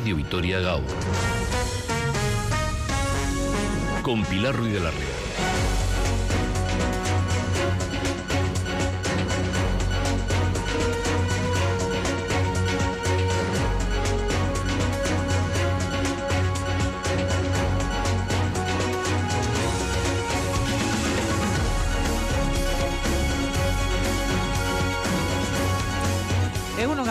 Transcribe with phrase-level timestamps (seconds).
[0.00, 0.82] Radio Vitoria Gaur.
[4.02, 5.19] Con Pilar Ruiz de la Ría.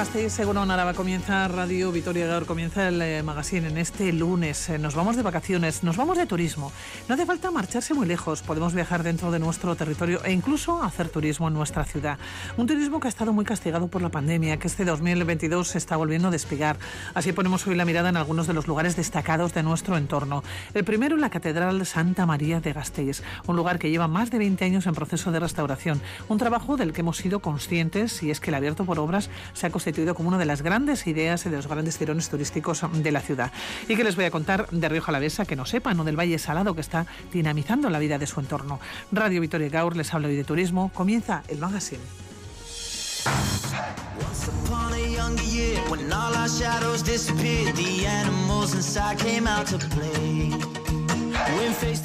[0.09, 4.67] Gasteiz, seguro Araba comienza Radio Vitoria Gaur, comienza el eh, magazine en este lunes.
[4.69, 6.71] Eh, nos vamos de vacaciones, nos vamos de turismo.
[7.07, 11.09] No hace falta marcharse muy lejos, podemos viajar dentro de nuestro territorio e incluso hacer
[11.09, 12.17] turismo en nuestra ciudad.
[12.57, 15.95] Un turismo que ha estado muy castigado por la pandemia, que este 2022 se está
[15.95, 16.79] volviendo a despegar.
[17.13, 20.43] Así ponemos hoy la mirada en algunos de los lugares destacados de nuestro entorno.
[20.73, 24.65] El primero, la Catedral Santa María de Gasteiz, un lugar que lleva más de 20
[24.65, 26.01] años en proceso de restauración.
[26.29, 29.67] Un trabajo del que hemos sido conscientes y es que el abierto por obras se
[29.67, 33.11] ha constituido como una de las grandes ideas y de los grandes tirones turísticos de
[33.11, 33.51] la ciudad.
[33.87, 36.39] Y que les voy a contar de Río Jalavesa, que no sepan, o del Valle
[36.39, 38.79] Salado, que está dinamizando la vida de su entorno.
[39.11, 40.91] Radio Victoria Gaur les habla hoy de turismo.
[40.93, 42.03] Comienza el magazine.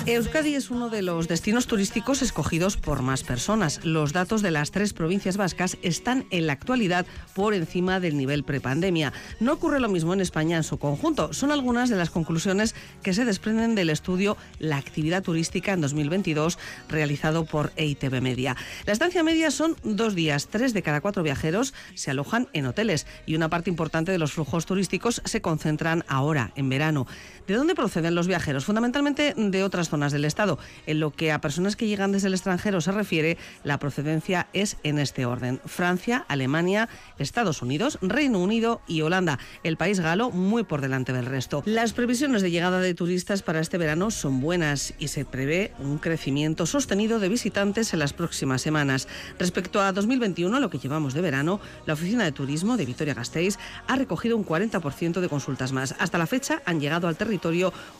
[0.06, 3.84] Euskadi es uno de los destinos turísticos escogidos por más personas.
[3.84, 8.44] Los datos de las tres provincias vascas están en la actualidad por encima del nivel
[8.44, 9.12] prepandemia.
[9.40, 11.32] No ocurre lo mismo en España en su conjunto.
[11.32, 16.58] Son algunas de las conclusiones que se desprenden del estudio La actividad turística en 2022
[16.88, 18.56] realizado por EITB Media.
[18.86, 20.48] La estancia media son dos días.
[20.48, 24.32] Tres de cada cuatro viajeros se alojan en hoteles y una parte importante de los
[24.32, 27.06] flujos turísticos se concentran ahora, en verano.
[27.46, 28.64] ¿De dónde proceden los viajeros?
[28.64, 30.58] Fundamentalmente de otras zonas del Estado.
[30.86, 34.78] En lo que a personas que llegan desde el extranjero se refiere, la procedencia es
[34.82, 35.60] en este orden.
[35.66, 39.38] Francia, Alemania, Estados Unidos, Reino Unido y Holanda.
[39.62, 41.62] El país galo muy por delante del resto.
[41.66, 45.98] Las previsiones de llegada de turistas para este verano son buenas y se prevé un
[45.98, 49.06] crecimiento sostenido de visitantes en las próximas semanas.
[49.38, 53.96] Respecto a 2021, lo que llevamos de verano, la Oficina de Turismo de Vitoria-Gasteiz ha
[53.96, 55.94] recogido un 40% de consultas más.
[55.98, 57.33] Hasta la fecha han llegado al territorio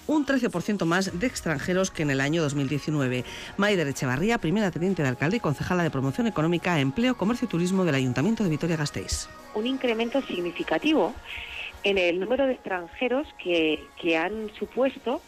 [0.07, 3.25] un 13% más de extranjeros que en el año 2019.
[3.57, 7.85] Maider Echevarría, primera teniente de alcalde y concejala de Promoción Económica, Empleo, Comercio y Turismo
[7.85, 9.29] del Ayuntamiento de Vitoria-Gasteiz.
[9.55, 11.15] Un incremento significativo
[11.83, 15.21] en el número de extranjeros que, que han supuesto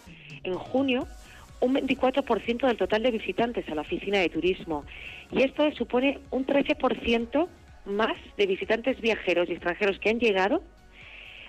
[0.42, 1.06] en junio
[1.60, 4.84] un 24% del total de visitantes a la oficina de turismo.
[5.30, 7.48] Y esto supone un 13%
[7.86, 10.62] más de visitantes viajeros y extranjeros que han llegado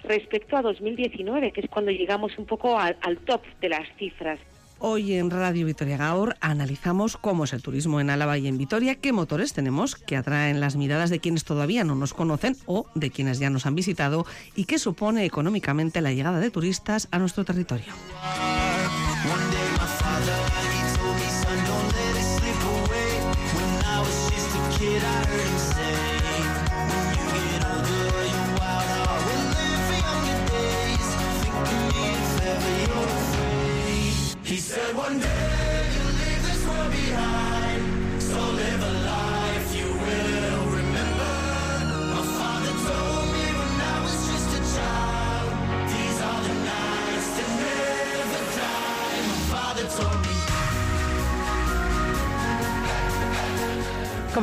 [0.07, 2.95] respecto a 2019, que es cuando llegamos un poco al,
[3.25, 4.39] top de las cifras.
[4.79, 8.93] Hoy en Radio Vitoria Gaur analizamos cómo es el turismo en Álava y en Vitoria,
[8.95, 13.09] qué motores tenemos que atraen las miradas de quienes todavía no nos conocen o de
[13.09, 14.25] quienes ya nos han visitado
[14.55, 17.93] y qué supone económicamente la llegada de turistas a nuestro territorio.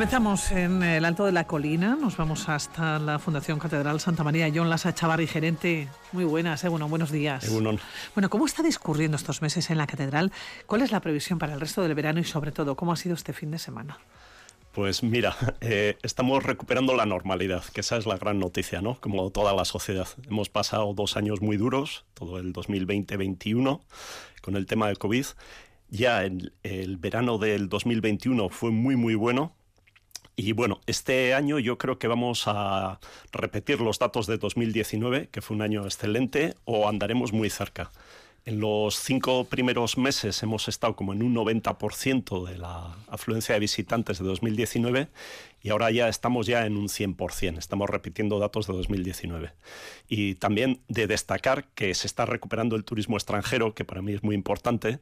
[0.04, 4.52] Comenzamos en el Alto de la Colina, nos vamos hasta la Fundación Catedral Santa María.
[4.54, 5.88] John Lasa Chavarri, gerente.
[6.12, 7.48] Muy buenas, bueno, buenos días.
[7.50, 10.30] Bueno, ¿cómo está discurriendo estos meses en la Catedral?
[10.66, 13.14] ¿Cuál es la previsión para el resto del verano y sobre todo, cómo ha sido
[13.14, 13.98] este fin de semana?
[14.72, 19.00] Pues mira, eh, estamos recuperando la normalidad, que esa es la gran noticia, ¿no?
[19.00, 20.08] Como toda la sociedad.
[20.28, 23.80] Hemos pasado dos años muy duros, todo el 2020-21,
[24.42, 25.24] con el tema del COVID.
[25.88, 29.54] Ya el, el verano del 2021 fue muy, muy bueno,
[30.36, 32.98] y bueno, este año yo creo que vamos a
[33.32, 37.90] repetir los datos de 2019, que fue un año excelente, o andaremos muy cerca.
[38.46, 43.60] En los cinco primeros meses hemos estado como en un 90% de la afluencia de
[43.60, 45.08] visitantes de 2019
[45.62, 49.52] y ahora ya estamos ya en un 100%, estamos repitiendo datos de 2019.
[50.08, 54.22] Y también de destacar que se está recuperando el turismo extranjero, que para mí es
[54.22, 54.98] muy importante,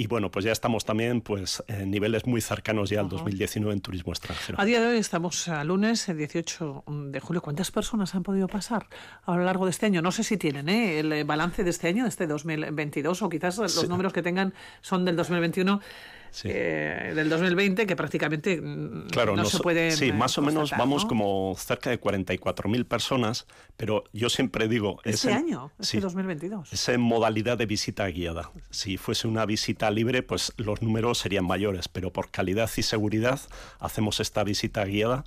[0.00, 3.80] y bueno, pues ya estamos también pues en niveles muy cercanos ya al 2019 en
[3.80, 4.60] turismo extranjero.
[4.60, 7.42] A día de hoy estamos a lunes, el 18 de julio.
[7.42, 8.86] ¿Cuántas personas han podido pasar
[9.26, 10.00] a lo largo de este año?
[10.00, 11.00] No sé si tienen ¿eh?
[11.00, 15.04] el balance de este año, de este 2022, o quizás los números que tengan son
[15.04, 15.80] del 2021.
[16.44, 19.90] Eh, del 2020 que prácticamente mm, claro, no, se puede.
[19.92, 23.46] Sí, más o menos vamos como cerca de 44.000 personas,
[23.76, 25.00] pero yo siempre digo.
[25.04, 26.72] Este año, este 2022.
[26.72, 28.50] Es en modalidad de visita guiada.
[28.70, 33.40] Si fuese una visita libre, pues los números serían mayores, pero por calidad y seguridad
[33.78, 35.24] hacemos esta visita guiada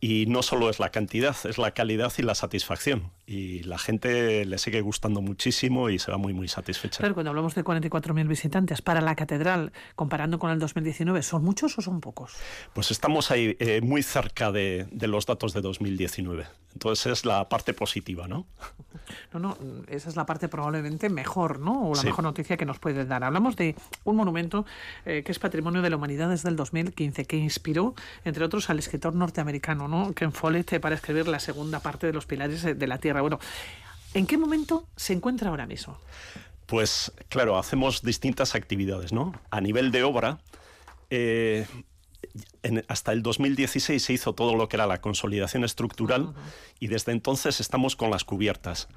[0.00, 3.10] y no solo es la cantidad, es la calidad y la satisfacción.
[3.30, 6.98] Y la gente le sigue gustando muchísimo y se va muy, muy satisfecha.
[6.98, 11.78] Claro, cuando hablamos de 44.000 visitantes para la catedral, comparando con el 2019, ¿son muchos
[11.78, 12.34] o son pocos?
[12.72, 16.44] Pues estamos ahí eh, muy cerca de, de, los datos de 2019.
[16.72, 18.48] Entonces es la parte positiva, ¿no?
[19.32, 19.56] No, no,
[19.88, 21.88] esa es la parte probablemente mejor, ¿no?
[21.88, 23.22] O la mejor noticia que nos puede dar.
[23.22, 24.66] Hablamos de un monumento
[25.04, 27.94] eh, que es Patrimonio de la Humanidad desde el 2015, que inspiró,
[28.24, 30.12] entre otros, al escritor norteamericano, ¿no?
[30.14, 33.19] Ken Follett, para escribir la segunda parte de los pilares de la Tierra.
[33.22, 33.38] Bueno,
[34.14, 35.98] ¿en qué momento se encuentra ahora mismo?
[36.66, 39.32] Pues claro, hacemos distintas actividades, ¿no?
[39.50, 40.38] A nivel de obra,
[41.10, 41.66] eh,
[42.88, 46.32] hasta el 2016 se hizo todo lo que era la consolidación estructural
[46.78, 48.88] y desde entonces estamos con las cubiertas.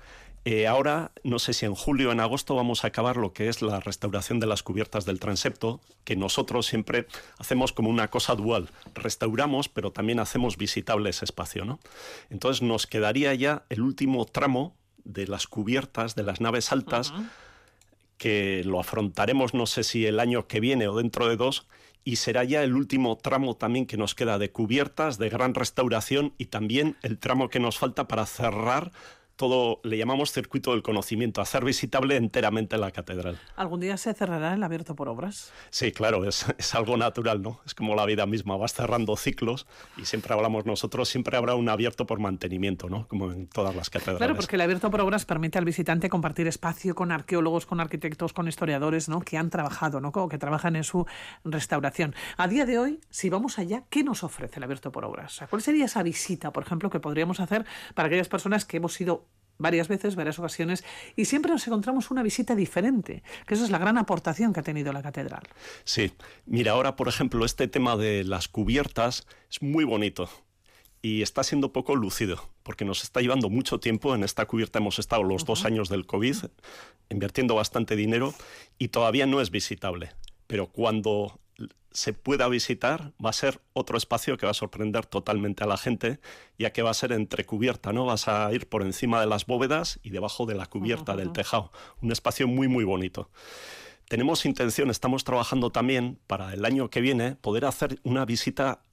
[0.46, 3.48] Eh, ahora, no sé si en julio o en agosto vamos a acabar lo que
[3.48, 7.08] es la restauración de las cubiertas del transepto, que nosotros siempre
[7.38, 8.70] hacemos como una cosa dual.
[8.94, 11.64] Restauramos, pero también hacemos visitable ese espacio.
[11.64, 11.80] ¿no?
[12.30, 14.76] Entonces nos quedaría ya el último tramo
[15.06, 17.14] de las cubiertas de las naves altas,
[18.18, 21.68] que lo afrontaremos no sé si el año que viene o dentro de dos,
[22.06, 26.34] y será ya el último tramo también que nos queda de cubiertas, de gran restauración
[26.38, 28.92] y también el tramo que nos falta para cerrar
[29.36, 33.40] todo, le llamamos circuito del conocimiento, hacer visitable enteramente la catedral.
[33.56, 35.52] ¿Algún día se cerrará el abierto por obras?
[35.70, 37.60] Sí, claro, es, es, algo natural, ¿no?
[37.66, 39.66] Es como la vida misma, vas cerrando ciclos
[39.98, 43.08] y siempre hablamos nosotros, siempre habrá un abierto por mantenimiento, ¿no?
[43.08, 44.20] Como en todas las catedrales.
[44.20, 48.34] Claro, porque el abierto por obras permite al visitante compartir espacio con arqueólogos, con arquitectos,
[48.34, 49.22] con historiadores, ¿no?
[49.22, 50.10] Que han trabajado, ¿no?
[50.10, 51.06] O que trabajan en su
[51.44, 52.16] restauración.
[52.38, 55.42] A día de hoy, si vamos allá, ¿qué nos ofrece el abierto por obras?
[55.50, 57.66] ¿Cuál sería esa visita, por ejemplo, que podríamos hacer
[57.96, 59.23] para aquellas personas que hemos sido
[59.58, 60.84] varias veces, varias ocasiones,
[61.16, 64.64] y siempre nos encontramos una visita diferente, que eso es la gran aportación que ha
[64.64, 65.44] tenido la catedral.
[65.84, 66.12] Sí,
[66.46, 70.30] mira, ahora por ejemplo este tema de las cubiertas es muy bonito
[71.02, 74.16] y está siendo poco lucido, porque nos está llevando mucho tiempo.
[74.16, 76.38] En esta cubierta hemos estado los dos años del COVID,
[77.10, 78.34] invirtiendo bastante dinero
[78.80, 80.12] y todavía no es visitable.
[80.48, 81.42] Pero cuando
[81.92, 85.78] se pueda visitar, va a ser otro espacio que va a sorprender totalmente a la
[85.78, 86.20] gente,
[86.58, 88.06] ya que va a ser entrecubierta, ¿no?
[88.06, 91.72] Vas a ir por encima de las bóvedas y debajo de la cubierta del tejado.
[92.02, 93.30] Un espacio muy, muy bonito.
[94.10, 98.84] Tenemos intención, estamos trabajando también para el año que viene poder hacer una visita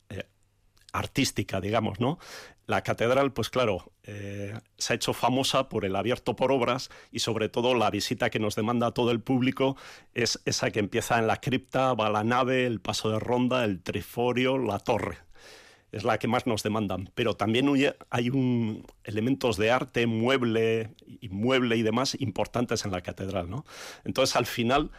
[0.92, 2.18] artística, digamos, ¿no?
[2.66, 7.18] La catedral, pues claro, eh, se ha hecho famosa por el abierto por obras y
[7.18, 9.76] sobre todo la visita que nos demanda todo el público
[10.14, 13.64] es esa que empieza en la cripta, va a la nave, el paso de ronda,
[13.64, 15.18] el triforio, la torre.
[15.90, 17.10] Es la que más nos demandan.
[17.16, 17.68] Pero también
[18.10, 18.30] hay
[19.02, 20.94] elementos de arte, mueble,
[21.28, 23.64] mueble y demás importantes en la catedral, ¿no?
[24.04, 24.92] Entonces, al final,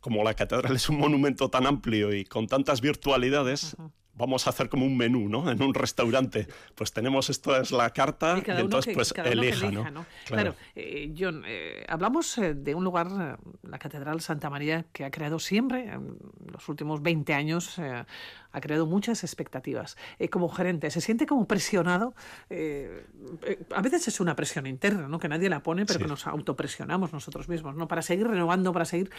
[0.00, 3.76] como la catedral es un monumento tan amplio y con tantas virtualidades,
[4.18, 5.50] vamos a hacer como un menú, ¿no?
[5.50, 6.48] En un restaurante.
[6.74, 10.04] Pues tenemos esto es la carta y, entonces pues elija, ¿no?
[10.26, 15.10] Claro, eh, John, eh, hablamos eh, de un lugar, la Catedral Santa María, que ha
[15.10, 16.18] creado siempre, en
[16.52, 19.96] los últimos 20 años, ha creado muchas expectativas.
[20.30, 22.14] como gerente, se siente como presionado.
[22.50, 25.18] a veces es una presión interna, ¿no?
[25.18, 27.86] Que nadie la pone, pero que nos autopresionamos nosotros mismos, ¿no?
[27.86, 29.10] Para seguir renovando, para seguir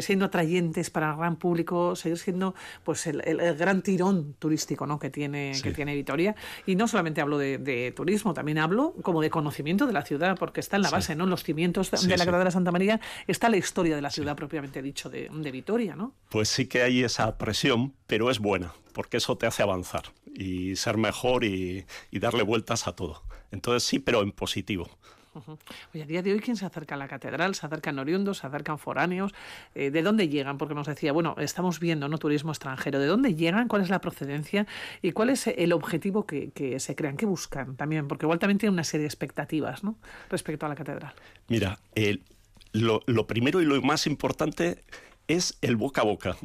[0.00, 2.54] siendo atrayentes para el gran público, seguir siendo
[2.84, 5.00] pues el, el, el gran tirón turístico ¿no?
[5.00, 6.36] que, tiene, que tiene Vitoria.
[6.66, 10.60] Y no solamente hablo de, turismo, también hablo como de conocimiento de la ciudad, porque
[10.60, 11.24] está en la base, ¿no?
[11.24, 14.36] En los cimientos de, la Catedral de Santa María está la historia de la ciudad
[14.36, 16.14] propiamente dicho de, de Vitoria, ¿no?
[16.30, 20.76] Pues sí que hay esa presión, pero es buena, porque eso te hace avanzar y
[20.76, 23.24] ser mejor y, y darle vueltas a todo.
[23.50, 24.88] Entonces sí, pero en positivo.
[25.36, 27.54] A día de hoy, ¿quién se acerca a la catedral?
[27.54, 28.38] ¿Se acercan oriundos?
[28.38, 29.34] ¿Se acercan foráneos?
[29.74, 30.58] Eh, ¿De dónde llegan?
[30.58, 32.98] Porque nos decía, bueno, estamos viendo no turismo extranjero.
[32.98, 33.68] ¿De dónde llegan?
[33.68, 34.66] ¿Cuál es la procedencia?
[35.02, 37.16] ¿Y cuál es el objetivo que, se crean?
[37.16, 38.08] ¿Qué buscan también?
[38.08, 39.96] Porque igual también tiene una serie de expectativas ¿no?
[40.30, 41.14] respecto a la catedral.
[41.48, 41.78] Mira,
[42.72, 44.82] lo, lo primero y lo más importante
[45.28, 46.36] es el boca a boca.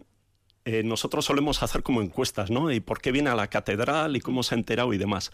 [0.63, 2.72] Eh, nosotros solemos hacer como encuestas, ¿no?
[2.72, 5.32] ¿Y por qué viene a la catedral y cómo se ha enterado y demás?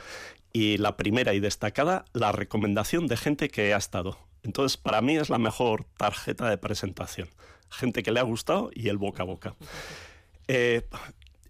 [0.54, 4.18] Y la primera y destacada, la recomendación de gente que ha estado.
[4.44, 7.28] Entonces, para mí es la mejor tarjeta de presentación.
[7.70, 9.56] Gente que le ha gustado y el boca a boca.
[10.50, 10.88] Eh,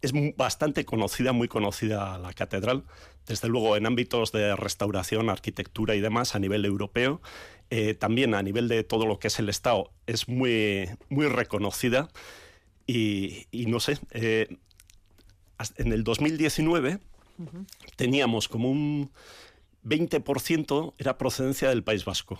[0.02, 2.84] es bastante conocida, muy conocida la catedral,
[3.28, 7.22] desde luego en ámbitos de restauración, arquitectura y demás a nivel europeo.
[7.70, 12.10] Eh, también a nivel de todo lo que es el Estado es muy, muy reconocida
[12.88, 14.58] Y, no sé, eh,
[15.76, 17.00] en el 2019
[17.98, 19.12] teníamos como un
[19.84, 22.40] 20% era procedencia del País Vasco,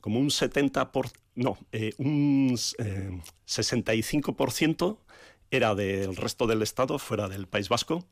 [0.00, 4.96] como un 70%, por, no, eh, un 65% eh,
[5.50, 8.06] era del resto del Estado, fuera del País Vasco,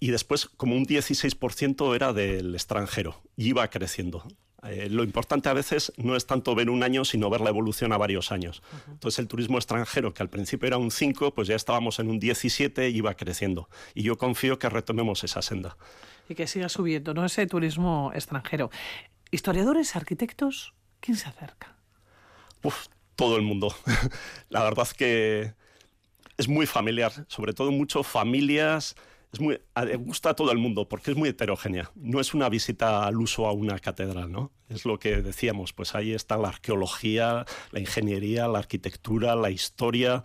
[0.00, 4.26] y después como un 16% era del extranjero, y iba creciendo.
[4.62, 7.92] Eh, lo importante a veces no es tanto ver un año, sino ver la evolución
[7.92, 8.62] a varios años.
[8.88, 12.18] Entonces el turismo extranjero, que al principio era un 5, pues ya estábamos en un
[12.18, 13.68] 17 y iba creciendo.
[13.94, 15.76] Y yo confío que retomemos esa senda.
[16.28, 17.24] Y que siga subiendo, ¿no?
[17.24, 18.70] Ese turismo extranjero.
[19.30, 21.76] Historiadores, arquitectos, ¿quién se acerca?
[22.62, 23.74] Uf, todo el mundo.
[24.48, 25.54] la verdad que
[26.36, 28.96] es muy familiar, sobre todo mucho familias
[29.32, 29.60] es muy,
[29.98, 31.90] gusta a todo el mundo porque es muy heterogénea.
[31.94, 34.52] No es una visita al uso a una catedral, ¿no?
[34.68, 40.22] Es lo que decíamos, pues ahí está la arqueología, la ingeniería, la arquitectura, la historia.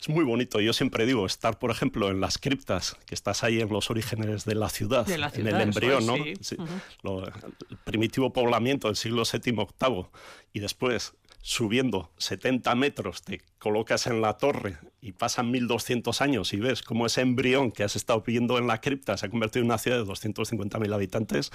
[0.00, 0.60] Es muy bonito.
[0.60, 4.44] Yo siempre digo, estar, por ejemplo, en las criptas, que estás ahí en los orígenes
[4.44, 6.16] de la ciudad, en el embrión, ¿no?
[6.16, 10.06] el primitivo poblamiento del siglo VII, VIII,
[10.52, 16.58] y después subiendo 70 metros, te colocas en la torre y pasan 1200 años y
[16.58, 19.66] ves cómo ese embrión que has estado viendo en la cripta se ha convertido en
[19.66, 21.50] una ciudad de 250.000 habitantes,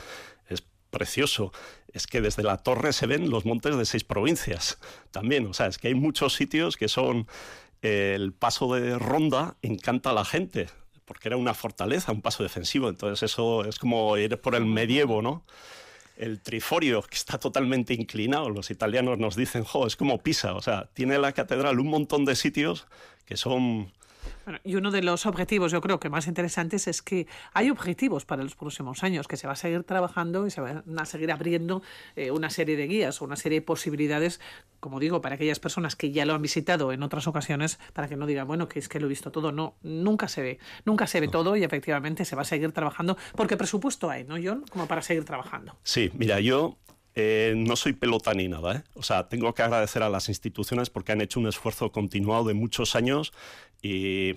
[0.49, 1.51] es precioso.
[1.93, 4.77] Es que desde la torre se ven los montes de seis provincias
[5.11, 5.47] también.
[5.47, 7.27] O sea, es que hay muchos sitios que son.
[7.83, 10.67] Eh, el paso de ronda encanta a la gente
[11.05, 12.89] porque era una fortaleza, un paso defensivo.
[12.89, 15.45] Entonces, eso es como ir por el medievo, ¿no?
[16.17, 18.49] El triforio, que está totalmente inclinado.
[18.49, 20.53] Los italianos nos dicen, jo, es como Pisa.
[20.55, 22.87] O sea, tiene la catedral un montón de sitios
[23.25, 23.91] que son
[24.63, 28.43] y uno de los objetivos, yo creo que más interesantes, es que hay objetivos para
[28.43, 31.81] los próximos años, que se va a seguir trabajando y se van a seguir abriendo
[32.15, 34.39] eh, una serie de guías o una serie de posibilidades,
[34.79, 38.15] como digo, para aquellas personas que ya lo han visitado en otras ocasiones, para que
[38.15, 39.51] no digan, bueno, que es que lo he visto todo.
[39.51, 43.17] No, nunca se ve, nunca se ve todo y efectivamente se va a seguir trabajando,
[43.35, 44.63] porque presupuesto hay, ¿no, John?
[44.69, 45.77] Como para seguir trabajando.
[45.83, 46.77] Sí, mira, yo
[47.19, 48.75] eh, no soy pelota ni nada.
[48.75, 48.83] ¿eh?
[48.93, 52.53] O sea, tengo que agradecer a las instituciones porque han hecho un esfuerzo continuado de
[52.53, 53.33] muchos años
[53.81, 54.35] y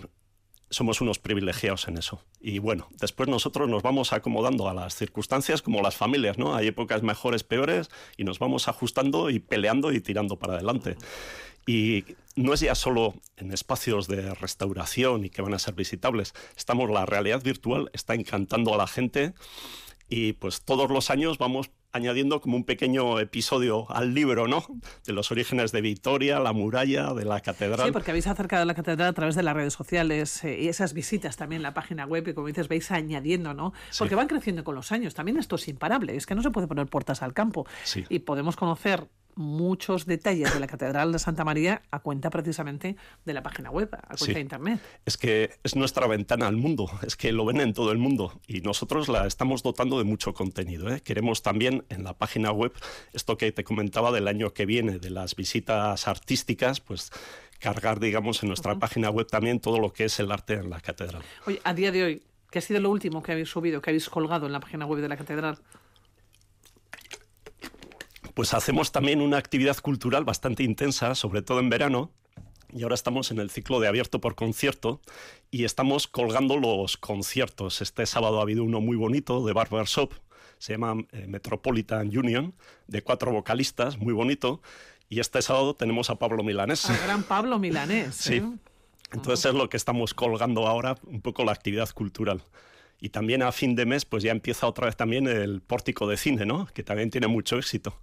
[0.71, 2.25] somos unos privilegiados en eso.
[2.41, 6.55] Y bueno, después nosotros nos vamos acomodando a las circunstancias como las familias, ¿no?
[6.55, 10.97] Hay épocas mejores, peores, y nos vamos ajustando y peleando y tirando para adelante.
[11.67, 16.33] Y no es ya solo en espacios de restauración y que van a ser visitables.
[16.57, 19.35] Estamos, la realidad virtual está encantando a la gente
[20.09, 24.65] y pues todos los años vamos añadiendo como un pequeño episodio al libro, ¿no?
[25.05, 27.87] De los orígenes de Victoria, la muralla, de la catedral.
[27.87, 30.69] Sí, porque habéis acercado a la catedral a través de las redes sociales eh, y
[30.69, 33.73] esas visitas también en la página web y como dices, vais añadiendo, ¿no?
[33.99, 35.15] Porque van creciendo con los años.
[35.15, 37.67] También esto es imparable, es que no se puede poner puertas al campo.
[38.09, 43.35] Y podemos conocer muchos detalles de la Catedral de Santa María a cuenta precisamente de
[43.35, 44.81] la página web, a cuenta de Internet.
[45.05, 48.41] Es que es nuestra ventana al mundo, es que lo ven en todo el mundo
[48.47, 50.91] y nosotros la estamos dotando de mucho contenido.
[50.91, 51.01] ¿eh?
[51.01, 52.73] Queremos también en la página web,
[53.13, 57.11] esto que te comentaba del año que viene, de las visitas artísticas, pues
[57.59, 60.81] cargar, digamos, en nuestra página web también todo lo que es el arte en la
[60.81, 61.23] catedral.
[61.47, 64.09] Oye, a día de hoy, ¿qué ha sido lo último que habéis subido, que habéis
[64.09, 65.59] colgado en la página web de la catedral?
[68.35, 72.11] Pues hacemos también una actividad cultural bastante intensa, sobre todo en verano,
[72.73, 75.01] y ahora estamos en el ciclo de abierto por concierto
[75.51, 77.81] y estamos colgando los conciertos.
[77.81, 80.13] Este sábado ha habido uno muy bonito de Barber Shop,
[80.59, 82.55] se llama eh, Metropolitan Union,
[82.87, 84.61] de cuatro vocalistas, muy bonito.
[85.09, 86.89] Y este sábado tenemos a Pablo Milanés.
[86.89, 88.15] Al gran Pablo Milanés.
[88.15, 88.37] sí.
[88.37, 88.53] ¿eh?
[89.13, 92.43] Entonces es lo que estamos colgando ahora, un poco la actividad cultural.
[93.01, 96.17] Y también a fin de mes, pues ya empieza otra vez también el pórtico de
[96.17, 96.67] cine, ¿no?
[96.75, 97.95] Que también tiene mucho éxito.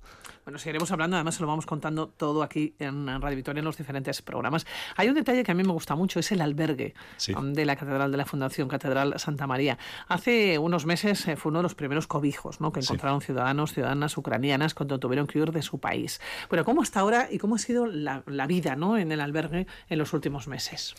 [0.47, 3.75] Bueno, seguiremos hablando, además se lo vamos contando todo aquí en Radio Victoria en los
[3.75, 4.65] diferentes programas.
[4.95, 6.93] Hay un detalle que a mí me gusta mucho, es el albergue
[7.35, 9.77] um, de la Catedral de la Fundación Catedral Santa María.
[10.07, 12.71] Hace unos meses eh, fue uno de los primeros cobijos ¿no?
[12.71, 16.21] que encontraron ciudadanos, ciudadanas ucranianas cuando tuvieron que huir de su país.
[16.47, 18.97] Bueno, ¿cómo está ahora y cómo ha sido la, la vida ¿no?
[18.97, 20.95] en el albergue en los últimos meses?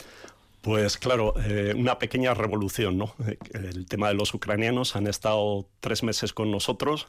[0.60, 3.14] Pues claro, eh, una pequeña revolución, ¿no?
[3.54, 7.06] El tema de los ucranianos han estado tres meses con nosotros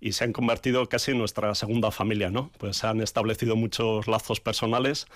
[0.00, 2.50] y se han convertido casi en nuestra segunda familia, ¿no?
[2.58, 5.06] Pues han establecido muchos lazos personales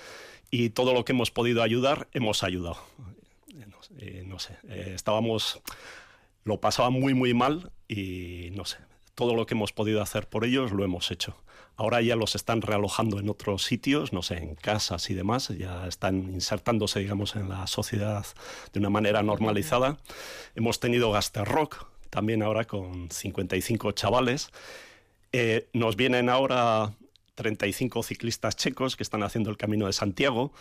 [0.50, 2.78] y todo lo que hemos podido ayudar, hemos ayudado.
[3.98, 5.60] Eh, no sé, eh, estábamos,
[6.44, 8.78] lo pasaban muy, muy mal y no sé,
[9.14, 11.36] todo lo que hemos podido hacer por ellos lo hemos hecho.
[11.76, 15.86] Ahora ya los están realojando en otros sitios, no sé, en casas y demás, ya
[15.86, 18.24] están insertándose, digamos, en la sociedad
[18.72, 19.98] de una manera normalizada.
[20.54, 21.12] Hemos tenido
[21.44, 24.50] Rock también ahora con 55 chavales.
[25.32, 26.94] Eh, nos vienen ahora
[27.34, 30.52] 35 ciclistas checos que están haciendo el Camino de Santiago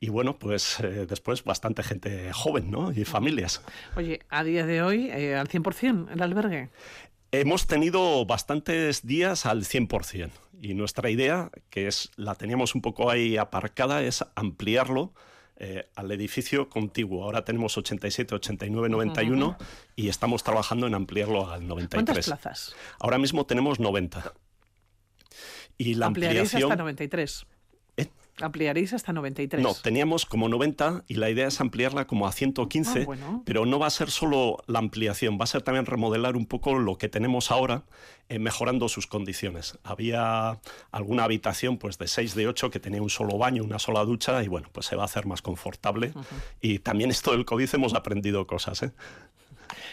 [0.00, 2.92] y bueno, pues eh, después bastante gente joven, ¿no?
[2.92, 3.62] Y familias.
[3.96, 6.68] Oye, a día de hoy, eh, al 100% el albergue.
[7.40, 13.10] Hemos tenido bastantes días al 100% y nuestra idea, que es la teníamos un poco
[13.10, 15.12] ahí aparcada, es ampliarlo
[15.56, 17.24] eh, al edificio contiguo.
[17.24, 19.56] Ahora tenemos 87, 89, 91
[19.96, 22.04] y estamos trabajando en ampliarlo al 93.
[22.04, 22.76] ¿Cuántas plazas?
[23.00, 24.32] Ahora mismo tenemos 90.
[25.76, 26.70] Y la Ampliaréis ampliación...
[26.70, 27.46] hasta 93.
[28.40, 29.62] Ampliaréis hasta 93.
[29.62, 33.42] No, teníamos como 90 y la idea es ampliarla como a 115, Ah, bueno.
[33.46, 36.74] pero no va a ser solo la ampliación, va a ser también remodelar un poco
[36.78, 37.84] lo que tenemos ahora,
[38.28, 39.78] eh, mejorando sus condiciones.
[39.84, 40.58] Había
[40.90, 44.42] alguna habitación pues de 6, de 8 que tenía un solo baño, una sola ducha
[44.42, 46.12] y bueno, pues se va a hacer más confortable.
[46.60, 48.82] Y también esto del COVID hemos aprendido cosas.
[48.82, 48.92] ¿eh?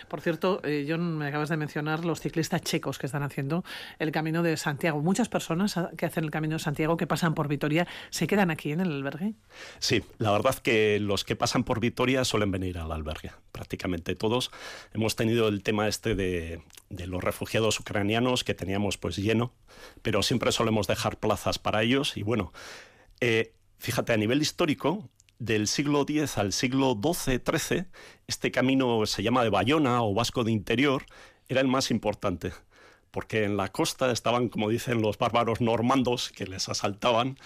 [0.07, 3.63] Por cierto, eh, John, me acabas de mencionar los ciclistas checos que están haciendo
[3.99, 5.01] el Camino de Santiago.
[5.01, 8.71] Muchas personas que hacen el Camino de Santiago, que pasan por Vitoria, se quedan aquí
[8.71, 9.33] en el albergue.
[9.79, 14.51] Sí, la verdad que los que pasan por Vitoria suelen venir al albergue, prácticamente todos.
[14.93, 19.53] Hemos tenido el tema este de, de los refugiados ucranianos que teníamos pues lleno,
[20.01, 22.53] pero siempre solemos dejar plazas para ellos y bueno,
[23.19, 25.09] eh, fíjate, a nivel histórico,
[25.41, 27.85] del siglo X al siglo XII-XIII,
[28.27, 31.03] este camino se llama de Bayona o Vasco de Interior,
[31.49, 32.53] era el más importante,
[33.09, 37.39] porque en la costa estaban, como dicen los bárbaros normandos, que les asaltaban,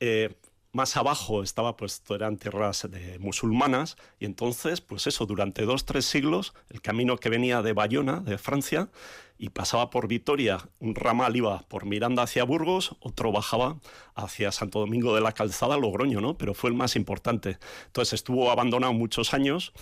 [0.00, 0.34] eh,
[0.76, 6.04] más abajo estaba, pues, eran tierras de musulmanas, y entonces, pues eso, durante dos, tres
[6.04, 8.88] siglos, el camino que venía de Bayona, de Francia,
[9.38, 13.78] y pasaba por Vitoria, un ramal iba por Miranda hacia Burgos, otro bajaba
[14.14, 16.38] hacia Santo Domingo de la Calzada, Logroño, ¿no?
[16.38, 17.58] Pero fue el más importante.
[17.86, 19.72] Entonces estuvo abandonado muchos años,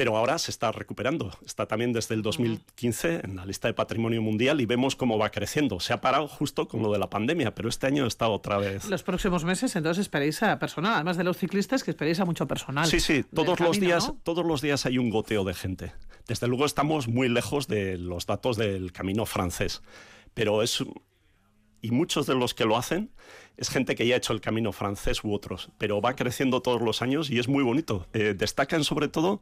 [0.00, 1.30] pero ahora se está recuperando.
[1.44, 5.28] Está también desde el 2015 en la lista de patrimonio mundial y vemos cómo va
[5.28, 5.78] creciendo.
[5.78, 8.88] Se ha parado justo con lo de la pandemia, pero este año está otra vez.
[8.88, 12.48] Los próximos meses, entonces, esperéis a personal, además de los ciclistas, que esperéis a mucho
[12.48, 12.86] personal.
[12.86, 14.18] Sí, sí, todos los camino, días, ¿no?
[14.22, 15.92] todos los días hay un goteo de gente.
[16.26, 19.82] Desde luego estamos muy lejos de los datos del camino francés,
[20.32, 20.82] pero es
[21.80, 23.10] y muchos de los que lo hacen
[23.56, 26.80] es gente que ya ha hecho el camino francés u otros, pero va creciendo todos
[26.80, 28.06] los años y es muy bonito.
[28.12, 29.40] Eh, destacan sobre todo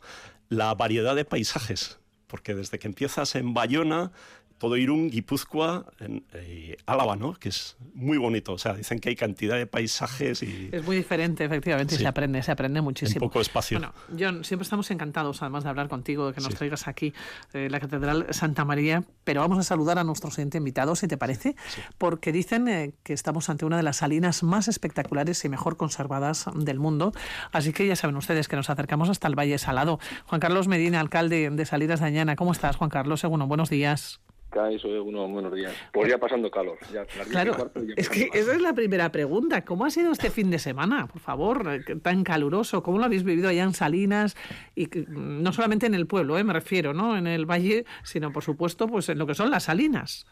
[0.49, 4.13] la variedad de paisajes, porque desde que empiezas en Bayona,
[4.59, 7.35] todo Irún, Guipúzcoa, en, eh, Álava, ¿no?
[7.35, 8.53] Que es muy bonito.
[8.53, 12.07] O sea, dicen que hay cantidad de paisajes y Es muy diferente, efectivamente, y se
[12.07, 13.21] aprende, se aprende en muchísimo.
[13.21, 13.79] poco espacio.
[13.79, 17.15] Bueno, John, siempre estamos encantados, además de hablar contigo, de que nos traigas aquí
[17.53, 21.17] eh, la Catedral Santa María, pero vamos a saludar a nuestro siguiente invitado, si te
[21.17, 21.55] parece,
[21.97, 26.47] porque dicen eh, que estamos ante una de las salinas más espectaculares y mejor conservadas
[26.55, 27.13] del mundo,
[27.53, 30.01] así que ya saben ustedes que nos acercamos hasta el Valle Salado.
[30.27, 33.23] Juan Carlos Medina, alcalde de Salinas de Añana, ¿cómo estás, Juan Carlos?
[33.23, 34.21] Bueno, buenos días.
[34.51, 35.75] Cae, soy uno buenos días.
[35.93, 36.79] Pues ya pasando calor.
[36.93, 39.63] Ya, Claro, cuarto ya es que esa es la primera pregunta.
[39.63, 41.07] ¿Cómo ha sido este fin de semana?
[41.07, 42.83] Por favor, eh, tan caluroso.
[42.83, 44.37] ¿Cómo lo habéis vivido allá en Salinas?
[44.75, 47.19] Y mm, no solamente en el pueblo, eh, me refiero, ¿no?
[47.19, 50.27] En el valle, sino por supuesto, pues en lo que son las Salinas.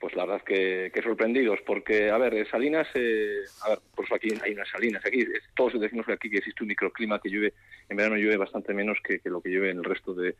[0.00, 4.16] Pues la verdad que, que sorprendidos, porque, a ver, Salinas, eh, a ver, por eso
[4.16, 5.06] aquí hay unas Salinas.
[5.06, 7.54] Aquí es- todos decimos que aquí que existe un microclima que llueve,
[7.88, 10.34] en verano llueve bastante menos que, que lo que llueve en el resto de,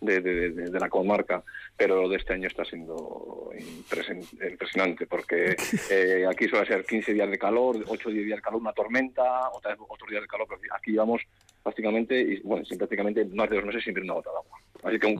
[0.00, 1.42] de, de- de- de la comarca,
[1.76, 3.50] pero lo de este año está siendo
[4.50, 5.56] impresionante, porque
[5.90, 9.72] eh, aquí suele ser 15 días de calor, 8 días de calor, una tormenta, otra
[9.72, 11.22] vez otros días de calor, pero aquí llevamos
[11.62, 14.58] prácticamente, y, bueno, sin prácticamente más de dos meses sin ver una gota de agua.
[14.82, 15.14] Así que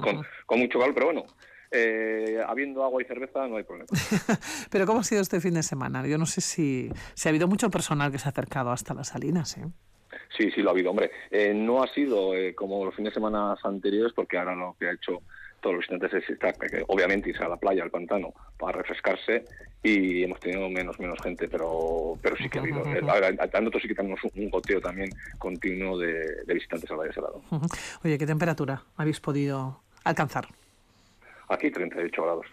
[0.46, 1.24] con mucho calor, pero bueno,
[1.70, 3.88] eh, habiendo agua y cerveza no hay problema.
[4.70, 6.06] Pero ¿cómo ha sido este fin de semana?
[6.06, 9.08] Yo no sé si, si ha habido mucho personal que se ha acercado hasta las
[9.08, 9.64] Salinas, ¿eh?
[10.36, 11.10] Sí, sí, lo ha habido, hombre.
[11.30, 14.88] Eh, no ha sido eh, como los fines de semana anteriores, porque ahora lo que
[14.88, 15.22] ha hecho
[15.60, 19.44] todos los visitantes es estar, eh, obviamente, irse a la playa, al pantano, para refrescarse
[19.82, 22.80] y hemos tenido menos menos gente, pero pero sí que ha habido.
[22.80, 23.10] Ujú, Eh, ujú.
[23.10, 27.12] ahora, nosotros sí que tenemos un, un goteo también continuo de, de visitantes al Valle
[27.12, 27.42] Salado.
[27.50, 27.66] Ujú.
[28.04, 30.48] Oye, ¿qué temperatura habéis podido alcanzar?
[31.48, 32.46] Aquí 38 grados.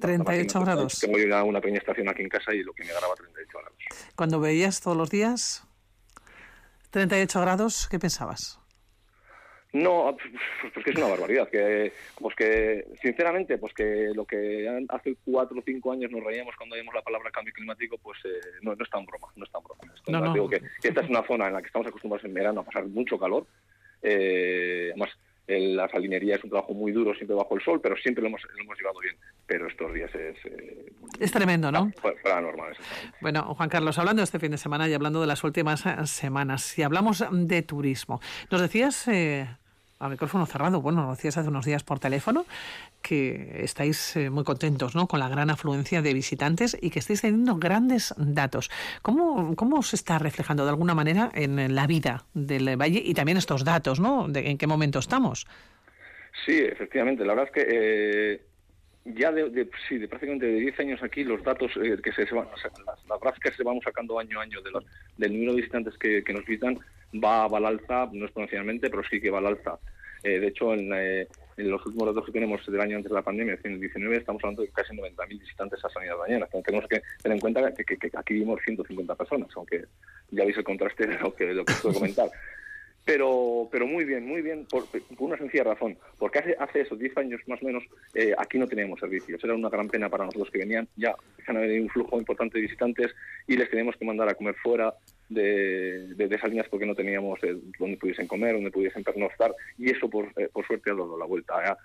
[0.00, 1.00] 38 Imagínate, grados.
[1.00, 3.78] Tengo ya una pequeña estación aquí en casa y lo que me graba 38 grados.
[4.14, 5.64] Cuando veías todos los días
[6.90, 8.58] 38 grados, ¿qué pensabas?
[9.72, 10.16] No,
[10.74, 11.48] pues que es una barbaridad.
[11.48, 16.56] Que, pues que, sinceramente, pues que lo que hace cuatro o cinco años nos reíamos
[16.56, 19.50] cuando oíamos la palabra cambio climático, pues eh, no, no es tan broma, no es
[19.50, 19.80] tan broma.
[19.94, 20.32] Esto, No, no.
[20.32, 22.64] Digo que, que esta es una zona en la que estamos acostumbrados en verano a
[22.64, 23.46] pasar mucho calor.
[24.02, 25.10] Eh, además,
[25.48, 28.28] el- la salinería es un trabajo muy duro, siempre bajo el sol, pero siempre lo
[28.28, 29.16] hemos, lo hemos llevado bien.
[29.46, 30.36] Pero estos días es...
[30.44, 31.90] Eh, Es tremendo, ¿no?
[32.00, 33.18] fuera- fuera normal, exactamente.
[33.20, 35.96] Bueno, Juan Carlos, hablando de este fin de semana y hablando de las últimas eh,
[36.06, 39.48] semanas, si hablamos de turismo, nos decías eh,
[39.98, 40.80] a micrófono cerrado.
[40.80, 42.46] Bueno, lo decías hace unos días por teléfono
[43.02, 45.06] que estáis eh, muy contentos ¿no?
[45.06, 48.70] con la gran afluencia de visitantes y que estáis teniendo grandes datos.
[49.02, 53.38] ¿Cómo, cómo se está reflejando de alguna manera en la vida del valle y también
[53.38, 54.00] estos datos?
[54.00, 54.28] ¿no?
[54.28, 55.46] De, ¿En qué momento estamos?
[56.44, 57.24] Sí, efectivamente.
[57.24, 58.40] La verdad es que eh,
[59.04, 62.48] ya de, sí, de prácticamente de 10 años aquí, los datos eh, que se, van,
[62.48, 64.70] las, gráficas se vamos sacando año a año de
[65.16, 66.78] del número de visitantes que, nos visitan
[67.14, 69.78] va, al alza, no exponencialmente, pero sí que va al alza.
[70.22, 70.88] Eh, de hecho, en,
[71.56, 74.68] los últimos datos que tenemos del año antes de la pandemia, 2019, estamos hablando de
[74.68, 76.46] casi 90.000 visitantes a Sanidad Mañana.
[76.64, 79.84] tenemos que tener en cuenta que, aquí vivimos 150 personas, aunque
[80.30, 82.30] ya veis el contraste de lo que, de lo que puedo comentar.
[83.08, 84.84] Pero, pero muy bien, muy bien, por,
[85.18, 85.96] una sencilla razón.
[86.18, 89.42] Porque hace, hace esos 10 años más o menos eh, aquí no teníamos servicios.
[89.42, 92.58] Era una gran pena para nosotros que venían, ya empiezan a venir un flujo importante
[92.58, 93.14] de visitantes
[93.46, 94.92] y les teníamos que mandar a comer fuera
[95.28, 99.54] de, de, esas líneas porque no teníamos eh, donde pudiesen comer, donde pudiesen pernoctar.
[99.76, 101.78] Y eso, por, eh, por suerte, ha dado la vuelta.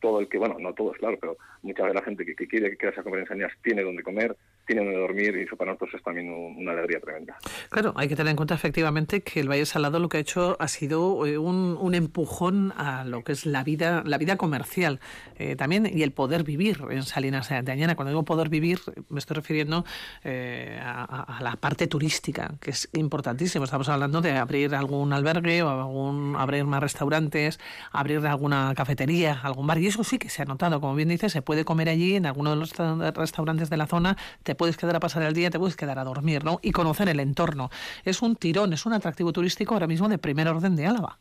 [0.00, 3.00] todo el que, bueno, no todos, claro, pero mucha de la gente que, quiere quedarse
[3.00, 4.36] a comer en Salinas tiene donde comer,
[4.70, 7.36] tienen donde dormir y eso para nosotros es también una alegría tremenda.
[7.70, 10.56] Claro, hay que tener en cuenta efectivamente que el Valle Salado lo que ha hecho
[10.60, 15.00] ha sido eh, un, un empujón a lo que es la vida, la vida comercial
[15.38, 17.96] eh, también y el poder vivir en Salinas de Añana.
[17.96, 18.78] Cuando digo poder vivir
[19.08, 19.84] me estoy refiriendo
[20.22, 23.64] eh, a, la parte turística, que es importantísimo.
[23.64, 27.58] Estamos hablando de abrir algún albergue o algún, abrir más restaurantes,
[27.90, 30.80] abrir alguna cafetería, algún bar y eso sí que se ha notado.
[30.80, 32.72] Como bien dice, se puede comer allí en alguno de los
[33.16, 36.04] restaurantes de la zona, te puedes quedar a pasar el día, te puedes quedar a
[36.04, 36.58] dormir, ¿no?
[36.60, 37.70] Y conocer el entorno.
[38.04, 41.18] Es un tirón, es un atractivo turístico ahora mismo de primer orden de Álava.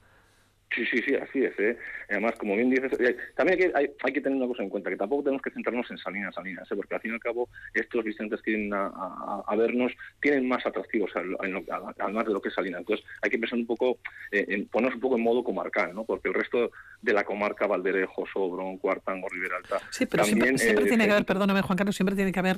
[0.75, 1.59] Sí, sí, sí, así es.
[1.59, 1.77] ¿eh?
[2.09, 4.69] Además, como bien dices, eh, también hay que, hay, hay, que tener una cosa en
[4.69, 6.75] cuenta, que tampoco tenemos que centrarnos en Salinas, Salinas, ¿eh?
[6.75, 10.63] porque al fin y al cabo estos visitantes que vienen a, a, vernos tienen más
[10.65, 12.81] atractivos además de lo que es Salinas.
[12.81, 13.97] Entonces hay que pensar un poco,
[14.31, 16.03] eh, en, ponernos un poco en modo comarcal, ¿no?
[16.03, 19.79] porque el resto de la comarca, Valderejo, Sobrón, Cuartango, Rivera Alta...
[19.89, 22.57] Sí, pero siempre, tiene que haber, perdóname Juan Carlos, siempre tiene que haber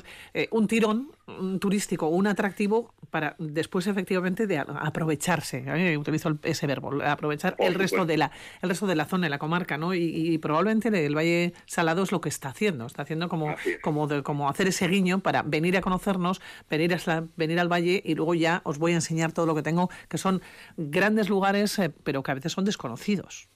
[0.50, 1.12] un tirón
[1.60, 5.64] turístico, un atractivo para después efectivamente de aprovecharse,
[5.98, 9.40] utilizo ese verbo, aprovechar el resto de la, el resto de la zona, de la
[9.40, 9.94] comarca, ¿no?
[9.94, 14.50] Y, probablemente el Valle Salado es lo que está haciendo, está haciendo como, como, como
[14.50, 18.62] hacer ese guiño para venir a conocernos, venir, a, venir al Valle y luego ya
[18.64, 20.42] os voy a enseñar todo lo que tengo, que son
[20.78, 23.51] grandes lugares, eh, pero que a veces son desconocidos.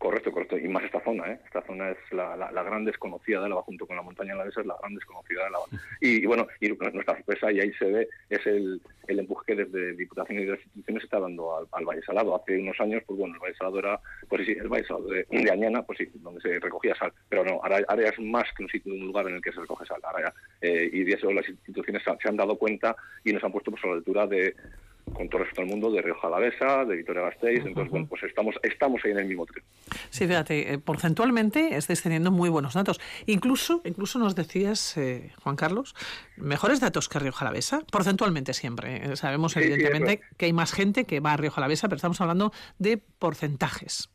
[0.00, 0.56] Correcto, correcto.
[0.56, 1.38] Y más esta zona, ¿eh?
[1.44, 4.56] Esta zona es la, la, gran desconocida de Álava, junto con la montaña la es
[4.56, 5.64] la gran desconocida de Álava.
[6.00, 9.56] Y, y, bueno, y nuestra sorpresa, y ahí se ve, es el, el empuje que
[9.56, 12.34] desde Diputación y de las instituciones se está dando al, al, Valle Salado.
[12.34, 15.50] Hace unos años, pues bueno, el Valle Salado era, pues sí, el Valle Salado de,
[15.52, 17.12] Añana, pues sí, donde se recogía sal.
[17.28, 19.60] Pero no, ahora, ahora es más que un sitio, un lugar en el que se
[19.60, 20.00] recoge sal.
[20.02, 20.32] Ahora
[20.62, 23.84] eh, y de eso las instituciones se han dado cuenta y nos han puesto pues,
[23.84, 24.54] a la altura de
[25.12, 28.54] con todo el resto del mundo, de Río Jalavesa, de Vitoria-Gasteiz, entonces, bueno, pues estamos,
[28.62, 29.64] estamos ahí en el mismo tren.
[30.10, 33.00] Sí, fíjate, eh, porcentualmente estáis teniendo muy buenos datos.
[33.26, 35.94] Incluso, incluso nos decías, eh, Juan Carlos,
[36.36, 38.96] mejores datos que Río Jalavesa, porcentualmente siempre.
[38.96, 42.52] Eh, sabemos, evidentemente, que hay más gente que va a Río Jalavesa, pero estamos hablando
[42.78, 44.10] de porcentajes.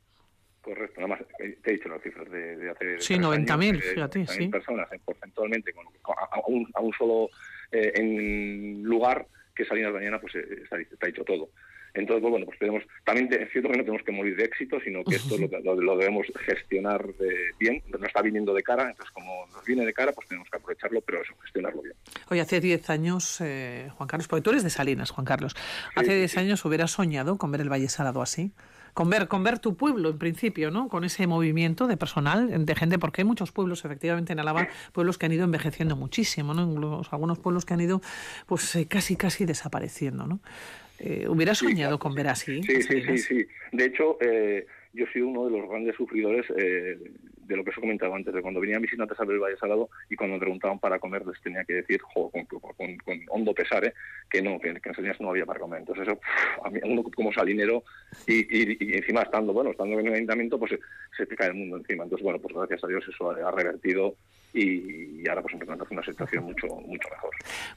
[0.62, 3.00] Correcto, nada más te he dicho las cifras de, hace.
[3.00, 4.48] Sí, 90.000, fíjate, sí.
[4.48, 7.30] personas, porcentualmente, con, a, un, a, un, solo
[7.72, 11.50] en lugar que Salinas mañana pues eh, está, está dicho todo.
[11.96, 14.80] Entonces, pues, bueno, pues tenemos, también es cierto que no tenemos que morir de éxito,
[14.82, 17.06] sino que esto lo, lo, debemos gestionar
[17.58, 20.58] bien, nos está viniendo de cara, entonces como nos viene de cara, pues tenemos que
[20.58, 21.96] aprovecharlo, pero eso, gestionarlo bien.
[22.30, 25.56] Oye, hace 10 años, eh, Juan Carlos, porque tú eres de Salinas, Juan Carlos,
[25.96, 28.52] hace 10 años hubieras soñado con ver el Valle Salado así
[28.96, 30.88] con ver, con ver tu pueblo en principio, ¿no?
[30.88, 35.18] Con ese movimiento de personal, de gente, porque hay muchos pueblos, efectivamente, en Álava, pueblos
[35.18, 37.02] que han ido envejeciendo muchísimo, ¿no?
[37.12, 38.02] algunos pueblos que han ido,
[38.46, 40.40] pues, eh, casi, casi desapareciendo, ¿no?
[41.00, 42.64] Eh, ¿Hubiera soñado con ver así?
[42.64, 43.48] Sí, sí, sí, sí.
[43.74, 46.98] De hecho, eh, yo sido uno de los grandes sufridores eh,
[47.48, 49.58] de lo que os he comentado antes, de cuando venían visitantes a ver el Valle
[49.58, 52.48] Salado y cuando me preguntaban para comer les tenía que decir, jo, con,
[53.30, 53.94] hondo pesar, ¿eh?
[54.30, 55.80] que no, que, en Salinas no había para comer.
[55.80, 56.20] Entonces eso,
[56.64, 57.84] a mí, uno como salinero
[58.26, 60.78] y, y, encima estando, bueno, estando en el ayuntamiento, pues
[61.16, 62.04] se, te cae el mundo encima.
[62.04, 64.16] Entonces, bueno, pues gracias a Dios eso ha revertido
[64.56, 67.32] y, ahora pues empezamos una situación mucho mucho mejor.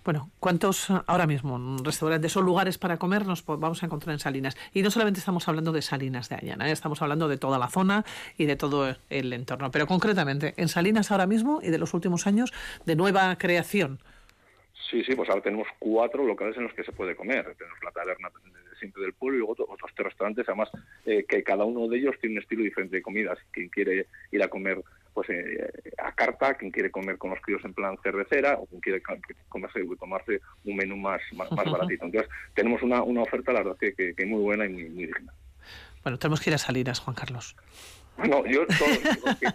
[0.05, 4.57] Bueno, ¿cuántos ahora mismo restaurantes o lugares para comer nos vamos a encontrar en Salinas?
[4.73, 6.73] Y no solamente estamos hablando de Salinas de Ayana, ¿eh?
[6.73, 8.05] estamos hablando de toda la zona
[8.37, 12.27] y de todo el entorno, pero concretamente en Salinas ahora mismo y de los últimos
[12.27, 12.53] años
[12.85, 13.99] de nueva creación.
[14.91, 17.55] Sí, sí, pues ahora tenemos cuatro locales en los que se puede comer.
[17.59, 18.31] Tenemos la taberna
[18.79, 20.71] siempre del pueblo y luego otros tres restaurantes, además
[21.05, 23.37] eh, que cada uno de ellos tiene un estilo diferente de comida.
[23.51, 27.65] quien quiere ir a comer pues eh, a carta, quien quiere comer con los críos
[27.65, 29.03] en plan cervecera o quien quiere
[29.49, 32.05] comerse y tomarse un menú más, más, baratito.
[32.05, 35.33] Entonces, tenemos una, una oferta, la verdad, que, que, muy buena y muy, muy digna.
[36.03, 37.57] Bueno, tenemos que ir a Salinas, Juan Carlos.
[38.19, 38.65] No, yo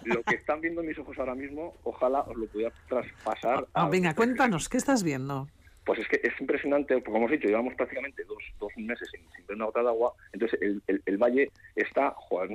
[0.04, 3.66] lo, que, están viendo mis ojos ahora mismo, ojalá os lo pudiera traspasar.
[3.74, 5.48] Ah, venga, cuéntanos, ¿qué estás viendo?
[5.84, 9.56] Pues es que es impresionante, como hemos dicho, llevamos prácticamente dos, dos meses sin, ver
[9.56, 12.50] una gota de agua, entonces el, el, valle está joder,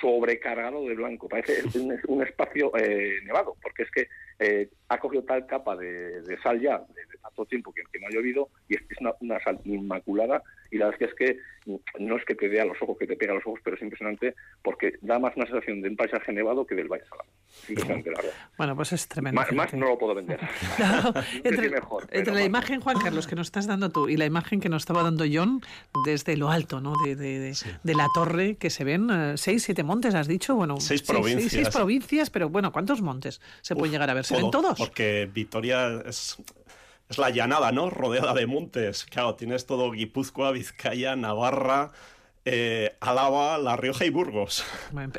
[0.00, 4.08] sobrecargado de blanco, parece un, un espacio eh, nevado, porque es que
[4.38, 8.50] eh, ha cogido tal capa de, sal ya de, tanto tiempo que, no ha llovido
[8.68, 11.38] y es, una, una, sal inmaculada y la verdad es que
[11.98, 13.76] no es que te dé a los ojos, que te pega a los ojos, pero
[13.76, 17.28] es impresionante porque da más una sensación de un paisaje nevado que del Valle Salado.
[17.68, 18.32] Impresionante, la verdad.
[18.56, 19.40] Bueno, pues es tremendo.
[19.52, 20.38] Más, no lo puedo vender.
[21.44, 21.70] entre,
[22.10, 24.82] entre la imagen, Juan Carlos, que nos estás dando tú y la imagen que nos
[24.82, 25.60] estaba dando John
[26.04, 26.94] desde lo alto, ¿no?
[27.04, 30.54] De, de, de, la torre que se ven, eh, seis, siete montes, has dicho.
[30.54, 31.52] Bueno, seis provincias.
[31.52, 34.24] Seis, provincias, pero bueno, ¿cuántos montes se pueden llegar a ver?
[34.24, 34.78] ¿Se ven todos?
[34.78, 36.36] Porque Vitoria es
[37.08, 37.90] es la llanada, ¿no?
[37.90, 39.04] Rodeada de montes.
[39.06, 41.92] Claro, tienes todo Guipúzcoa, Vizcaya, Navarra,
[42.44, 44.64] eh, La Rioja y Burgos.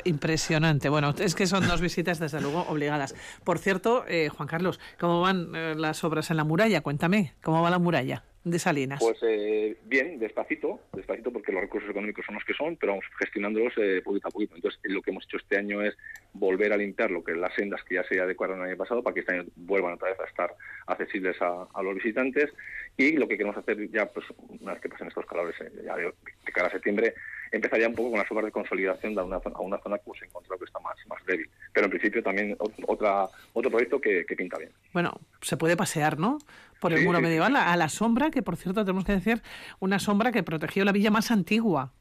[0.04, 0.88] Impresionante.
[0.88, 3.14] Bueno, es que son dos visitas desde luego obligadas.
[3.44, 6.80] Por cierto, eh, Juan Carlos, ¿cómo van eh, las obras en la muralla?
[6.80, 8.24] Cuéntame, ¿cómo va la muralla?
[8.44, 9.00] De Salinas?
[9.00, 13.04] Pues eh, bien, despacito, despacito porque los recursos económicos son los que son, pero vamos
[13.18, 14.54] gestionándolos eh, poquito a poquito.
[14.56, 15.96] Entonces, lo que hemos hecho este año es
[16.32, 19.14] volver a limpiar lo que las sendas que ya se adecuaron el año pasado para
[19.14, 20.54] que este año vuelvan otra vez a estar
[20.86, 22.52] accesibles a, los visitantes
[22.96, 24.26] y lo que queremos hacer ya, pues
[24.60, 26.12] una vez que pasen estos calores, eh, ya de,
[26.52, 27.14] cara a septiembre,
[27.52, 30.22] empezaría un poco con las obras de consolidación de una, a una zona que hemos
[30.22, 31.48] encontrado que está más, más débil.
[31.72, 32.56] Pero en principio también
[32.86, 34.70] otra, otro proyecto que, que pinta bien.
[34.92, 36.38] Bueno, se puede pasear, ¿no?
[36.80, 39.42] por el muro medieval, a la sombra, que por cierto tenemos que decir,
[39.80, 41.92] una sombra que protegió la villa más antigua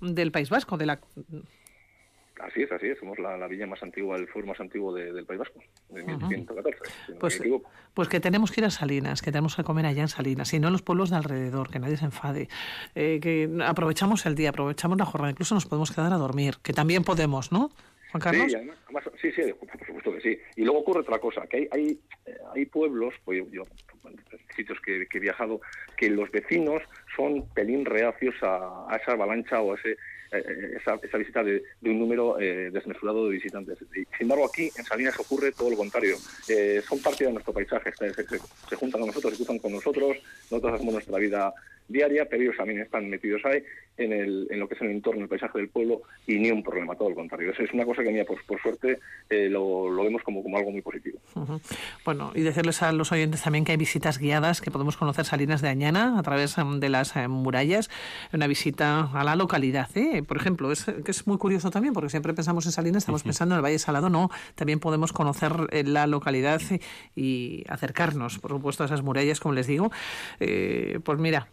[0.00, 1.00] del País Vasco, de la
[2.42, 2.98] Así es, así es.
[2.98, 6.78] Somos la, villa más antigua, el foro más antiguo del País Vasco, de 1114.
[7.20, 7.40] pues,
[7.94, 10.58] pues que tenemos que ir a Salinas, que tenemos que comer allá en Salinas, y
[10.58, 12.48] no en los pueblos de alrededor, que nadie se enfade.
[12.94, 16.72] Eh, que aprovechamos el día, aprovechamos la jornada, incluso nos podemos quedar a dormir, que
[16.72, 17.70] también podemos, ¿no?
[18.10, 18.46] Juan Carlos.
[18.50, 20.38] Sí, además, sí, sí, por supuesto que sí.
[20.56, 23.62] Y luego ocurre otra cosa, que hay, hay, eh, hay pueblos, pues yo,
[24.56, 25.60] sitios que, he viajado,
[25.96, 26.82] que los vecinos
[27.16, 29.96] son pelín reacios a, a esa avalancha o a ese eh,
[30.38, 33.78] esa, esa, visita de, un número eh, desmesurado de visitantes.
[33.92, 36.16] sin embargo, aquí en Salinas ocurre todo lo contrario.
[36.48, 40.16] Eh, son parte de nuestro paisaje, se, se, juntan con nosotros, se cruzan con nosotros,
[40.50, 41.54] nosotros hacemos nuestra vida
[41.88, 43.62] diaria, pero ellos también están metidos ahí
[43.96, 46.62] en, el, en lo que es el entorno, el paisaje del pueblo, y ni un
[46.62, 47.52] problema, todo lo contrario.
[47.52, 50.56] Eso es una cosa que, mira, pues, por suerte, eh, lo, lo, vemos como, como
[50.56, 51.18] algo muy positivo.
[52.04, 55.62] Bueno, y decirles a los oyentes también que hay visitas guiadas, que podemos conocer Salinas
[55.62, 57.90] de Añana a través em, de las em, murallas,
[58.32, 59.88] una visita a la localidad.
[59.96, 60.22] ¿eh?
[60.22, 63.54] Por ejemplo, es que es muy curioso también, porque siempre pensamos en Salinas, estamos pensando
[63.54, 66.60] en el Valle Salado, no, también podemos conocer eh, la localidad
[67.14, 69.90] y acercarnos, por supuesto, a esas murallas, como les digo.
[70.38, 71.48] pues mira,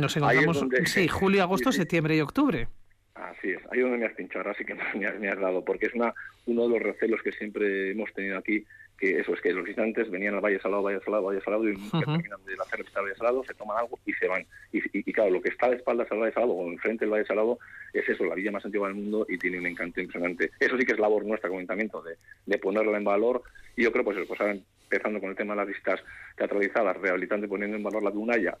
[0.00, 2.68] nos encontramos, sí, julio, agosto, septiembre y octubre.
[3.14, 4.74] Así es, ahí donde me has pinchado, ahora sí que
[5.20, 6.12] me has, dado, porque es una,
[6.46, 8.64] uno de los recelos que siempre hemos tenido aquí,
[8.98, 11.76] que eso es que los visitantes venían al Valle Salado, Valle Salado, Valle Salado, y
[11.90, 14.44] terminan de hacer el Valle Salado, se toman algo y se van.
[14.72, 17.24] Y, y, claro, lo que está de espaldas al Valle Salado o enfrente del Valle
[17.24, 17.58] Salado
[17.92, 20.50] es eso, la villa más antigua del mundo y tiene un encanto impresionante.
[20.58, 23.42] Eso sí que es labor nuestra como ayuntamiento, de, de ponerla en valor,
[23.76, 26.00] y yo creo pues, pues empezando con el tema de las visitas
[26.36, 28.56] teatralizadas, rehabilitando y poniendo en valor la Dunaya,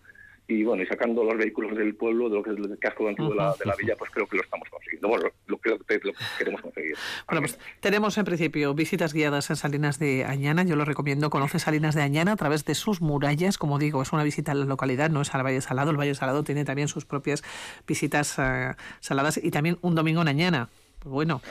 [0.46, 3.30] y bueno, y sacando los vehículos del pueblo, de lo que es el casco antiguo
[3.30, 5.08] de, la, de, la, villa, pues creo que lo estamos consiguiendo.
[5.08, 6.96] Bueno, lo, creo que lo queremos conseguir.
[7.26, 10.62] Bueno, pues tenemos en principio visitas guiadas en Salinas de Añana.
[10.64, 11.30] Yo lo recomiendo.
[11.30, 13.56] Conoce Salinas de Añana a través de sus murallas.
[13.56, 15.90] Como digo, es una visita a la localidad, no es al Valle Salado.
[15.90, 17.42] El Valle Salado tiene también sus propias
[17.86, 20.68] visitas uh, saladas y también un domingo en Añana.
[21.04, 21.42] Bueno,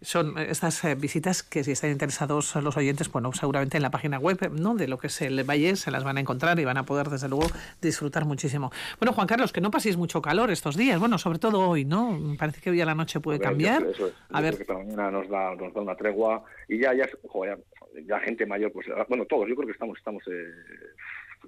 [0.00, 4.18] son estas eh, visitas que si están interesados los oyentes, bueno, seguramente en la página
[4.18, 4.74] web ¿no?
[4.74, 7.08] de lo que es el Valle se las van a encontrar y van a poder
[7.08, 7.46] desde luego
[7.82, 8.70] disfrutar muchísimo.
[9.00, 12.18] Bueno, Juan Carlos, que no paséis mucho calor estos días, bueno, sobre todo hoy, ¿no?
[12.38, 13.86] Parece que hoy a la noche puede cambiar.
[14.30, 17.58] a ver, que mañana nos da, nos da una tregua y ya, ya, joder,
[18.06, 20.52] ya, gente mayor, pues, bueno, todos, yo creo que estamos, estamos eh,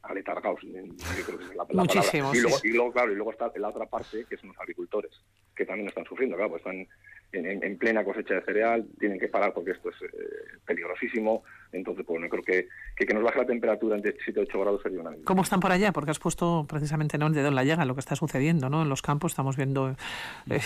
[0.02, 0.60] aletargados.
[1.72, 2.34] Muchísimo.
[2.34, 5.12] Y luego, y luego, claro, y luego está la otra parte, que son los agricultores,
[5.54, 6.86] que también están sufriendo, claro, pues están
[7.32, 11.42] en, plena cosecha de cereal, tienen que parar porque esto es eh, peligrosísimo.
[11.72, 15.00] Entonces, pues, bueno, creo que, que, nos baje la temperatura entre 7 8 grados sería
[15.00, 15.92] una ¿Cómo están por allá?
[15.92, 17.28] Porque has puesto precisamente ¿no?
[17.28, 18.82] el dedo en la llaga lo que está sucediendo ¿no?
[18.82, 19.32] en los campos.
[19.32, 19.94] Estamos viendo
[20.50, 20.60] eh,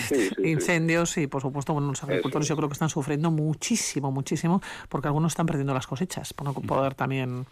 [0.44, 5.08] incendios y, por supuesto, bueno, los agricultores yo creo que están sufriendo muchísimo, muchísimo, porque
[5.08, 7.44] algunos están perdiendo las cosechas por no poder también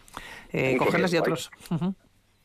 [0.51, 1.51] eh, cogerlas y otros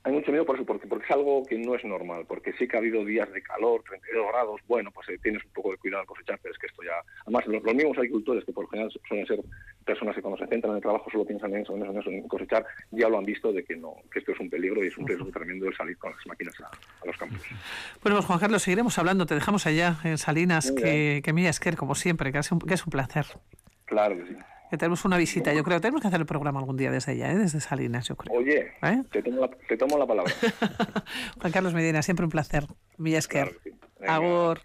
[0.05, 2.67] hay mucho miedo por eso, porque, porque es algo que no es normal, porque sí
[2.67, 5.79] que ha habido días de calor, 32 grados, bueno, pues eh, tienes un poco de
[5.79, 7.03] cuidado al cosechar, pero es que esto ya...
[7.23, 9.41] Además, los, mismos agricultores, que por lo general suelen ser
[9.85, 12.29] personas que cuando se centran en el trabajo solo piensan en eso, en eso, en
[12.29, 14.97] cosechar, ya lo han visto de que no, que esto es un peligro y es
[14.97, 17.41] un riesgo tremendo el salir con las máquinas a, los campos.
[18.03, 21.95] Bueno, pues Juan Carlos, seguiremos hablando, te dejamos allá en Salinas, que, que mira, como
[21.95, 23.27] siempre, que es, un, que es un placer.
[23.85, 24.37] Claro que sí.
[24.71, 25.81] Que tenemos una visita, yo creo.
[25.81, 27.39] Tenemos que hacer el programa algún día desde allá, ¿eh?
[27.39, 28.39] desde Salinas, yo creo.
[28.39, 29.03] Oye, ¿Eh?
[29.11, 30.33] te, tomo la, te, tomo la, palabra.
[31.41, 32.67] Juan Carlos Medina, siempre un placer.
[32.99, 33.57] Villasker.
[33.57, 34.61] Claro Agur.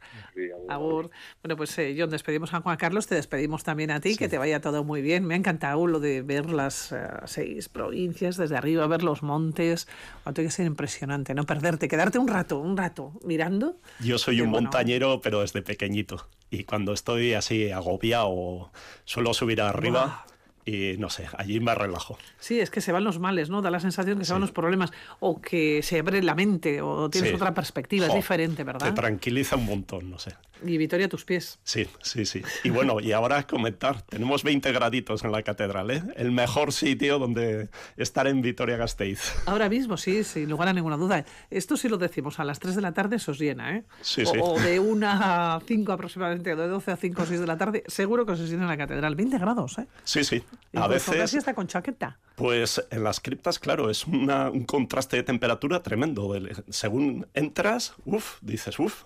[0.70, 1.10] agur.
[1.42, 4.38] Bueno, pues eh, John, despedimos a Juan Carlos, te despedimos también a ti, que te
[4.38, 5.26] vaya todo muy bien.
[5.26, 9.88] Me ha encantado lo de ver las eh, seis provincias desde arriba, ver los montes.
[10.34, 13.78] Tiene que ser impresionante, no perderte, quedarte un rato, un rato mirando.
[14.00, 16.28] Yo soy un montañero, pero desde pequeñito.
[16.50, 18.72] Y cuando estoy así agobiado,
[19.06, 20.26] suelo subir arriba
[20.66, 22.18] y no sé, allí me relajo.
[22.40, 23.62] Sí, es que se van los males, ¿no?
[23.62, 27.10] Da la sensación que se van los problemas o que se abre la mente o
[27.10, 28.88] tienes otra perspectiva, es diferente, ¿verdad?
[28.88, 30.34] Te tranquiliza un montón, no sé.
[30.66, 31.60] Y Vitoria a tus pies.
[31.64, 32.42] Sí, sí, sí.
[32.64, 36.04] Y bueno, y ahora comentar, tenemos 20 graditos en la catedral, ¿eh?
[36.16, 39.34] El mejor sitio donde estar en Vitoria-Gasteiz.
[39.46, 41.26] Ahora mismo, sí, sin lugar a ninguna duda.
[41.50, 43.84] Esto sí lo decimos, a las 3 de la tarde se os llena, ¿eh?
[44.02, 44.38] Sí, sí.
[44.42, 47.58] O de 1 a 5 aproximadamente, o de 12 a 5 o 6 de la
[47.58, 49.16] tarde, seguro que os llena en la catedral.
[49.16, 49.88] 20 grados, ¿eh?
[50.04, 50.44] Sí, sí.
[50.76, 51.34] a veces...
[51.34, 52.20] está con chaqueta.
[52.36, 56.34] Pues en las criptas, claro, es un contraste de temperatura tremendo.
[56.70, 59.04] Según entras, uff, dices uff.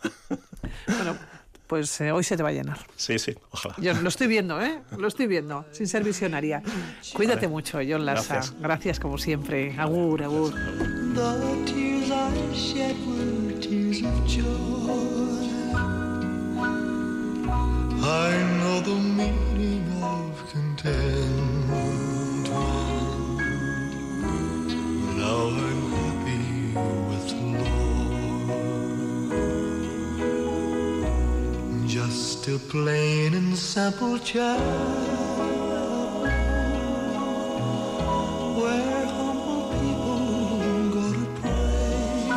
[0.88, 1.18] Bueno,
[1.68, 2.80] pues eh, hoy se te va a llenar.
[2.96, 3.76] Sí, sí, ojalá.
[3.78, 4.82] Yo lo estoy viendo, ¿eh?
[4.98, 6.64] Lo estoy viendo, sin ser visionaria.
[7.14, 8.36] Cuídate mucho, John Lassa.
[8.36, 8.56] Gracias.
[8.60, 9.76] Gracias como siempre.
[9.78, 10.54] Agur, agur.
[18.00, 20.38] I know the meaning of
[25.18, 25.77] Now
[32.48, 34.62] Just a plain and simple child.
[38.58, 42.30] Where humble people go to pray.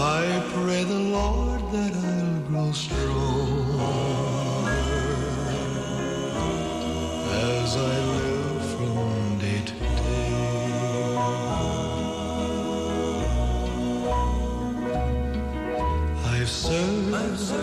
[0.00, 3.78] I pray the Lord that I'll grow strong
[7.30, 8.35] as I live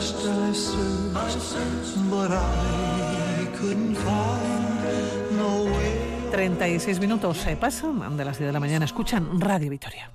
[0.04, 6.30] searched, I've searched, but I couldn't find no way.
[6.32, 8.86] 36 minutos se pasan de las 10 de la mañana.
[8.86, 10.10] Escuchan Radio Victoria.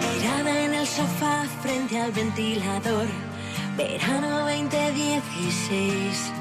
[0.00, 3.06] Tirada en el sofá frente al ventilador,
[3.76, 6.32] verano 2016.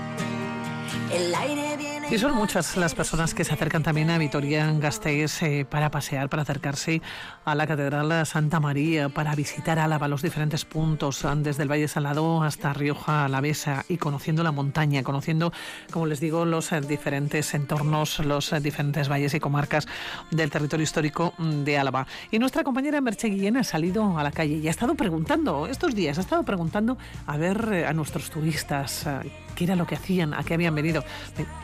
[1.12, 1.83] El aire.
[2.12, 6.44] Y son muchas las personas que se acercan también a Vitoria-Gasteiz eh, para pasear, para
[6.44, 7.02] acercarse
[7.44, 12.44] a la Catedral Santa María, para visitar Álava, los diferentes puntos, desde el Valle Salado
[12.44, 15.52] hasta Rioja Alavesa y conociendo la montaña, conociendo,
[15.92, 19.88] como les digo, los eh, diferentes entornos, los eh, diferentes valles y comarcas
[20.30, 22.06] del territorio histórico de Álava.
[22.32, 25.96] Y nuestra compañera Merche Guillén ha salido a la calle y ha estado preguntando, estos
[25.96, 29.96] días, ha estado preguntando a ver eh, a nuestros turistas eh, qué era lo que
[29.96, 31.04] hacían, a qué habían venido.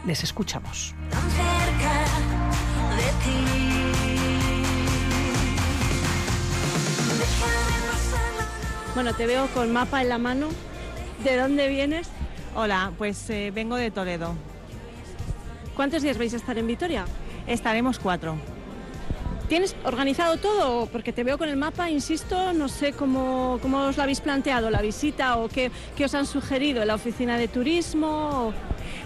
[0.05, 0.93] Les escuchamos.
[1.09, 1.93] tan cerca
[2.95, 3.39] de ti.
[7.19, 10.49] Déjame pasar la Bueno, te veo con mapa en la mano.
[11.23, 12.09] ¿De dónde vienes?
[12.55, 14.35] Hola, pues eh, vengo de Toledo.
[15.75, 17.05] ¿Cuántos días vais a estar en Vitoria?
[17.47, 18.37] Estaremos cuatro.
[19.49, 20.85] ¿Tienes organizado todo?
[20.85, 24.69] Porque te veo con el mapa, insisto, no sé cómo, cómo os lo habéis planteado,
[24.69, 28.53] la visita o qué, qué os han sugerido la oficina de turismo.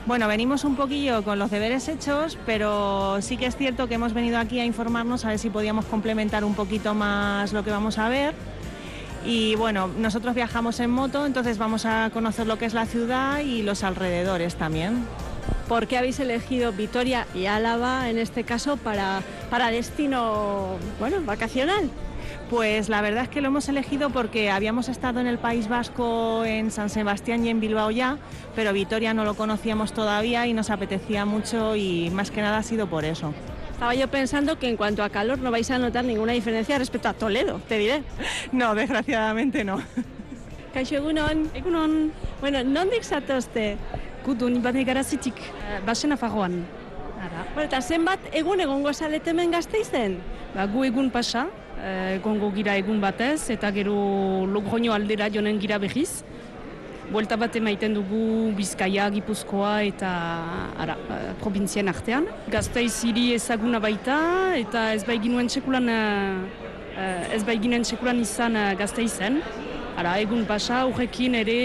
[0.05, 4.13] Bueno, venimos un poquillo con los deberes hechos, pero sí que es cierto que hemos
[4.13, 7.97] venido aquí a informarnos a ver si podíamos complementar un poquito más lo que vamos
[7.97, 8.33] a ver.
[9.25, 13.39] Y bueno, nosotros viajamos en moto, entonces vamos a conocer lo que es la ciudad
[13.39, 15.05] y los alrededores también.
[15.67, 21.89] ¿Por qué habéis elegido Vitoria y Álava en este caso para, para destino bueno, vacacional?
[22.49, 26.45] Pues la verdad es que lo hemos elegido porque habíamos estado en el País Vasco,
[26.45, 28.17] en San Sebastián y en Bilbao ya,
[28.55, 32.63] pero Vitoria no lo conocíamos todavía y nos apetecía mucho y más que nada ha
[32.63, 33.33] sido por eso.
[33.71, 37.09] Estaba yo pensando que en cuanto a calor no vais a notar ninguna diferencia respecto
[37.09, 38.03] a Toledo, te diré.
[38.51, 39.81] No, desgraciadamente no.
[40.73, 41.49] Kaixo egunon.
[41.53, 43.77] Egunon, Bueno, nondik zatozte?
[44.25, 45.39] Gudun ibane garazitik,
[45.85, 46.63] basen afarroan.
[47.23, 47.43] Ara.
[47.53, 50.17] Bueno, eta zenbat egun egongo zalet hemen gazteizen?
[50.51, 51.45] Ba, gu egun pasa,
[51.79, 53.95] eh, egongo gira egun batez, eta gero
[54.45, 56.23] logroño aldera jonen gira behiz.
[57.11, 60.09] buelta bat emaiten dugu Bizkaia, Gipuzkoa eta
[60.79, 62.25] ara, uh, provintzien artean.
[62.49, 66.63] Gazteiz hiri ezaguna baita eta ez baiginuen txekulan, uh,
[66.95, 69.41] uh, ez baiginen txekulan izan uh, Gazteizen.
[69.99, 71.59] Ara, egun pasa, horrekin ere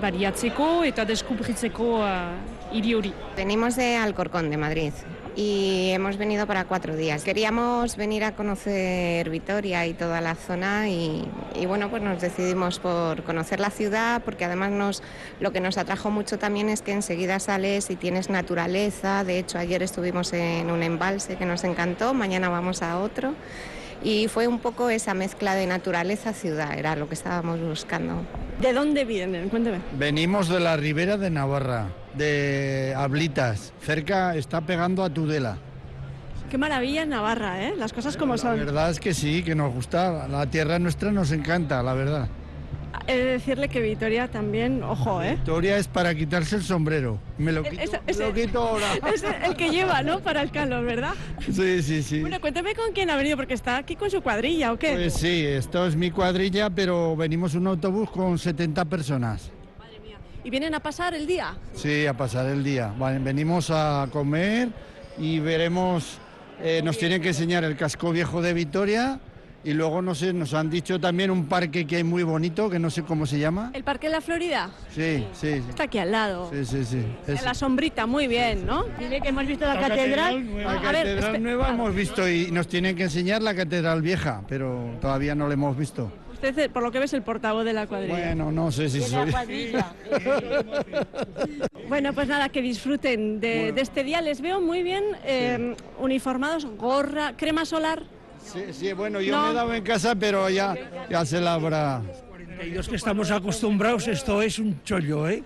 [0.00, 3.12] bariatzeko eta deskubritzeko uh, hiri hori.
[3.36, 4.92] Venimos de Alcorcón, de Madrid,
[5.36, 7.22] y hemos venido para cuatro días.
[7.22, 11.24] Queríamos venir a conocer Vitoria y toda la zona y,
[11.54, 15.02] y bueno, pues nos decidimos por conocer la ciudad porque además nos,
[15.40, 19.24] lo que nos atrajo mucho también es que enseguida sales y tienes naturaleza.
[19.24, 23.34] De hecho, ayer estuvimos en un embalse que nos encantó, mañana vamos a otro.
[24.02, 28.22] Y fue un poco esa mezcla de naturaleza-ciudad, era lo que estábamos buscando.
[28.60, 29.48] ¿De dónde vienen?
[29.48, 29.78] Cuénteme.
[29.98, 33.72] Venimos de la ribera de Navarra, de Ablitas.
[33.82, 35.58] Cerca está pegando a Tudela.
[36.48, 37.74] Qué maravilla en Navarra, ¿eh?
[37.76, 38.56] Las cosas como La son.
[38.58, 40.26] verdad es que sí, que nos gusta.
[40.28, 42.28] La tierra nuestra nos encanta, la verdad.
[43.06, 45.32] He de decirle que Vitoria también, ojo, ¿eh?
[45.36, 47.18] Victoria es para quitarse el sombrero.
[47.38, 48.86] Me lo quito, Es, me es- lo quito ahora.
[49.14, 50.20] es el que lleva, ¿no?
[50.20, 51.14] Para el calor, ¿verdad?
[51.50, 52.20] Sí, sí, sí.
[52.20, 54.92] Bueno, cuénteme con quién ha venido, porque está aquí con su cuadrilla, ¿o qué?
[54.94, 59.50] Pues sí, esto es mi cuadrilla, pero venimos un autobús con 70 personas.
[60.44, 61.54] ¿Y vienen a pasar el día?
[61.74, 62.92] Sí, a pasar el día.
[62.98, 64.68] Vale, venimos a comer
[65.18, 66.18] y veremos,
[66.62, 69.20] eh, nos tienen que enseñar el casco viejo de Vitoria
[69.68, 72.78] y luego, no sé, nos han dicho también un parque que hay muy bonito, que
[72.78, 73.70] no sé cómo se llama.
[73.74, 74.70] ¿El Parque de la Florida?
[74.88, 75.64] Sí, sí, sí.
[75.68, 76.50] Está aquí al lado.
[76.50, 77.04] Sí, sí, sí.
[77.26, 77.44] En ese.
[77.44, 78.84] la sombrita, muy bien, ¿no?
[78.98, 80.56] Dile que hemos visto la, catedral.
[80.56, 84.00] La Ah, a ver, catedral nueva hemos visto y nos tienen que enseñar la catedral
[84.00, 86.10] vieja, pero todavía no la hemos visto.
[86.32, 88.14] Usted, eh, por lo que ves, el portavoz de la cuadrilla.
[88.16, 89.30] Bueno, no sé si soy...
[91.88, 94.20] Bueno, pues nada, que disfruten de, de este día.
[94.20, 98.02] Les veo muy bien eh, uniformados, gorra, crema solar.
[98.52, 99.44] Sí, sí, bueno, yo No.
[99.44, 100.74] me he dado en casa, pero ya,
[101.10, 102.02] ya se la habrá...
[102.64, 105.42] Y los que estamos acostumbrados, esto es un chollo, ¿eh?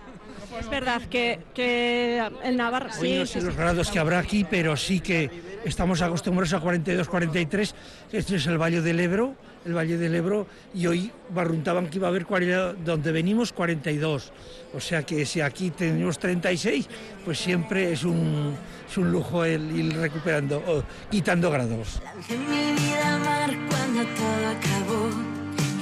[0.58, 2.90] Es verdad que, que en Navarra...
[3.00, 3.46] Hoy Sí, no sí, sé sí.
[3.46, 5.30] los grados que habrá aquí, pero sí que
[5.64, 7.74] estamos acostumbrados a 42, 43.
[8.12, 9.34] Este es el Valle del Ebro,
[9.64, 14.32] el Valle del Ebro, y hoy barruntaban que iba a haber 40, donde venimos 42.
[14.74, 16.88] O sea que si aquí tenemos 36,
[17.24, 18.56] pues siempre es un,
[18.88, 22.00] es un lujo el ir recuperando, o quitando grados.
[22.04, 25.08] Lancé mi vida al mar cuando todo acabó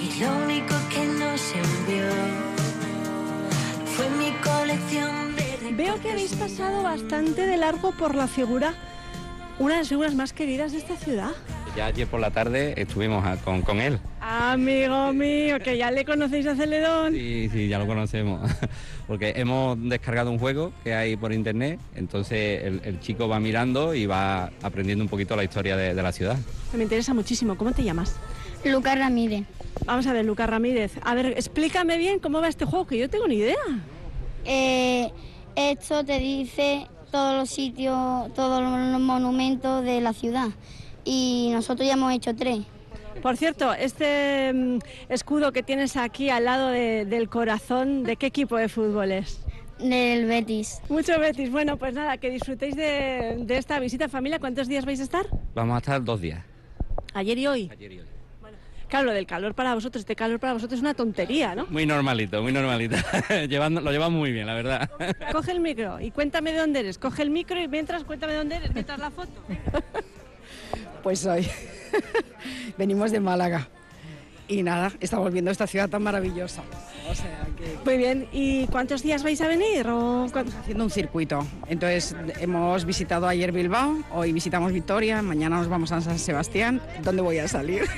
[0.01, 2.09] y lo único que no se envió
[3.97, 8.75] fue mi colección de Veo que habéis pasado bastante de largo por la figura,
[9.61, 11.31] una de las figuras más queridas de esta ciudad.
[11.77, 13.99] Ya ayer por la tarde estuvimos a- con, con él.
[14.21, 17.13] Amigo mío, que ya le conocéis a Celedón.
[17.15, 18.51] Sí, sí, ya lo conocemos.
[19.07, 23.95] Porque hemos descargado un juego que hay por internet, entonces el, el chico va mirando
[23.95, 26.37] y va aprendiendo un poquito la historia de, de la ciudad.
[26.75, 27.57] Me interesa muchísimo.
[27.57, 28.17] ¿Cómo te llamas?
[28.65, 29.45] Lucas Ramírez.
[29.85, 30.93] Vamos a ver, Lucas Ramírez.
[31.03, 33.57] A ver, explícame bien cómo va este juego, que yo tengo ni idea.
[34.45, 35.11] Eh,
[35.55, 40.49] esto te dice todos los sitios, todos los monumentos de la ciudad.
[41.05, 42.61] Y nosotros ya hemos hecho tres.
[43.23, 48.27] Por cierto, este mm, escudo que tienes aquí al lado de- del corazón, ¿de qué
[48.27, 49.45] equipo de fútbol es?
[49.79, 50.81] Del Betis.
[50.89, 51.51] Mucho Betis.
[51.51, 54.39] Bueno, pues nada, que disfrutéis de, de esta visita familia.
[54.39, 55.27] ¿Cuántos días vais a estar?
[55.55, 56.45] Vamos a estar dos días.
[57.15, 57.71] Ayer y hoy.
[58.91, 61.65] Claro, lo del calor para vosotros, este calor para vosotros es una tontería, ¿no?
[61.67, 62.97] Muy normalito, muy normalito.
[63.49, 64.91] Llevando, lo llevamos muy bien, la verdad.
[65.33, 66.99] Coge el micro y cuéntame de dónde eres.
[66.99, 69.33] Coge el micro y mientras cuéntame de dónde eres, mientras la foto.
[71.03, 71.49] Pues hoy
[72.77, 73.71] venimos de Málaga
[74.51, 76.63] y nada, estamos viendo esta ciudad tan maravillosa.
[77.09, 79.87] O sea que Muy bien, ¿y cuántos días vais a venir?
[79.87, 81.47] O estamos haciendo un circuito.
[81.69, 86.83] Entonces hemos visitado ayer Bilbao, hoy visitamos Vitoria, mañana nos vamos a San Sebastián.
[87.03, 87.85] ¿Dónde voy a salir?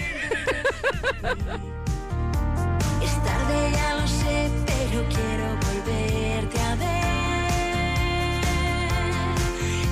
[3.03, 6.92] Es tarde, ya lo sé, pero quiero volverte a ver.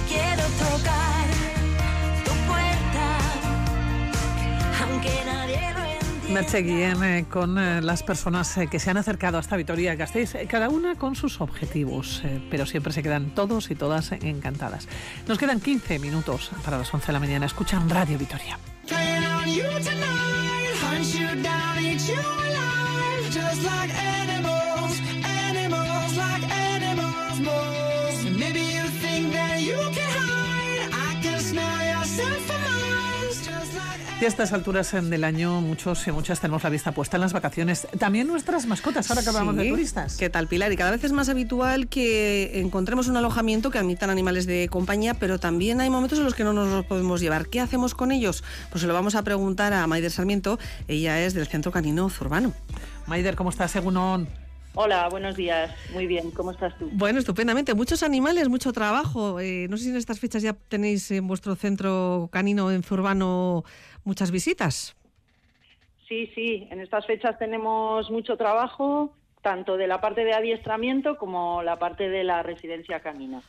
[0.08, 1.26] Quiero tocar
[2.24, 3.06] tu puerta,
[4.80, 5.79] aunque nadie lo.
[6.32, 10.34] Merche Guillén eh, con eh, las personas eh, que se han acercado hasta Vitoria Gasteiz,
[10.36, 14.86] eh, cada una con sus objetivos, eh, pero siempre se quedan todos y todas encantadas.
[15.26, 17.46] Nos quedan 15 minutos para las 11 de la mañana.
[17.46, 18.58] Escuchan Radio Vitoria.
[34.20, 37.32] Y a estas alturas del año muchos y muchas tenemos la vista puesta en las
[37.32, 37.88] vacaciones.
[37.98, 40.18] También nuestras mascotas, ahora que hablamos de turistas.
[40.18, 40.70] ¿Qué tal, Pilar?
[40.70, 45.14] Y cada vez es más habitual que encontremos un alojamiento que admitan animales de compañía,
[45.14, 47.46] pero también hay momentos en los que no nos los podemos llevar.
[47.46, 48.44] ¿Qué hacemos con ellos?
[48.68, 50.58] Pues se lo vamos a preguntar a Maider Sarmiento.
[50.86, 52.52] Ella es del Centro Canino Zurbano.
[53.06, 54.28] Maider, ¿cómo estás, Egunon?
[54.74, 55.72] Hola, buenos días.
[55.92, 56.88] Muy bien, ¿cómo estás tú?
[56.92, 57.74] Bueno, estupendamente.
[57.74, 59.40] Muchos animales, mucho trabajo.
[59.40, 63.64] Eh, no sé si en estas fechas ya tenéis en vuestro centro canino en Zurbano
[64.04, 64.96] muchas visitas.
[66.08, 71.62] Sí, sí, en estas fechas tenemos mucho trabajo, tanto de la parte de adiestramiento como
[71.62, 73.42] la parte de la residencia canina.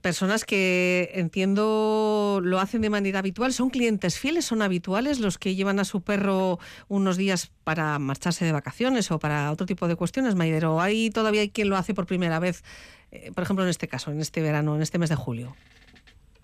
[0.00, 5.54] Personas que entiendo lo hacen de manera habitual, son clientes fieles, son habituales los que
[5.54, 9.96] llevan a su perro unos días para marcharse de vacaciones o para otro tipo de
[9.96, 10.80] cuestiones, Maidero.
[10.80, 12.62] ¿Hay todavía hay quien lo hace por primera vez,
[13.10, 15.54] eh, por ejemplo, en este caso, en este verano, en este mes de julio?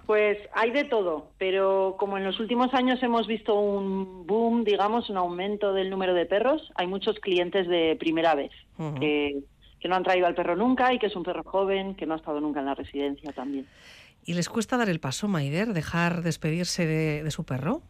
[0.08, 5.10] Pues hay de todo, pero como en los últimos años hemos visto un boom, digamos,
[5.10, 8.50] un aumento del número de perros, hay muchos clientes de primera vez
[8.98, 9.40] que,
[9.78, 12.14] que no han traído al perro nunca y que es un perro joven que no
[12.14, 13.66] ha estado nunca en la residencia también.
[14.24, 17.82] ¿Y les cuesta dar el paso, Maider, dejar despedirse de, de su perro?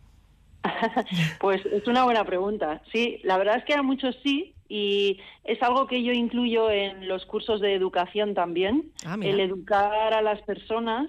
[1.39, 2.83] Pues es una buena pregunta.
[2.93, 7.07] Sí, la verdad es que a muchos sí y es algo que yo incluyo en
[7.07, 11.09] los cursos de educación también, Ah, el educar a las personas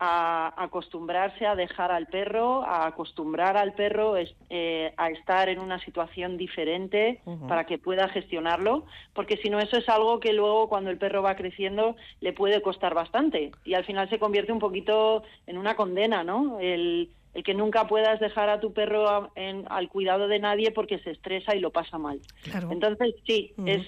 [0.00, 5.58] a acostumbrarse a dejar al perro, a acostumbrar al perro es- eh, a estar en
[5.58, 10.68] una situación diferente para que pueda gestionarlo, porque si no eso es algo que luego
[10.68, 14.60] cuando el perro va creciendo le puede costar bastante y al final se convierte un
[14.60, 16.60] poquito en una condena, ¿no?
[16.60, 20.70] El, el que nunca puedas dejar a tu perro a- en- al cuidado de nadie
[20.70, 22.20] porque se estresa y lo pasa mal.
[22.44, 22.70] Claro.
[22.70, 23.82] Entonces sí, es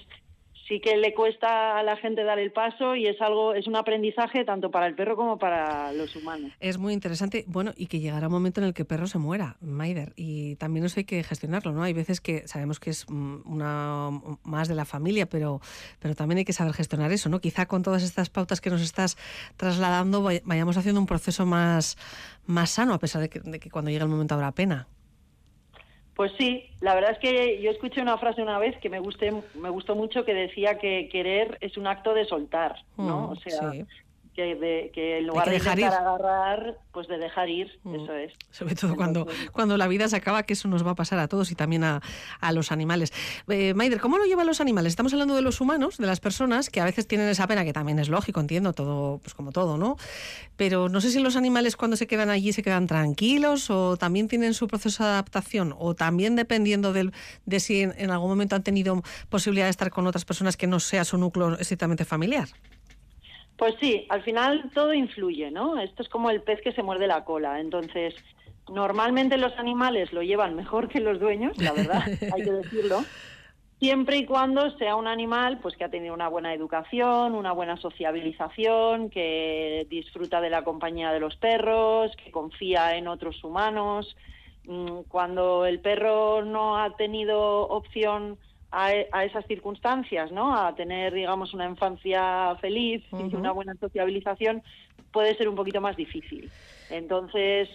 [0.71, 3.75] sí que le cuesta a la gente dar el paso y es algo es un
[3.75, 6.53] aprendizaje tanto para el perro como para los humanos.
[6.61, 9.19] Es muy interesante, bueno, y que llegará un momento en el que el perro se
[9.19, 11.83] muera, Maider, y también eso hay que gestionarlo, ¿no?
[11.83, 14.11] Hay veces que sabemos que es mm, una
[14.45, 15.61] más de la familia, pero,
[15.99, 17.41] pero también hay que saber gestionar eso, ¿no?
[17.41, 19.17] Quizá con todas estas pautas que nos estás
[19.57, 21.99] trasladando vay- vayamos haciendo un proceso más,
[22.47, 24.87] más sano, a pesar de que, de que cuando llegue el momento habrá pena.
[26.21, 29.33] Pues sí, la verdad es que yo escuché una frase una vez que me gusté,
[29.55, 33.21] me gustó mucho que decía que querer es un acto de soltar, ¿no?
[33.21, 33.87] Mm, o sea, sí.
[34.41, 36.07] Que, de, que en lugar de, dejar intentar ir.
[36.09, 37.95] agarrar, pues de dejar ir, Mm.
[37.95, 38.33] eso es.
[38.51, 41.29] Sobre todo cuando, cuando la vida se acaba, que eso nos va a pasar a
[41.29, 42.01] todos y también a,
[42.41, 43.13] a los animales.
[43.49, 44.93] Eh, Maider, ¿cómo lo llevan los animales?
[44.93, 47.73] Estamos hablando de los humanos, de las personas que a veces tienen esa pena, que
[47.73, 49.97] también es lógico, entiendo, todo, pues como todo, ¿no?
[50.57, 54.29] Pero no sé si los animales cuando se quedan allí se quedan tranquilos o también
[54.29, 57.13] tienen su proceso de adaptación o también dependiendo del,
[57.45, 60.67] de si en, en algún momento han tenido posibilidad de estar con otras personas que
[60.67, 62.49] no sea su núcleo estrictamente familiar.
[63.61, 65.79] Pues sí, al final todo influye, ¿no?
[65.79, 67.61] Esto es como el pez que se muerde la cola.
[67.61, 68.15] Entonces,
[68.71, 72.01] normalmente los animales lo llevan mejor que los dueños, la verdad,
[72.35, 73.05] hay que decirlo.
[73.79, 77.77] Siempre y cuando sea un animal pues que ha tenido una buena educación, una buena
[77.77, 84.17] sociabilización, que disfruta de la compañía de los perros, que confía en otros humanos.
[84.65, 88.39] Mm, Cuando el perro no ha tenido opción
[88.71, 90.57] a, a esas circunstancias, ¿no?
[90.57, 94.63] A tener, digamos, una infancia feliz y una buena sociabilización,
[95.13, 96.51] puede ser un poquito más difícil.
[96.89, 97.69] Entonces,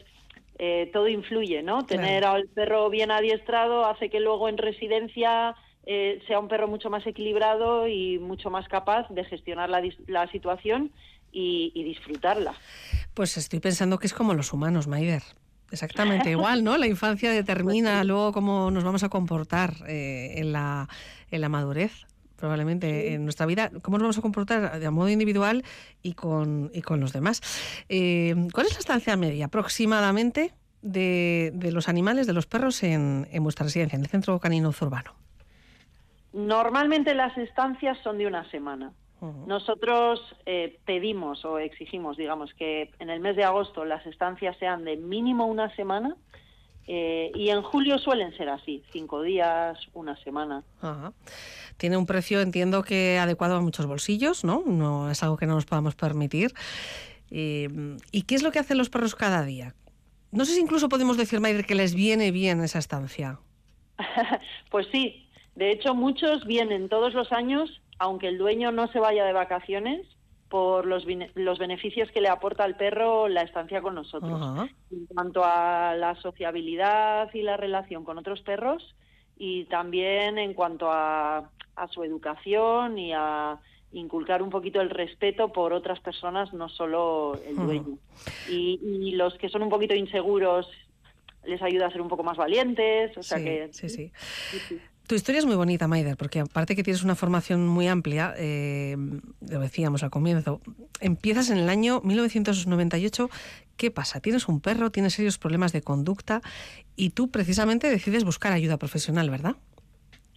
[0.58, 1.86] eh, todo influye, ¿no?
[1.86, 6.90] Tener al perro bien adiestrado hace que luego en residencia eh, sea un perro mucho
[6.90, 10.92] más equilibrado y mucho más capaz de gestionar la, la situación
[11.32, 12.54] y, y disfrutarla.
[13.14, 15.24] Pues estoy pensando que es como los humanos, Maider.
[15.72, 16.78] Exactamente igual, ¿no?
[16.78, 20.88] La infancia determina luego cómo nos vamos a comportar eh, en, la,
[21.32, 22.06] en la madurez,
[22.36, 25.64] probablemente en nuestra vida, cómo nos vamos a comportar de modo individual
[26.02, 27.42] y con, y con los demás.
[27.90, 33.28] Eh, ¿Cuál es la estancia media aproximadamente de, de los animales, de los perros en,
[33.32, 35.14] en vuestra residencia, en el centro canino urbano?
[36.34, 38.92] Normalmente las estancias son de una semana.
[39.48, 44.84] Nosotros eh, pedimos o exigimos, digamos, que en el mes de agosto las estancias sean
[44.84, 46.16] de mínimo una semana
[46.88, 50.64] eh, y en julio suelen ser así, cinco días, una semana.
[50.82, 51.14] Ajá.
[51.78, 54.64] Tiene un precio, entiendo que adecuado a muchos bolsillos, ¿no?
[54.66, 56.54] No es algo que no nos podamos permitir.
[57.32, 59.74] Eh, ¿Y qué es lo que hacen los perros cada día?
[60.32, 63.40] No sé si incluso podemos decir, Maider, que les viene bien esa estancia.
[64.70, 69.26] Pues sí, de hecho muchos vienen todos los años, aunque el dueño no se vaya
[69.26, 70.06] de vacaciones,
[70.50, 74.70] por los, los beneficios que le aporta al perro la estancia con nosotros.
[74.92, 78.96] En cuanto a la sociabilidad y la relación con otros perros
[79.38, 83.60] y también en cuanto a, a su educación y a
[83.92, 87.98] inculcar un poquito el respeto por otras personas, no solo el dueño.
[88.50, 90.70] Y, y los que son un poquito inseguros
[91.44, 94.12] les ayuda a ser un poco más valientes, o sea Sí, que sí, sí.
[95.08, 98.98] Tu historia es muy bonita, Maider, porque aparte que tienes una formación muy amplia, eh,
[99.48, 100.62] lo decíamos al comienzo,
[101.00, 103.30] empiezas en el año 1998.
[103.78, 104.20] ¿Qué pasa?
[104.20, 106.42] Tienes un perro, tienes serios problemas de conducta
[106.96, 109.58] y tú precisamente decides buscar ayuda profesional, ¿verdad?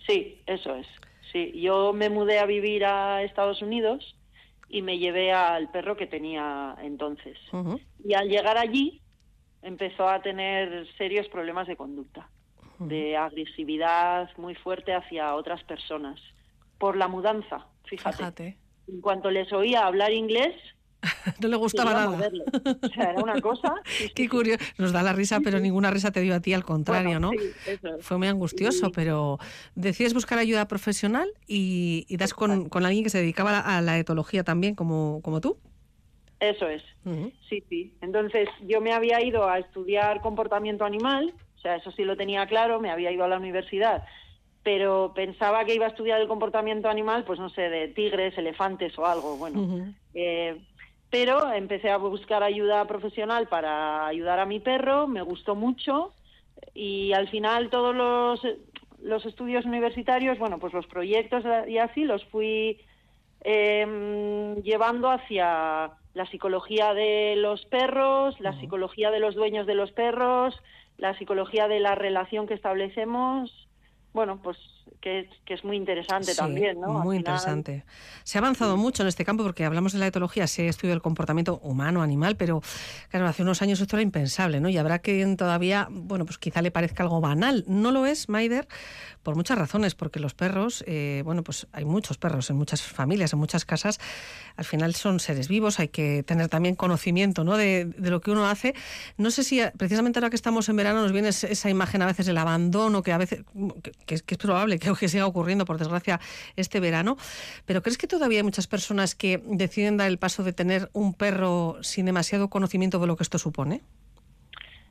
[0.07, 0.87] Sí, eso es.
[1.33, 4.17] Sí, yo me mudé a vivir a Estados Unidos
[4.69, 7.39] y me llevé al perro que tenía entonces.
[8.05, 9.01] Y al llegar allí
[9.63, 12.29] empezó a tener serios problemas de conducta,
[12.79, 16.21] de agresividad muy fuerte hacia otras personas,
[16.79, 18.17] por la mudanza, fíjate.
[18.17, 18.59] Fíjate.
[18.89, 20.55] En cuanto les oía hablar inglés,
[21.41, 22.11] No le gustaba nada.
[22.11, 22.43] morderle.
[22.83, 23.75] O sea, era una cosa...
[24.17, 24.65] Qué curioso.
[24.79, 27.39] Nos da la risa, pero ninguna risa te dio a ti, al contrario, Bueno, ¿no?
[27.39, 27.99] sí, eso.
[28.01, 29.39] Fue muy angustioso, pero
[29.77, 33.79] decides buscar ayuda profesional y, y das con, con alguien que se dedicaba a la,
[33.79, 35.57] a la etología también, como, como tú.
[36.41, 36.83] Eso es.
[37.49, 37.95] Sí, sí.
[38.01, 42.47] Entonces yo me había ido a estudiar comportamiento animal, o sea, eso sí lo tenía
[42.47, 44.05] claro, me había ido a la universidad,
[44.63, 48.97] pero pensaba que iba a estudiar el comportamiento animal, pues no sé, de tigres, elefantes
[48.99, 49.93] o algo, bueno.
[50.15, 50.57] Eh,
[51.11, 56.13] pero empecé a buscar ayuda profesional para ayudar a mi perro, me gustó mucho.
[56.75, 58.41] Y al final todos los,
[59.03, 62.79] los estudios universitarios, bueno, pues los proyectos y así los fui
[63.43, 69.93] eh, llevando hacia la psicología de los perros, la psicología de los dueños de los
[69.93, 70.55] perros,
[70.99, 73.69] la psicología de la relación que establecemos.
[74.13, 74.59] Bueno, pues
[75.01, 76.99] que, es- que es muy interesante Sí, también, ¿no?
[76.99, 77.85] Al Muy final- interesante.
[78.25, 81.03] Se ha avanzado mucho en este campo porque hablamos de la etología, se estudia el
[81.03, 82.61] comportamiento humano, animal, pero
[83.11, 84.69] claro, hace unos años esto era impensable, ¿no?
[84.69, 87.65] Y habrá quien todavía, bueno, pues quizá le parezca algo banal.
[87.67, 88.69] No lo es, Maider,
[89.23, 93.33] por muchas razones, porque los perros, eh, bueno, pues hay muchos perros en muchas familias,
[93.33, 93.99] en muchas casas,
[94.57, 97.57] al final son seres vivos, hay que tener también conocimiento, ¿no?
[97.57, 98.75] De, de lo que uno hace.
[99.17, 102.07] No sé si precisamente ahora que estamos en verano nos viene es- esa imagen a
[102.07, 103.45] veces del abandono, que a veces,
[104.07, 106.21] que, que es probable que, que siga ocurriendo, por desgracia,
[106.57, 107.17] este verano.
[107.67, 111.15] Pero ¿crees que todavía hay muchas personas que deciden dar el paso de tener un
[111.15, 113.83] perro sin demasiado conocimiento de lo que esto supone?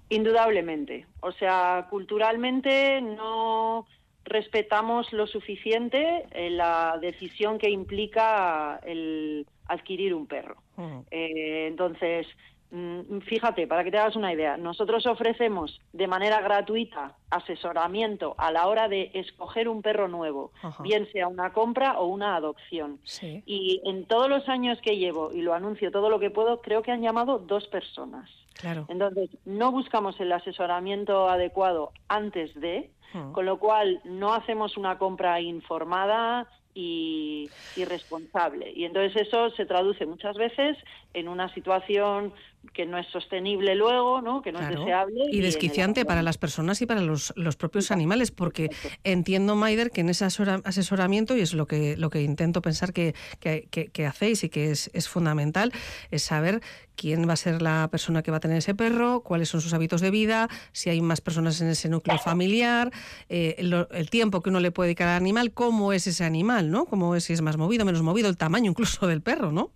[0.09, 1.05] Indudablemente.
[1.19, 3.85] O sea, culturalmente no
[4.23, 10.57] respetamos lo suficiente eh, la decisión que implica el adquirir un perro.
[11.11, 12.56] Eh, entonces, mm,
[13.25, 18.67] fíjate, para que te hagas una idea, nosotros ofrecemos de manera gratuita asesoramiento a la
[18.67, 20.83] hora de escoger un perro nuevo, Ajá.
[20.83, 22.99] bien sea una compra o una adopción.
[23.03, 23.43] Sí.
[23.45, 26.81] Y en todos los años que llevo, y lo anuncio todo lo que puedo, creo
[26.81, 28.29] que han llamado dos personas.
[28.53, 28.85] Claro.
[28.89, 33.31] Entonces, no buscamos el asesoramiento adecuado antes de, Mm.
[33.31, 38.71] con lo cual no hacemos una compra informada y irresponsable.
[38.75, 40.77] Y entonces eso se traduce muchas veces
[41.13, 42.33] en una situación
[42.73, 44.41] que no es sostenible luego, ¿no?
[44.41, 45.25] que no es deseable.
[45.31, 48.69] Y desquiciante para las personas y para los, los propios animales, porque
[49.03, 52.93] entiendo, Maider, que en ese asesora- asesoramiento, y es lo que, lo que intento pensar
[52.93, 55.71] que, que- que- que hacéis y que es, es fundamental,
[56.11, 56.61] es saber
[56.95, 59.73] quién va a ser la persona que va a tener ese perro, cuáles son sus
[59.73, 62.91] hábitos de vida, si hay más personas en ese núcleo familiar,
[63.29, 66.71] eh, lo- el tiempo que uno le puede dedicar al animal, cómo es ese animal,
[66.71, 66.85] ¿no?
[66.85, 69.71] Cómo es, si es más movido, menos movido, el tamaño incluso del perro, ¿no?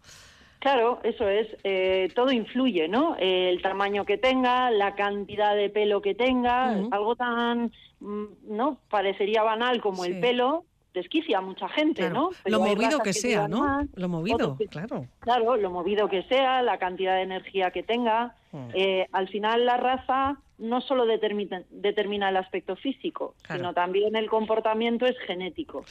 [0.62, 1.47] Claro, eso es.
[1.64, 3.16] eh, todo influye, ¿no?
[3.20, 8.78] Eh, el tamaño que tenga, la cantidad de pelo que tenga, algo tan, mm, ¿no?
[8.89, 10.12] Parecería banal como Sí.
[10.12, 12.14] el pelo, desquicia a mucha gente, Claro.
[12.14, 12.30] ¿no?
[12.43, 13.59] Pero Lo movido que sea, ¿no?
[13.62, 15.05] más, Lo movido, que- claro.
[15.22, 18.36] Claro, lo movido que sea, la cantidad de energía que tenga.
[18.51, 18.70] Mm.
[18.76, 23.59] Eh, al final la raza no solo determina, determina el aspecto físico, Claro.
[23.62, 25.84] sino también el comportamiento es genético.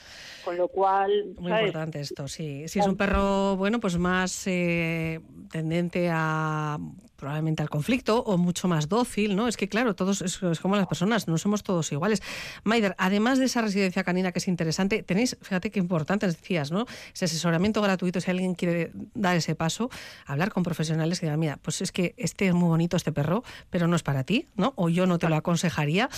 [0.45, 1.67] Con lo cual, Muy ¿sabes?
[1.67, 2.67] importante esto, sí.
[2.69, 6.79] Si es un perro, bueno, pues más eh, tendente a
[7.21, 9.47] probablemente al conflicto o mucho más dócil, ¿no?
[9.47, 12.23] Es que claro, todos es, como las personas, no somos todos iguales.
[12.65, 16.87] Maider, además de esa residencia canina que es interesante, tenéis, fíjate qué importante decías, ¿no?
[17.15, 19.91] Ese asesoramiento gratuito, si alguien quiere dar ese paso,
[20.27, 23.45] hablar con profesionales que digan, mira, pues es que este es muy bonito este perro,
[23.69, 24.73] pero no es para ti, ¿no?
[24.77, 26.09] O yo no te lo aconsejaría.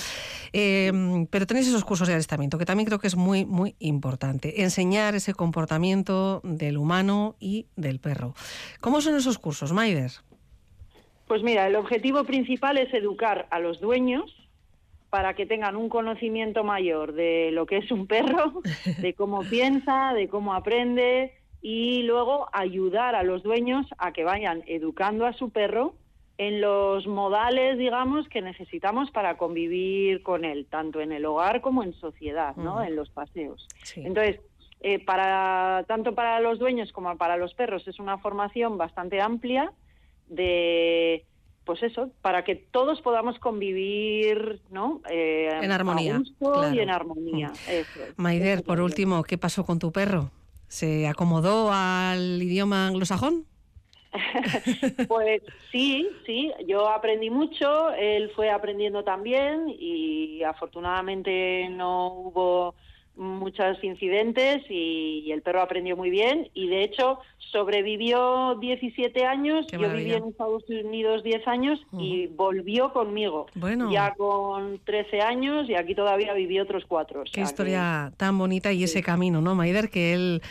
[0.53, 4.63] Eh, pero tenéis esos cursos de adiestramiento, que también creo que es muy, muy importante.
[4.63, 8.35] Enseñar ese comportamiento del humano y del perro.
[8.81, 10.13] ¿Cómo son esos cursos, Maider?
[11.33, 14.31] Pues mira, el objetivo principal es educar a los dueños
[15.09, 18.61] para que tengan un conocimiento mayor de lo que es un perro,
[18.99, 24.63] de cómo piensa, de cómo aprende y luego ayudar a los dueños a que vayan
[24.67, 25.95] educando a su perro
[26.37, 31.83] en los modales, digamos, que necesitamos para convivir con él, tanto en el hogar como
[31.83, 32.75] en sociedad, ¿no?
[32.75, 32.83] Ujú.
[32.83, 33.71] En los paseos.
[33.97, 34.39] Entonces,
[34.81, 39.73] eh, para tanto para los dueños como para los perros es una formación bastante amplia
[40.35, 41.25] de
[41.65, 45.01] pues eso, para que todos podamos convivir, ¿no?
[45.09, 46.75] Eh, En armonía, a gusto claro.
[46.75, 47.53] y en armonía.
[47.69, 48.19] Eso es.
[48.19, 50.31] Maider, por último, ¿qué pasó con tu perro?
[50.67, 53.47] ¿Se acomodó al idioma anglosajón?
[55.09, 62.75] Pues sí, sí, yo aprendí mucho, él fue aprendiendo también y afortunadamente no hubo
[63.17, 69.79] muchos incidentes y, el perro aprendió muy bien y de hecho sobrevivió 17 años, Qué
[69.79, 73.47] yo viví en Estados Unidos 10 años y volvió conmigo.
[73.55, 73.91] Bueno.
[73.93, 77.21] Ya con 13 años y aquí todavía viví otros cuatro.
[77.21, 79.91] o Qué que- historia tan bonita y ese camino, ¿no, Maider?
[79.91, 80.43] Que él,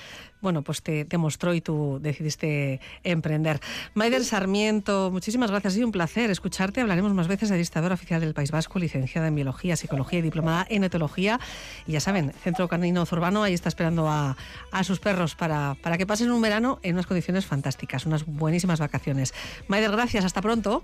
[0.42, 3.60] bueno, pues te, te mostró y tú decidiste emprender.
[3.94, 5.74] Maider Sarmiento, muchísimas gracias.
[5.74, 6.82] Ha sido un placer escucharte.
[6.82, 10.66] Hablaremos más veces de dictadora oficial del País Vasco, licenciada en Biología, Psicología y diplomada
[10.70, 11.39] en Etología.
[11.88, 14.36] Y ya saben, Centro Canino Zurbano ahí está esperando a,
[14.72, 18.80] a sus perros para, para que pasen un verano en unas condiciones fantásticas, unas buenísimas
[18.80, 19.34] vacaciones.
[19.68, 20.26] Maider, gracias.
[20.26, 20.84] Hasta pronto.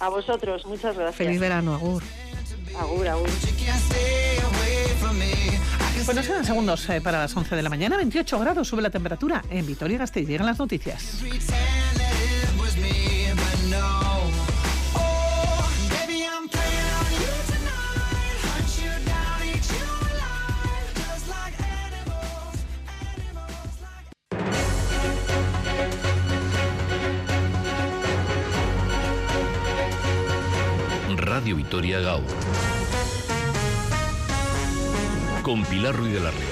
[0.00, 1.14] A vosotros, muchas gracias.
[1.16, 1.74] Feliz verano.
[1.74, 2.02] Agur.
[2.78, 3.28] Agur, agur.
[6.04, 7.96] Pues nos quedan segundos eh, para las 11 de la mañana.
[7.96, 10.26] 28 grados sube la temperatura en Vitoria-Gasteiz.
[10.26, 11.22] Llegan las noticias.
[31.16, 32.22] Radio Vitoria Gau.
[35.52, 36.51] Con Pilar Ruiz de la.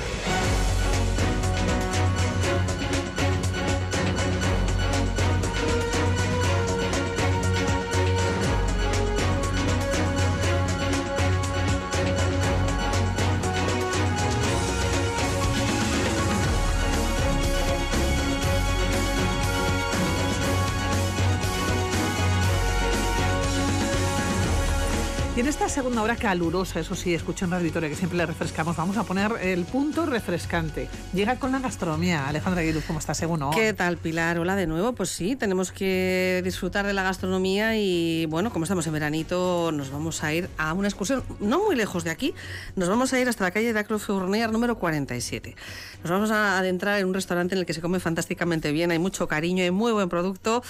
[25.80, 29.32] Segunda hora calurosa, eso sí, escuchen Radio Vitoria, que siempre le refrescamos, vamos a poner
[29.40, 30.90] el punto refrescante.
[31.14, 32.28] Llega con la gastronomía.
[32.28, 33.16] Alejandra Guiluz, ¿cómo estás?
[33.16, 33.48] Según?
[33.52, 34.38] ¿Qué tal, Pilar?
[34.38, 34.92] Hola de nuevo.
[34.92, 39.90] Pues sí, tenemos que disfrutar de la gastronomía y, bueno, como estamos en veranito, nos
[39.90, 42.34] vamos a ir a una excursión no muy lejos de aquí.
[42.76, 45.56] Nos vamos a ir hasta la calle de Acrofeurnear número 47.
[46.02, 48.98] Nos vamos a adentrar en un restaurante en el que se come fantásticamente bien, hay
[48.98, 50.62] mucho cariño, hay muy buen producto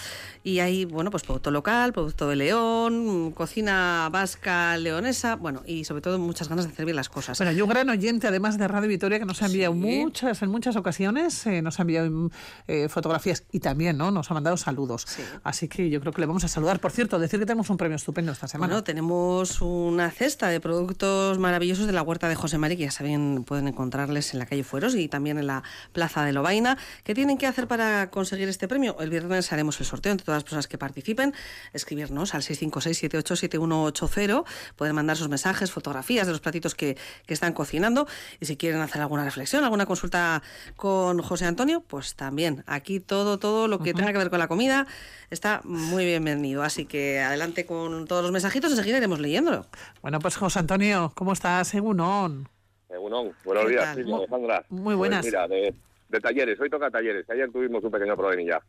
[0.45, 6.03] y hay, bueno, pues producto local, producto de León, cocina vasca, leonesa, bueno, y sobre
[6.03, 7.39] todo muchas ganas de hacer bien las cosas.
[7.39, 10.51] Bueno, hay un gran oyente, además de Radio Vitoria, que nos ha enviado muchas, en
[10.51, 12.31] muchas ocasiones, eh, nos ha enviado
[12.67, 14.11] eh, fotografías y también ¿no?
[14.11, 15.07] nos ha mandado saludos.
[15.43, 16.81] Así que yo creo que le vamos a saludar.
[16.81, 18.75] Por cierto, decir que tenemos un premio estupendo esta semana.
[18.75, 22.91] Bueno, tenemos una cesta de productos maravillosos de la huerta de José Mari, que ya
[22.91, 26.77] saben, pueden encontrarles en la calle Fueros y también en la plaza de Lobaina.
[27.05, 28.97] ¿Qué tienen que hacer para conseguir este premio?
[29.01, 31.33] El viernes haremos el sorteo entre todas las personas que participen.
[31.73, 34.45] Escribirnos al 656-787180.
[34.77, 38.07] Pueden mandar sus mensajes, fotografías de los platitos que, que están cocinando.
[38.41, 40.43] Y si quieren hacer alguna reflexión, alguna consulta
[40.77, 42.65] con José Antonio, pues también.
[42.67, 44.87] Aquí todo, todo lo que tenga que ver con la comida
[45.31, 46.63] está muy bienvenido.
[46.63, 49.67] Así que adelante con todos los mensajitos, enseguida iremos leyéndolo.
[50.03, 51.73] Bueno, pues José Antonio, ¿cómo estás?
[51.75, 52.49] Egunon.
[52.89, 54.65] Egunon, buenos ¿Qué días, Mu- Alejandra.
[54.69, 55.21] muy buenas.
[55.21, 55.75] Pues mira, de,
[56.09, 57.29] de talleres, hoy toca talleres.
[57.31, 58.61] Ayer tuvimos un pequeño problemilla.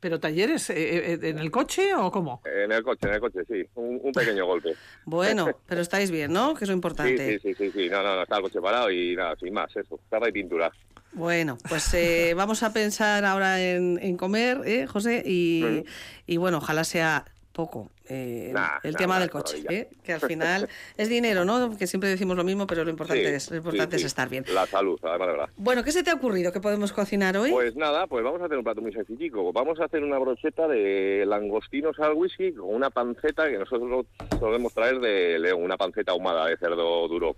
[0.00, 2.40] ¿Pero talleres eh, eh, en el coche o cómo?
[2.44, 3.68] En el coche, en el coche, sí.
[3.74, 4.74] Un, un pequeño golpe.
[5.04, 6.54] Bueno, pero estáis bien, ¿no?
[6.54, 7.38] Que es lo importante.
[7.40, 7.88] sí, sí, sí, sí.
[7.88, 9.98] No, no, no, está el coche parado y nada, sin más, eso.
[10.08, 10.70] Carga y pintura.
[11.12, 15.22] Bueno, pues eh, vamos a pensar ahora en, en comer, ¿eh, José?
[15.26, 15.84] Y,
[16.26, 17.24] y bueno, ojalá sea
[17.58, 19.64] poco eh, Nah, el nah, tema nah, del coche.
[19.68, 19.90] ¿eh?
[20.04, 21.76] que al final es dinero, ¿no?
[21.76, 24.28] Que siempre decimos lo mismo, pero lo importante, Sí, es, lo importante sí, es estar
[24.28, 24.44] bien.
[24.54, 25.48] La salud, además de verdad.
[25.56, 27.50] Bueno, ¿qué se te ha ocurrido que podemos cocinar hoy?
[27.50, 29.52] Pues nada, pues vamos a hacer un plato muy sencillico.
[29.52, 34.06] Vamos a hacer una brocheta de langostinos al whisky con una panceta que nosotros
[34.38, 37.34] solemos traer de León, una panceta ahumada de cerdo duro.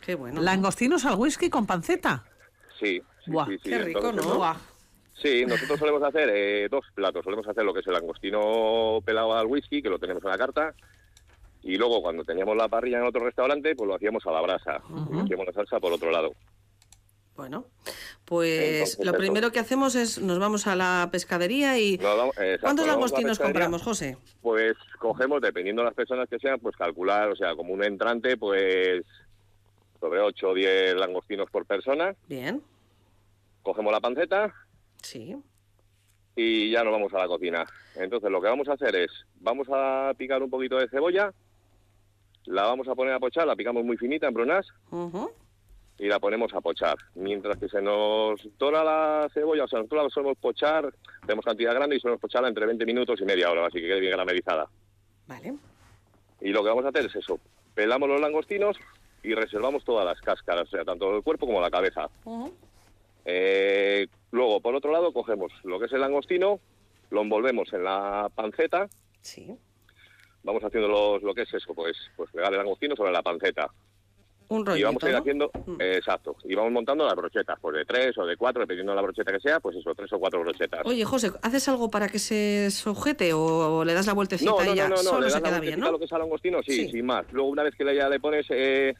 [0.00, 0.40] Qué bueno.
[0.40, 2.24] Langostinos al whisky con panceta.
[2.80, 3.68] Sí, sí, Buah, sí, sí.
[3.68, 4.36] qué rico, Entonces, ¿no?
[4.38, 4.56] Buah.
[5.22, 7.24] Sí, nosotros solemos hacer eh, dos platos.
[7.24, 10.38] Solemos hacer lo que es el langostino pelado al whisky, que lo tenemos en la
[10.38, 10.74] carta.
[11.62, 14.82] Y luego, cuando teníamos la parrilla en otro restaurante, pues lo hacíamos a la brasa.
[15.12, 16.32] Y hacíamos la salsa por otro lado.
[17.36, 17.64] Bueno,
[18.26, 21.96] pues Entonces, lo primero que hacemos es nos vamos a la pescadería y...
[21.96, 24.18] Nos vamos- exacto, ¿Cuántos la langostinos compramos, José?
[24.42, 28.36] Pues cogemos, dependiendo de las personas que sean, pues calcular, o sea, como un entrante,
[28.36, 29.02] pues
[29.98, 32.14] sobre 8 o 10 langostinos por persona.
[32.28, 32.60] Bien.
[33.62, 34.52] Cogemos la panceta
[35.02, 35.36] Sí.
[36.34, 37.66] y ya nos vamos a la cocina.
[37.96, 41.32] Entonces lo que vamos a hacer es, vamos a picar un poquito de cebolla,
[42.46, 44.66] la vamos a poner a pochar, la picamos muy finita en brunas
[45.98, 46.96] y la ponemos a pochar.
[47.14, 50.92] Mientras que se nos dora la cebolla, o sea, nosotros la solemos pochar,
[51.26, 54.00] tenemos cantidad grande y solemos pocharla entre 20 minutos y media hora, así que quede
[54.00, 54.68] bien caramelizada.
[55.26, 55.54] Vale.
[56.40, 57.38] Y lo que vamos a hacer es eso,
[57.74, 58.76] pelamos los langostinos
[59.22, 62.08] y reservamos todas las cáscaras, o sea, tanto el cuerpo como la cabeza.
[63.24, 66.60] Eh, luego, por otro lado, cogemos lo que es el langostino,
[67.10, 68.88] lo envolvemos en la panceta.
[69.20, 69.54] Sí.
[70.42, 73.70] Vamos haciendo los- lo que es eso, pues, pues pegar el langostino sobre la panceta.
[74.48, 75.18] Un y rollito, vamos a ir ¿no?
[75.20, 78.92] haciendo, eh, exacto, y vamos montando las brochetas, pues de tres o de cuatro, dependiendo
[78.92, 80.82] de la brocheta que sea, pues eso, tres o cuatro brochetas.
[80.84, 84.72] Oye, José, ¿haces algo para que se sujete o le das la vueltecita no, no,
[84.72, 84.94] y ya?
[84.96, 85.90] Solo se queda bien, ¿no?
[85.92, 86.90] lo que es al langostino, sí, Sí.
[86.90, 87.24] sin más.
[87.32, 88.94] Luego, una vez que ya le pones, eh,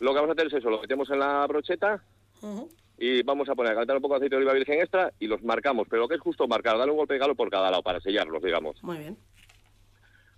[0.00, 2.02] lo que vamos a hacer es eso, lo metemos en la brocheta
[2.40, 2.70] Ujú.
[2.98, 5.26] Y vamos a poner a calentar un poco de aceite de oliva virgen extra y
[5.26, 7.70] los marcamos, pero lo que es justo marcar, darle un golpe de calor por cada
[7.70, 8.82] lado para sellarlos, digamos.
[8.82, 9.18] Muy bien.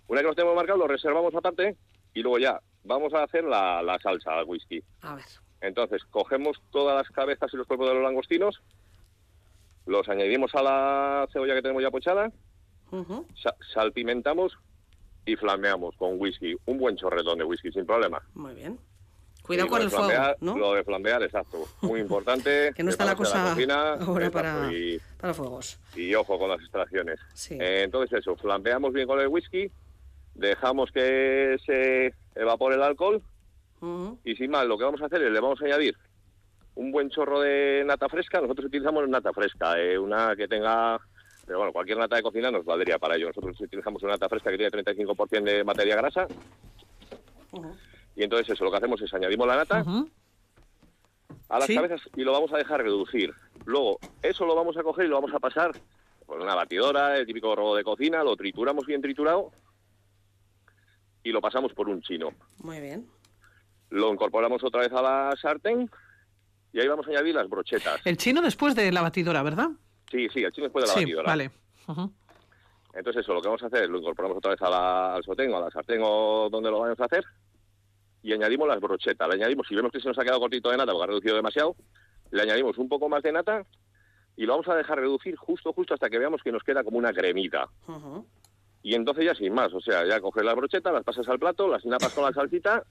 [0.07, 1.75] Una vez que los tenemos marcados, los reservamos aparte
[2.13, 4.81] y luego ya vamos a hacer la, la salsa al whisky.
[5.01, 5.25] A ver.
[5.61, 8.61] Entonces, cogemos todas las cabezas y los cuerpos de los langostinos,
[9.85, 12.31] los añadimos a la cebolla que tenemos ya pochada,
[13.41, 14.57] sa- salpimentamos
[15.25, 18.21] y flameamos con whisky, un buen chorretón de whisky sin problema.
[18.33, 18.79] Muy bien.
[19.47, 20.57] Cuidado con el de fuego, flambear- ¿no?
[20.57, 21.65] Lo de flambear, exacto.
[21.81, 22.71] Muy importante.
[22.75, 25.79] Que no está la cosa cocina, ahora para- Y, Para fuegos.
[25.95, 27.19] y ojo con las extracciones.
[27.33, 27.55] Sí.
[27.59, 29.71] Eh, entonces eso, flambeamos bien con el whisky,
[30.35, 33.21] dejamos que se evapore el alcohol
[33.81, 34.19] Ujú.
[34.23, 35.95] y sin más, lo que vamos a hacer es le vamos a añadir
[36.75, 38.39] un buen chorro de nata fresca.
[38.39, 40.99] Nosotros utilizamos nata fresca, eh, una que tenga...
[41.45, 43.27] Pero bueno, cualquier nata de cocina nos valdría para ello.
[43.27, 46.27] Nosotros utilizamos una nata fresca que tiene 35% de materia grasa.
[48.17, 49.85] Y entonces eso, lo que hacemos es añadimos la nata
[51.49, 51.75] a las Sí.
[51.75, 53.31] cabezas y lo vamos a dejar reducir.
[53.65, 55.71] Luego, eso lo vamos a coger y lo vamos a pasar
[56.25, 59.51] por una batidora, el típico robo de cocina, lo trituramos bien triturado
[61.23, 62.31] y lo pasamos por un chino.
[62.63, 63.07] Muy bien.
[63.91, 65.89] Lo incorporamos otra vez a la sartén
[66.73, 68.01] y ahí vamos a añadir las brochetas.
[68.03, 69.69] El chino después de la batidora, ¿verdad?
[70.11, 71.27] Sí, sí, el chino después de la sí, batidora.
[71.27, 71.51] vale.
[72.93, 75.23] Entonces eso, lo que vamos a hacer es lo incorporamos otra vez a la- al
[75.23, 77.23] sotén o a la sartén o donde lo vayamos a hacer
[78.27, 79.25] y añadimos las brochetas.
[79.29, 81.35] Le añadimos, si vemos que se nos ha quedado cortito de nata porque ha reducido
[81.37, 81.77] demasiado,
[82.31, 83.65] le añadimos un poco más de nata
[84.35, 86.97] y lo vamos a dejar reducir justo, justo hasta que veamos que nos queda como
[86.97, 87.69] una cremita.
[88.83, 91.69] Y entonces ya sin más, o sea, ya coges las brochetas, las pasas al plato,
[91.69, 92.83] las napas con la salsita,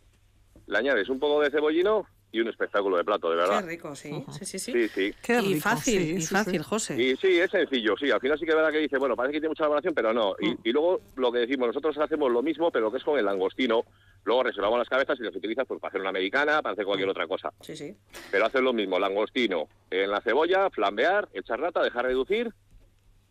[0.69, 2.07] le añades un poco de cebollino
[2.37, 3.61] y un espectáculo de plato, de verdad.
[3.63, 4.25] Qué rico, sí.
[4.31, 4.73] Sí, sí, sí.
[4.73, 5.15] Sí, sí.
[5.45, 7.01] y fácil, y fácil, José.
[7.03, 8.11] Y sí, es sencillo, sí.
[8.11, 10.13] Al final sí que es verdad que dice, bueno, parece que tiene mucha elaboración, pero
[10.13, 10.35] no.
[10.41, 10.59] Y, Mm.
[10.65, 13.83] y luego lo que decimos, nosotros hacemos lo mismo, pero que es con el langostino.
[14.25, 17.09] Luego reservamos las cabezas y las utilizas pues, para hacer una americana, para hacer cualquier
[17.09, 17.53] otra cosa.
[17.61, 17.95] Sí, sí.
[18.31, 22.53] Pero haces lo mismo, langostino en la cebolla, flambear, echar rata, dejar reducir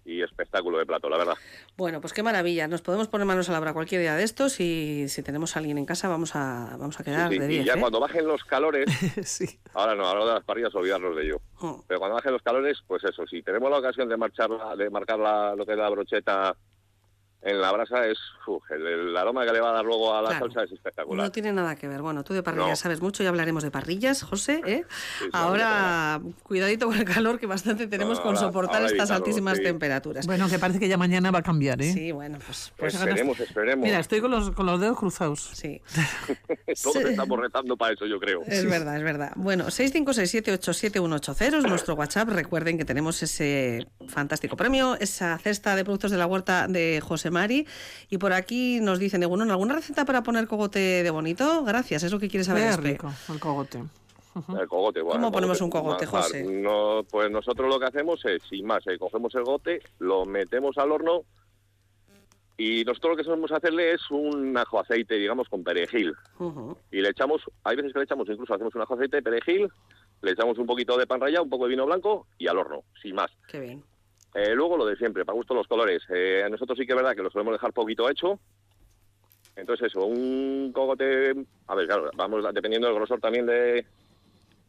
[0.05, 1.33] y espectáculo de plato, la verdad.
[1.75, 2.67] Bueno, pues qué maravilla.
[2.67, 5.59] Nos podemos poner manos a la obra cualquier día de estos y si tenemos a
[5.59, 7.65] alguien en casa vamos a, vamos a quedar Sí, de y 10.
[7.65, 7.79] ya ¿eh?
[7.79, 8.85] cuando bajen los calores,
[9.73, 11.41] ahora no, ahora de las parrillas olvidarnos de ello.
[11.59, 11.73] Mm.
[11.87, 14.89] Pero cuando bajen los calores, pues eso, si tenemos la ocasión de marchar, la- de
[14.89, 16.55] marcar la- lo que es la brocheta
[17.45, 18.17] en la brasa, es
[18.47, 20.45] uf, el, el aroma que le va a dar luego a la Claro.
[20.47, 21.25] salsa es espectacular.
[21.25, 22.01] No tiene nada que ver.
[22.01, 22.75] Bueno, tú de parrillas No.
[22.75, 24.61] sabes mucho y hablaremos de parrillas, José.
[24.65, 24.83] ¿eh?
[25.19, 29.09] sí, ahora, cuidadito con el calor que bastante tenemos No, con ahora- soportar ahora estas
[29.09, 29.63] evitarlo, altísimas sí.
[29.63, 30.25] temperaturas.
[30.27, 31.93] Bueno, que parece que ya mañana va a cambiar, ¿eh?
[31.93, 32.73] Sí, bueno, pues...
[32.77, 33.85] pues esperemos, esperemos.
[33.85, 35.41] Mira, estoy con los, con los dedos cruzados.
[35.53, 35.81] Sí.
[36.83, 37.03] Todos Sí.
[37.09, 38.41] estamos retando para eso, yo creo.
[38.47, 39.31] Es verdad, es verdad.
[39.35, 42.29] Bueno, 656787180 es nuestro WhatsApp.
[42.29, 47.29] Recuerden que tenemos ese fantástico premio, esa cesta de productos de la huerta de José
[47.35, 47.67] Mari.
[48.09, 51.63] Y por aquí nos dicen, Egunon, ¿alguna receta para poner cogote de bonito?
[51.63, 52.91] Gracias, es lo que quiere saber Qué Espe.
[52.93, 53.83] rico, el cogote.
[54.59, 56.05] El cogote, bueno, ¿Cómo el ponemos un cogote.
[56.05, 56.43] José?
[56.43, 60.77] No, pues nosotros lo que hacemos es, sin más, eh, cogemos el gote, lo metemos
[60.77, 61.21] al horno
[62.57, 66.13] y nosotros lo que solemos hacerle es un ajo aceite, digamos, con perejil.
[66.91, 69.69] Y le echamos, hay veces que le echamos, incluso hacemos un ajo aceite de perejil,
[70.21, 72.83] le echamos un poquito de pan rallado, un poco de vino blanco y al horno,
[73.01, 73.31] sin más.
[73.47, 73.83] Qué bien.
[74.35, 76.03] Eh, luego lo de siempre, para gusto los colores.
[76.09, 78.37] Eh, a nosotros sí que es verdad que lo solemos dejar poquito hecho.
[79.55, 81.33] Entonces eso, un cogote,
[81.67, 83.85] a ver, claro, vamos dependiendo del grosor también de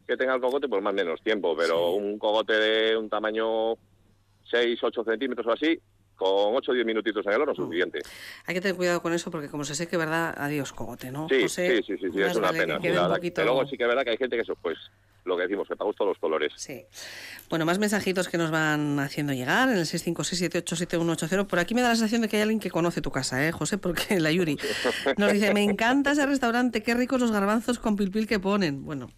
[0.07, 3.73] que tenga el cogote, pues más o menos tiempo, pero un cogote de un tamaño
[4.49, 5.77] 6, 8 centímetros o así,
[6.15, 7.99] con 8 o 10 minutitos en el horno, suficiente.
[8.45, 11.27] Hay que tener cuidado con eso porque como se sé que verdad, adiós cogote, ¿no?
[11.27, 12.75] Sí, José, sí, sí, sí, es una vale pena.
[12.75, 13.15] que sí, quede la un verdad.
[13.17, 13.41] poquito...
[13.41, 14.77] Que luego sí que es verdad que hay gente que eso, pues
[15.27, 16.53] lo que decimos, que para gusto los colores.
[16.55, 16.83] Sí.
[17.49, 21.47] Bueno, más mensajitos que nos van haciendo llegar en el 656787180.
[21.47, 23.51] Por aquí me da la sensación de que hay alguien que conoce tu casa, ¿eh,
[23.51, 23.77] José?
[23.77, 24.57] Porque la Yuri
[25.17, 28.85] nos dice, me encanta ese restaurante, qué ricos los garbanzos con pilpil que ponen.
[28.85, 29.09] Bueno,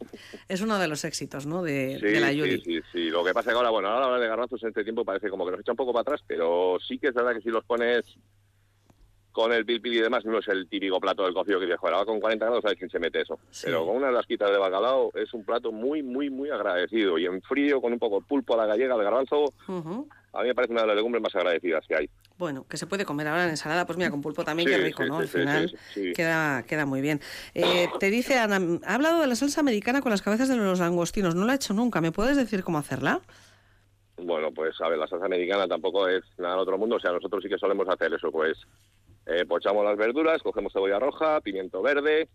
[0.47, 1.63] es uno de los éxitos, ¿no?
[1.63, 2.61] De, Sí, de la sí, Yuri.
[2.61, 3.09] sí, sí.
[3.09, 5.29] Lo que pasa es que ahora, bueno, ahora hablar de garbanzos en este tiempo parece
[5.29, 7.49] como que nos echa un poco para atrás, pero sí que es verdad que si
[7.49, 8.03] los pones
[9.31, 11.79] con el pil pil y demás, no es el típico plato del cocido que dices,
[11.79, 13.39] joder, con 40 grados sabes quién se mete eso.
[13.63, 17.17] Pero con unas lasquitas de bacalao es un plato muy, muy, muy agradecido.
[17.17, 20.47] Y en frío, con un poco de pulpo a la gallega, el garbanzo, a mí
[20.47, 22.09] me parece una de las legumbres más agradecidas que hay.
[22.37, 24.81] Bueno, que se puede comer ahora en ensalada, pues mira, con pulpo también, Sí, qué
[24.81, 25.17] rico, sí, ¿no?
[25.17, 25.77] Al final.
[26.15, 27.19] Queda, queda muy bien.
[27.53, 30.79] Eh, te dice Ana, ha hablado de la salsa americana con las cabezas de los
[30.79, 33.21] langostinos, no la he hecho nunca, ¿me puedes decir cómo hacerla?
[34.23, 36.97] Bueno, pues a ver, la salsa americana tampoco es nada del otro mundo.
[36.97, 38.57] O sea, nosotros sí que solemos hacer eso, pues
[39.29, 42.27] eh, pochamos las verduras, cogemos cebolla roja, pimiento verde,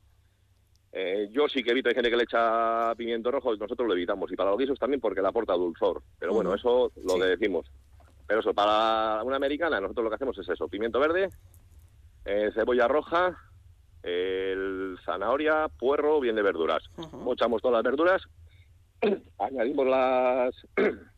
[0.97, 4.31] Eh, yo sí que evito, hay gente que le echa pimiento rojo nosotros lo evitamos.
[4.31, 6.03] Y para los guisos también porque le aporta dulzor.
[6.21, 7.67] Pero bueno, eso lo que decimos.
[8.29, 11.31] Pero eso, para una americana, nosotros lo que hacemos es eso: pimiento verde,
[12.25, 13.37] eh, cebolla roja,
[14.05, 16.85] el zanahoria, puerro, bien de verduras.
[17.13, 18.23] Mochamos todas las verduras,
[19.41, 20.55] añadimos las.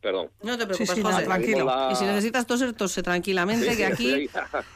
[0.00, 0.30] Perdón.
[0.42, 1.14] No te preocupes, sí, José.
[1.14, 1.88] nada, tranquilo.
[1.92, 4.28] Y si necesitas toser, tose tranquilamente, Sí, que aquí...
[4.28, 4.30] sí.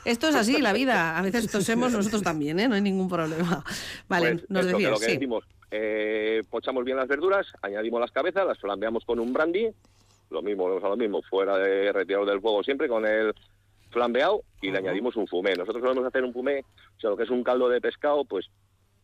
[0.05, 1.16] Esto es así, la vida.
[1.18, 2.68] A veces tosemos nosotros también, ¿eh?
[2.68, 3.64] No hay ningún problema.
[4.09, 5.12] Vale, Pues nos eso, que decías, lo que sí.
[5.12, 9.68] decimos, eh, pochamos bien las verduras, añadimos las cabezas, las flambeamos con un brandy,
[10.31, 13.33] lo mismo, volvemos a lo mismo, fuera de retirado del fuego siempre con el
[13.91, 15.55] flambeado y le añadimos un fumé.
[15.55, 16.61] Nosotros solemos hacer un fumé,
[16.97, 18.47] o sea, lo que es un caldo de pescado, pues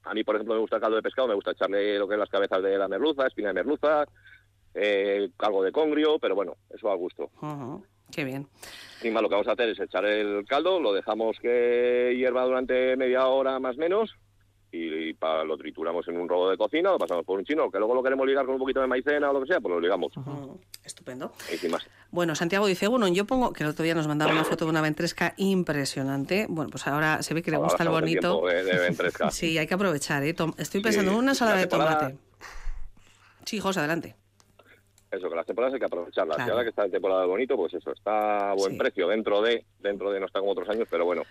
[0.05, 2.15] a mí, por ejemplo, me gusta el caldo de pescado, me gusta echarle lo que
[2.15, 4.05] es las cabezas de la merluza, espina de merluza,
[4.75, 7.31] eh, algo de congrio, pero bueno, eso a gusto.
[8.11, 8.49] Qué bien.
[9.03, 12.45] Y más lo que vamos a hacer es echar el caldo, lo dejamos que hierva
[12.45, 14.15] durante media hora más o menos
[14.73, 17.79] y, pa- lo trituramos en un robo de cocina, lo pasamos por un chino, que
[17.79, 19.81] luego lo queremos ligar con un poquito de maicena o lo que sea, pues lo
[19.81, 20.13] ligamos.
[20.85, 21.33] Estupendo.
[21.53, 21.85] Y sin más.
[22.11, 24.71] Bueno, Santiago dice, bueno, yo pongo, que el otro día nos mandaba una foto de
[24.71, 26.47] una ventresca impresionante.
[26.49, 28.21] Bueno, pues ahora se ve que le Ahora gusta el bonito.
[28.41, 29.31] tiempo de- de ventresca.
[29.33, 30.35] Sí, hay que aprovechar, ¿eh?
[30.35, 32.19] Tom- Estoy pensando Sí, en una ensalada la de tomate.
[33.45, 34.15] Sí, José, adelante.
[35.11, 36.37] Eso, que las temporadas hay que aprovecharlas.
[36.37, 36.49] Claro.
[36.49, 39.65] Y ahora que está en temporada bonito, pues eso, está a buen precio dentro de,
[39.81, 41.23] dentro de no está como otros años, pero bueno.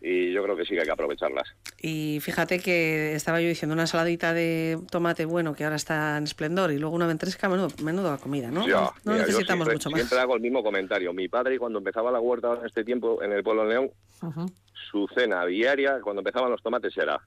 [0.00, 1.52] Y yo creo que sí que hay que aprovecharlas.
[1.82, 6.24] Y fíjate que estaba yo diciendo una ensaladita de tomate bueno que ahora está en
[6.24, 8.66] esplendor y luego una ventresca, menudo, menudo comida, ¿no?
[8.66, 10.00] Ya, no mira, necesitamos siempre, mucho más.
[10.00, 11.12] Siempre hago el mismo comentario.
[11.12, 13.90] Mi padre, cuando empezaba la huerta en este tiempo en el pueblo de León,
[14.90, 17.20] su cena diaria, cuando empezaban los tomates, era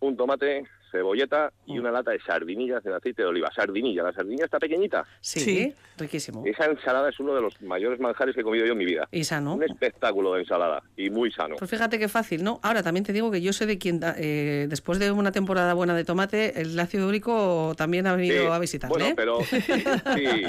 [0.00, 1.80] un tomate, cebolleta y Mm.
[1.80, 3.50] una lata de sardinillas en aceite de oliva.
[3.54, 5.04] Sardinilla, la sardinilla está pequeñita.
[5.20, 6.42] Sí, riquísimo.
[6.46, 9.08] Esa ensalada es uno de los mayores manjares que he comido yo en mi vida.
[9.12, 9.54] Y sano.
[9.54, 11.56] Un espectáculo de ensalada y muy sano.
[11.58, 12.60] Pues fíjate qué fácil, ¿no?
[12.62, 15.74] Ahora también te digo que yo sé de quien, da- eh, después de una temporada
[15.74, 18.92] buena de tomate, el ácido úrico también ha venido Sí, a visitarme.
[18.94, 19.14] Bueno, ¿eh?
[19.16, 20.44] pero sí, sí,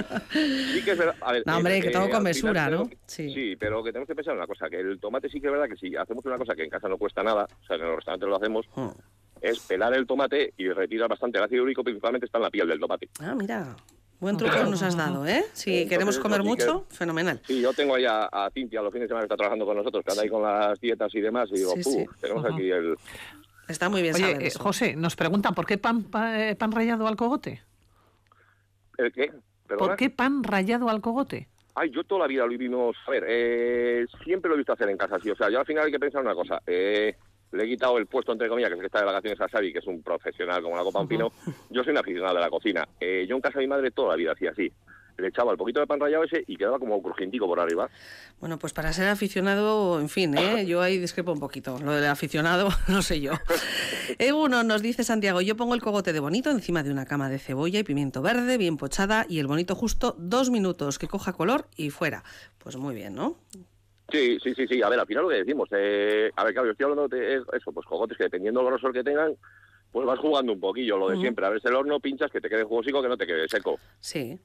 [0.74, 1.16] sí que es verdad.
[1.22, 2.88] A ver, No, hombre, eh, que todo eh, con mesura, ¿no?
[2.90, 3.56] que- Sí.
[3.60, 5.76] pero que tenemos que pensar una cosa, que el tomate sí que es verdad que
[5.76, 8.30] si hacemos una cosa que en casa no cuesta nada, o sea, en los restaurantes
[8.30, 8.90] lo hacemos, Hmm.
[9.42, 11.38] Es pelar el tomate y retirar bastante.
[11.40, 13.10] El ácido úrico principalmente está en la piel del tomate.
[13.20, 13.76] Ah, mira,
[14.20, 15.44] buen truco nos has dado, ¿eh?
[15.54, 17.42] Si Entonces, queremos comer que- mucho, fenomenal.
[17.48, 19.76] Sí, yo tengo ahí a, a Cintia los fines de semana que está trabajando con
[19.78, 22.06] nosotros, que anda ahí con las dietas y demás, y digo, Sí, "Puh, sí.
[22.22, 22.96] tenemos aquí el...
[23.68, 24.52] Está muy bien Oye, saber eh.
[24.58, 27.62] José, nos preguntan, ¿por qué pan, pa- eh, pan rallado al cogote?
[28.98, 29.32] ¿El qué?
[29.68, 29.88] ¿Perdona?
[29.88, 31.48] ¿Por qué pan rallado al cogote?
[31.76, 32.98] Ay, yo toda la vida lo vivimos.
[33.08, 35.30] A ver, eh, siempre lo he visto hacer en casa, sí.
[35.30, 36.62] O sea, yo al final hay que pensar una cosa.
[36.68, 37.16] Eh,
[37.52, 39.48] le he quitado el puesto, entre comillas, que es el que está de vacaciones a
[39.48, 41.32] Xavi, que es un profesional como la copa un pino.
[41.70, 42.88] Yo soy un aficionado de la cocina.
[43.00, 44.72] Eh, yo en casa de mi madre toda la vida hacía así.
[45.18, 47.90] Le echaba el poquito de pan rallado ese y quedaba como crujientico por arriba.
[48.40, 50.66] Bueno, pues para ser aficionado, en fin, ¿eh?
[50.66, 51.78] yo ahí discrepo un poquito.
[51.80, 53.34] Lo del aficionado, no sé yo.
[54.20, 57.30] Eh, uno nos dice Santiago, yo pongo el cogote de bonito encima de una cama
[57.30, 61.32] de cebolla y pimiento verde, bien pochada, y el bonito justo dos minutos, que coja
[61.32, 62.24] color y fuera.
[62.58, 63.38] Pues muy bien, ¿no?
[64.12, 64.82] Sí, sí, sí, sí.
[64.82, 65.70] A ver, al final lo que decimos.
[65.72, 68.92] Eh, a ver, claro, yo estoy hablando de eso, pues cogotes que dependiendo del grosor
[68.94, 69.36] que tengan,
[69.92, 71.46] pues vas jugando un poquillo, lo de siempre.
[71.46, 73.80] A ver si el horno pinchas, que te quede jugosico, que no te quede seco.
[74.00, 74.40] Sí.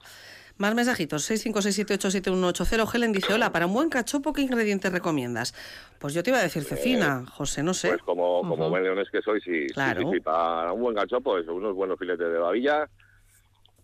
[0.58, 2.94] Más mensajitos, 656787180.
[2.94, 5.54] Helen dice, hola, para un buen cachopo, ¿qué ingredientes recomiendas?
[5.98, 7.88] Pues yo te iba a decir cecina, José, no sé.
[7.88, 10.00] Pues como, como buen leones que soy, sí, Claro.
[10.00, 12.88] sí, sí, para un buen cacho, pues unos buenos filetes de babilla,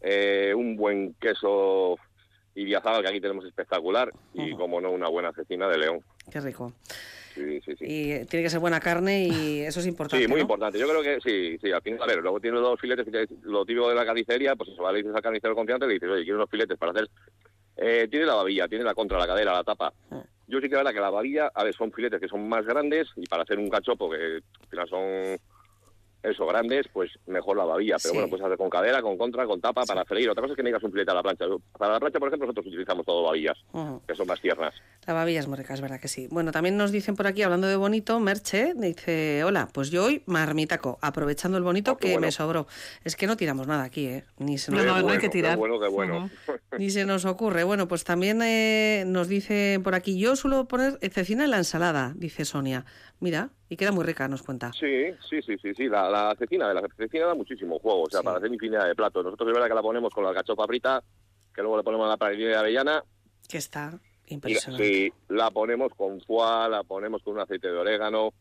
[0.01, 1.97] eh, un buen queso
[2.55, 6.01] ibiazabal, que aquí tenemos espectacular, y como no, una buena cecina de león.
[6.31, 6.73] Qué rico.
[7.35, 7.85] Sí, sí, sí.
[7.87, 10.43] Y tiene que ser buena carne y eso es importante, Sí, muy ¿no?
[10.43, 10.79] importante.
[10.79, 13.07] Yo creo que sí, sí, al final, a ver, luego tiene los filetes,
[13.43, 16.11] lo típico de la carnicería, pues eso, va, le dices al carnicero confiante, le dices,
[16.11, 17.09] oye, quiero unos filetes para hacer...
[17.75, 19.93] Eh, tiene la babilla, tiene la contra, la cadera, la tapa.
[20.11, 20.23] Ah.
[20.47, 22.67] Yo sí que es verdad que la babilla, a ver, son filetes que son más
[22.67, 25.39] grandes y para hacer un cachopo que al final son
[26.23, 27.97] eso, grandes, pues mejor la babilla.
[28.03, 28.17] Pero Sí.
[28.17, 30.31] bueno, pues hacer con cadera, con contra, con tapa, para freír.
[30.31, 31.45] Otra cosa es que digas un filete a la plancha.
[31.79, 34.03] Para la plancha, por ejemplo, nosotros utilizamos todo babillas, Ujú.
[34.07, 34.75] que son más tiernas.
[35.07, 36.29] La babilla es muy rica, es verdad que sí.
[36.31, 40.23] Bueno, también nos dicen por aquí, hablando de bonito, Merche, dice, hola, pues yo hoy
[40.27, 42.21] marmitaco, aprovechando el bonito que bueno.
[42.27, 42.67] me sobró.
[43.05, 44.25] Es que no tiramos nada aquí, ¿eh?
[44.39, 45.55] Ni se No, nos, no, no hay que tirar.
[45.55, 46.31] Qué bueno, qué bueno.
[46.79, 47.65] ni se nos ocurre.
[47.65, 52.13] Bueno, pues también eh, nos dice por aquí, yo suelo poner cecina en la ensalada,
[52.15, 52.85] dice Sonia.
[53.19, 54.73] Mira, y queda muy rica, nos cuenta.
[54.73, 54.87] Sí,
[55.31, 55.89] sí, sí, sí, sí.
[55.89, 59.25] La, la cecina, la cecina da muchísimo juego, o sea, para hacer infinidad de platos.
[59.25, 61.03] Nosotros es verdad que la ponemos con la cachopa frita,
[61.55, 63.03] que luego le ponemos la paella de avellana,
[63.49, 64.85] Que está y impresionante.
[64.85, 68.33] sí, la ponemos con foie, la ponemos con un aceite de orégano,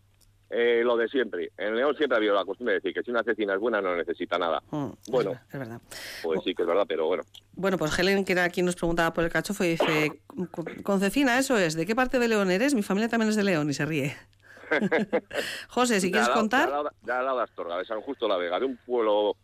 [0.49, 1.51] eh, lo de siempre.
[1.57, 3.79] En León siempre ha habido la costumbre de decir que si una cecina es buena
[3.81, 4.61] no necesita nada.
[4.69, 5.79] Mm, Bueno, es verdad.
[6.23, 7.23] pues sí que es verdad, pero bueno.
[7.53, 10.99] Bueno, pues Helen, que era quien nos preguntaba por el cachofo, y dice, con, con
[10.99, 12.73] cecina, eso es, ¿de qué parte de León eres?
[12.75, 14.15] Mi familia también es de León y se ríe.
[15.69, 16.69] José, si quieres contar.
[17.03, 19.35] Ya al de Astorga, de San Justo la Vega, de un pueblo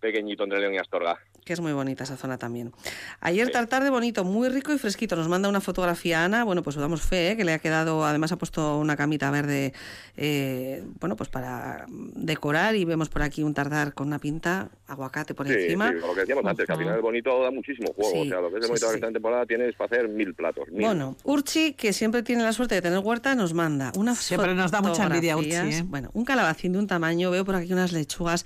[0.00, 1.18] pequeñito entre León y Astorga.
[1.44, 2.72] Que es muy bonita esa zona también.
[3.20, 5.16] Ayer tarde bonito, muy rico y fresquito.
[5.16, 7.36] Nos manda una fotografía Ana, bueno, pues damos fe, ¿eh?
[7.36, 9.72] que le ha quedado, además ha puesto una camita verde,
[10.16, 15.34] eh, bueno, pues para decorar y vemos por aquí un tardar con una pinta, aguacate
[15.34, 15.90] por Sí, encima.
[15.90, 18.12] sí, lo que decíamos antes, que al final el bonito da muchísimo juego.
[18.12, 20.08] Sí, o sea, lo que es el sí, bonito de esta temporada tienes para hacer
[20.08, 20.68] mil platos.
[20.70, 20.86] Mil.
[20.86, 24.70] Bueno, Urchi, que siempre tiene la suerte de tener huerta, nos manda unas Siempre nos
[24.70, 25.50] da mucha envidia, Urchi.
[25.52, 25.82] ¿eh?
[25.84, 28.44] Bueno, un calabacín de un tamaño, veo por aquí unas lechugas,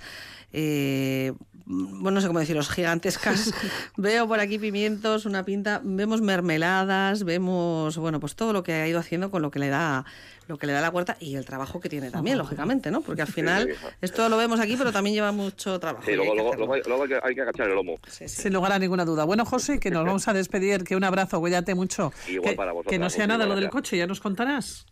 [0.53, 1.33] eh,
[1.65, 3.53] bueno, no sé cómo deciros, gigantescas.
[3.97, 8.87] veo por aquí pimientos, una pinta, vemos mermeladas, vemos, bueno, pues todo lo que ha
[8.87, 10.05] ido haciendo con lo que le da
[10.47, 13.01] lo que le da la huerta y el trabajo que tiene también, lógicamente, ¿no?
[13.01, 13.87] Porque al final sí.
[14.01, 16.05] esto lo vemos aquí, pero también lleva mucho trabajo.
[16.05, 17.95] Sí, y hay luego, que luego, luego hay, luego que, hay que agachar el lomo.
[18.07, 19.23] Sin lugar a ninguna duda.
[19.23, 22.13] Bueno, José, que nos vamos a despedir, que un abrazo, cuídate mucho.
[22.27, 24.85] Igual que, para que no sea nada lo del coche, ya nos contarás.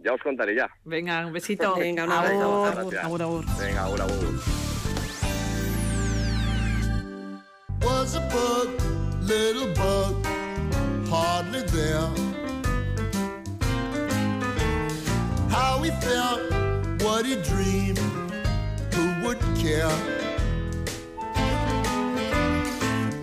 [0.00, 0.68] Ya os contaré ya.
[0.84, 1.74] Venga, un besito.
[1.76, 2.90] Venga, un abrazo.
[3.58, 4.67] Venga, agur.
[7.82, 8.68] Was a bug,
[9.22, 10.24] little bug,
[11.08, 12.08] hardly there.
[15.48, 16.40] How he felt,
[17.02, 17.98] what he dreamed,
[18.94, 19.96] who would care?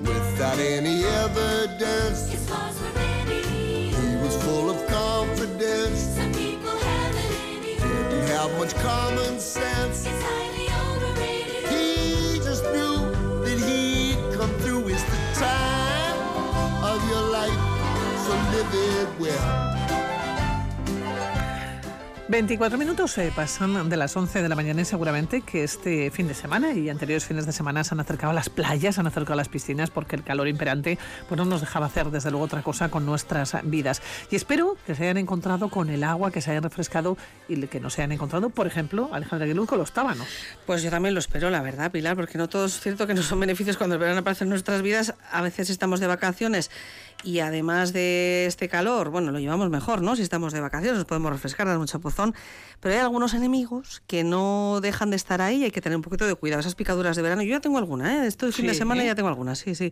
[0.01, 3.41] Without any evidence, His flaws were many.
[3.89, 10.05] he was full of confidence, Some people have it in didn't have much common sense.
[16.95, 17.59] Of your life,
[18.25, 19.84] so live it well.
[22.27, 26.27] 24 minutos se pasan de las 11 de la mañana y seguramente que este fin
[26.27, 29.05] de semana y anteriores fines de semana se han acercado a las playas, se han
[29.05, 30.97] acercado a las piscinas porque el calor imperante
[31.27, 34.01] pues no nos dejaba hacer desde luego otra cosa con nuestras vidas.
[34.31, 37.15] Y espero que se hayan encontrado con el agua, que se hayan refrescado
[37.47, 40.27] y que no se hayan encontrado, por ejemplo, Alejandra Aguiluz con los tábanos.
[40.65, 43.21] Pues yo también lo espero, la verdad, Pilar, porque no todo es cierto que no
[43.21, 45.13] son beneficios cuando el verano aparece nuestras vidas.
[45.31, 46.71] A veces estamos de vacaciones
[47.23, 50.15] y además de este calor, bueno, lo llevamos mejor, ¿no?
[50.15, 52.35] Si estamos de vacaciones, nos podemos refrescar, dar mucho pozón.
[52.79, 56.03] Pero hay algunos enemigos que no dejan de estar ahí y hay que tener un
[56.03, 56.59] poquito de cuidado.
[56.59, 58.27] Esas picaduras de verano, yo ya tengo alguna, ¿eh?
[58.27, 59.91] Este fin de semana ya tengo algunas, sí, sí.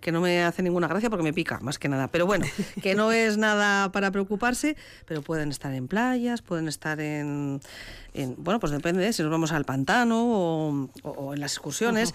[0.00, 2.08] Que no me hace ninguna gracia porque me pica, más que nada.
[2.08, 2.46] Pero bueno,
[2.82, 7.60] que no es nada para preocuparse, pero pueden estar en playas, pueden estar en,
[8.22, 11.52] en- bueno, pues depende de si nos vamos al pantano o, o- o en las
[11.52, 12.14] excursiones.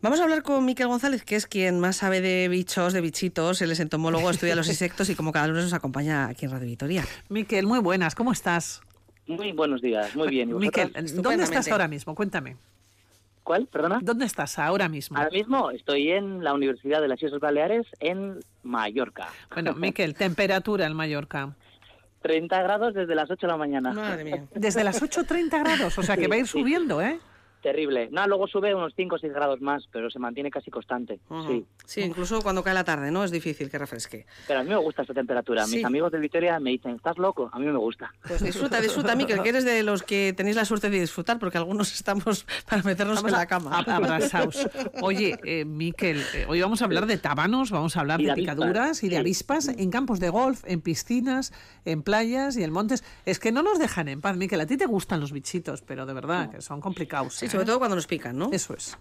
[0.00, 3.60] Vamos a hablar con Miquel González, que es quien más sabe de bichos, de bichitos.
[3.62, 6.66] Él es entomólogo, estudia los insectos y como cada lunes nos acompaña aquí en Radio
[6.66, 7.04] Vitoria.
[7.28, 8.80] Miquel, muy buenas, ¿cómo estás?
[9.26, 10.50] Muy buenos días, muy bien.
[10.50, 10.92] ¿Y Miquel?
[11.22, 12.14] ¿dónde estás ahora mismo?
[12.14, 12.56] Cuéntame.
[13.44, 13.66] ¿Cuál?
[13.66, 13.98] Perdona.
[14.02, 15.16] ¿Dónde estás ahora mismo?
[15.18, 19.28] Ahora mismo estoy en la Universidad de las Islas Baleares en Mallorca.
[19.52, 21.54] Bueno, Miquel, temperatura en Mallorca.
[22.22, 23.92] 30 grados desde las 8 de la mañana.
[23.92, 24.44] Madre mía.
[24.54, 26.60] Desde las 8.30 grados, o sea que va a ir Sí, sí.
[26.60, 27.18] subiendo, ¿eh?
[27.62, 28.08] Terrible.
[28.10, 31.20] No, luego sube unos 5 o 6 grados más, pero se mantiene casi constante.
[31.46, 31.64] Sí.
[31.84, 33.22] Sí, incluso cuando cae la tarde, ¿no?
[33.22, 34.26] Es difícil que refresque.
[34.48, 35.64] Pero a mí me gusta esta temperatura.
[35.64, 35.76] Sí.
[35.76, 37.50] Mis amigos de Vitoria me dicen, ¿estás loco?
[37.52, 38.12] A mí me gusta.
[38.26, 41.56] Pues disfruta, disfruta, Miquel, que eres de los que tenéis la suerte de disfrutar, porque
[41.56, 43.78] algunos estamos para meternos Vamos en la cama.
[43.78, 44.68] abrazaos.
[45.00, 48.32] Oye, eh, Miquel, eh, hoy vamos a hablar de tábanos, vamos a hablar Y de
[48.32, 49.20] avispas, picaduras y de sí.
[49.20, 51.52] avispas en campos de golf, en piscinas,
[51.84, 53.04] en playas y en montes.
[53.24, 54.60] Es que no nos dejan en paz, Miquel.
[54.60, 57.34] A ti te gustan los bichitos, pero de verdad que son complicados.
[57.34, 57.51] Sí, ¿eh?
[57.52, 58.50] Sobre todo cuando nos pican, ¿no?
[58.52, 58.96] Eso es.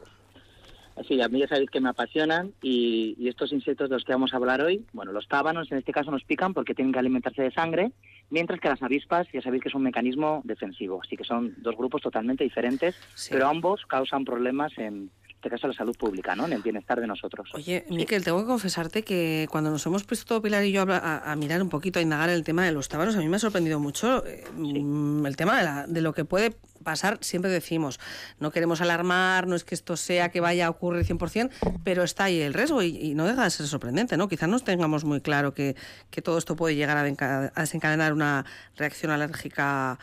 [1.07, 4.11] Sí, a mí ya sabéis que me apasionan y, y estos insectos de los que
[4.11, 6.99] vamos a hablar hoy, bueno, los tábanos en este caso nos pican porque tienen que
[6.99, 7.91] alimentarse de sangre,
[8.29, 11.75] mientras que las avispas ya sabéis que es un mecanismo defensivo, así que son dos
[11.75, 12.93] grupos totalmente diferentes,
[13.31, 16.45] pero ambos causan problemas en este caso la salud pública, ¿no?
[16.45, 17.49] En el bienestar de nosotros.
[17.55, 21.35] Oye, Miquel, tengo que confesarte que cuando nos hemos puesto Pilar y yo a- a
[21.35, 23.79] mirar un poquito, a indagar el tema de los tábanos, a mí me ha sorprendido
[23.79, 27.17] mucho eh, mm, el tema de, la- de lo que puede pasar.
[27.21, 27.99] Siempre decimos,
[28.39, 31.49] no queremos alarmar, no es que esto sea que vaya a ocurrir 100%,
[31.83, 34.27] pero está ahí el riesgo y, y no deja de ser sorprendente, ¿no?
[34.27, 35.75] Quizás no tengamos muy claro que,
[36.09, 38.45] que todo esto puede llegar a, a desencadenar una
[38.75, 39.99] reacción alérgica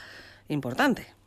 [0.48, 1.18] importante.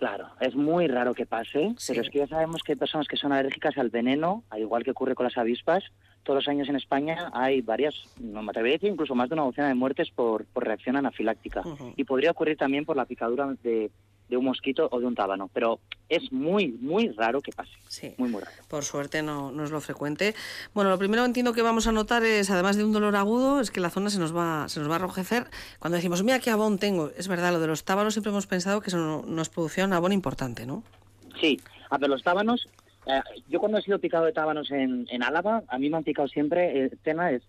[0.00, 3.18] Claro, es muy raro que pase, pero es que ya sabemos que hay personas que
[3.18, 5.84] son alérgicas al veneno, al igual que ocurre con las avispas.
[6.22, 9.34] Todos los años en España hay varias, no me atrevería a decir, incluso más de
[9.34, 11.62] una docena de muertes por, por reacción anafiláctica.
[11.96, 13.90] Y podría ocurrir también por la picadura de,
[14.30, 17.72] de un mosquito o de un tábano, pero es muy, muy raro que pase.
[17.88, 18.14] Sí.
[18.16, 18.54] Muy, muy raro.
[18.68, 20.34] Por suerte no, no es lo frecuente.
[20.72, 23.60] Bueno, lo primero que entiendo que vamos a notar es, además de un dolor agudo,
[23.60, 25.46] es que la zona se nos va, se nos va a rojecer.
[25.80, 28.80] Cuando decimos, mira qué abón tengo, es verdad, lo de los tábanos siempre hemos pensado
[28.80, 30.82] que eso no- nos producía un abón importante, ¿no?
[31.40, 32.68] Sí, a ver, los tábanos
[33.06, 36.04] Eh, yo cuando he sido picado de tábanos en, en Álava, a mí me han
[36.04, 37.40] picado siempre eh, de-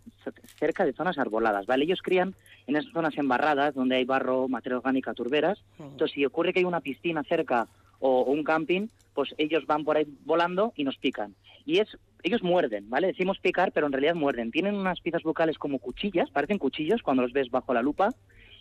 [0.57, 1.83] cerca de zonas arboladas, ¿vale?
[1.83, 2.33] Ellos crían
[2.67, 5.61] en esas zonas embarradas donde hay barro, materia orgánica, turberas.
[5.79, 7.67] Entonces, si ocurre que hay una piscina cerca
[7.99, 11.35] o, o un camping, pues ellos van por ahí volando y nos pican.
[11.65, 13.07] Y es ellos muerden, ¿vale?
[13.07, 14.51] Decimos picar, pero en realidad muerden.
[14.51, 18.09] Tienen unas piezas bucales como cuchillas, parecen cuchillos cuando los ves bajo la lupa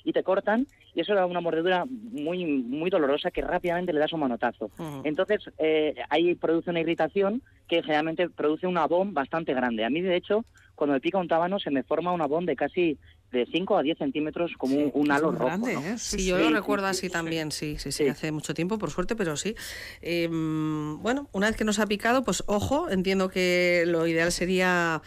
[0.05, 4.13] y te cortan y eso da una mordedura muy muy dolorosa que rápidamente le das
[4.13, 4.71] un manotazo.
[5.05, 9.85] Entonces eh, ahí produce una irritación que generalmente produce una abón bastante grande.
[9.85, 10.45] A mí de hecho
[10.75, 12.99] cuando me pica un tábano se me forma una abón de casi
[13.33, 15.59] de 5 a 10 centímetros como un, un halo rojo.
[15.59, 15.69] ¿no?
[15.69, 15.99] ¿eh?
[15.99, 19.37] Sí, yo lo recuerdo así también, sí, sí, sí, hace mucho tiempo, por suerte, pero
[19.37, 19.55] sí.
[20.03, 25.03] Eh, bueno, una vez que nos ha picado, pues ojo, entiendo que lo ideal sería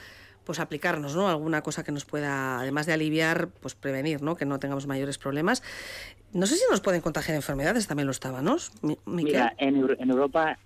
[0.46, 1.28] pues aplicarnos, ¿no?
[1.30, 4.36] Alguna cosa que nos pueda, además de aliviar, pues prevenir, ¿no?
[4.36, 5.64] Que no tengamos mayores problemas.
[6.34, 9.34] No sé si nos pueden contagiar enfermedades también los tábanos, Mi- Miquel.
[9.34, 10.58] Mira, en, en Europa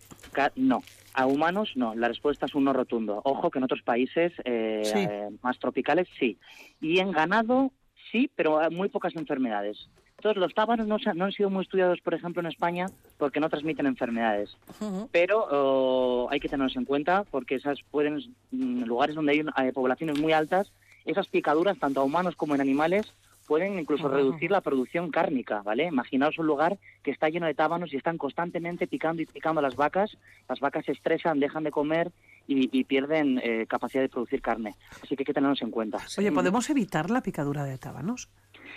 [0.55, 0.81] no.
[1.13, 1.95] A humanos no.
[1.95, 3.21] La respuesta es un no rotundo.
[3.23, 4.99] Ojo que en otros países eh, Sí.
[4.99, 6.37] eh, más tropicales sí.
[6.79, 7.71] Y en ganado
[8.11, 9.89] sí, pero hay muy pocas enfermedades.
[10.17, 12.87] Entonces los tábanos no, se- no han sido muy estudiados, por ejemplo, en España
[13.17, 14.57] porque no transmiten enfermedades.
[15.11, 18.17] Pero oh, hay que tenerlos en cuenta porque esas pueden,
[18.51, 20.71] mm, lugares donde hay, un- hay poblaciones muy altas,
[21.05, 23.05] esas picaduras, tanto a humanos como en animales,
[23.45, 25.85] pueden incluso reducir la producción cárnica, ¿vale?
[25.85, 29.61] Imaginaos un lugar que está lleno de tábanos y están constantemente picando y picando a
[29.61, 30.17] las vacas,
[30.49, 32.11] las vacas se estresan, dejan de comer
[32.45, 34.75] y, y pierden eh, capacidad de producir carne.
[35.01, 35.99] Así que hay que tenerlos en cuenta.
[36.17, 38.27] Oye, ¿podemos evitar la picadura de tábanos?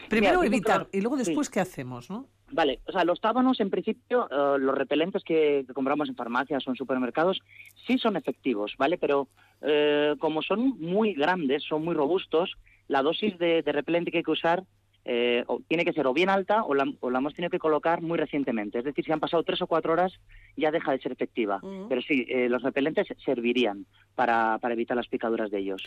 [0.08, 1.24] Primero Mira, evitar y luego sí.
[1.24, 2.26] después, ¿qué hacemos, no?
[2.52, 6.66] Vale, o sea, los tábanos en principio, eh, los repelentes que, que compramos en farmacias
[6.66, 7.40] o en supermercados,
[7.86, 8.98] sí son efectivos, ¿vale?
[8.98, 9.28] Pero
[9.62, 12.56] eh, como son muy grandes, son muy robustos,
[12.88, 14.64] la dosis de, de repelente que hay que usar
[15.04, 17.58] eh, o tiene que ser o bien alta o la, o la hemos tenido que
[17.58, 18.78] colocar muy recientemente.
[18.78, 20.12] Es decir, si han pasado tres o cuatro horas
[20.56, 21.60] ya deja de ser efectiva.
[21.88, 25.82] Pero sí, eh, los repelentes servirían para, para evitar las picaduras de ellos.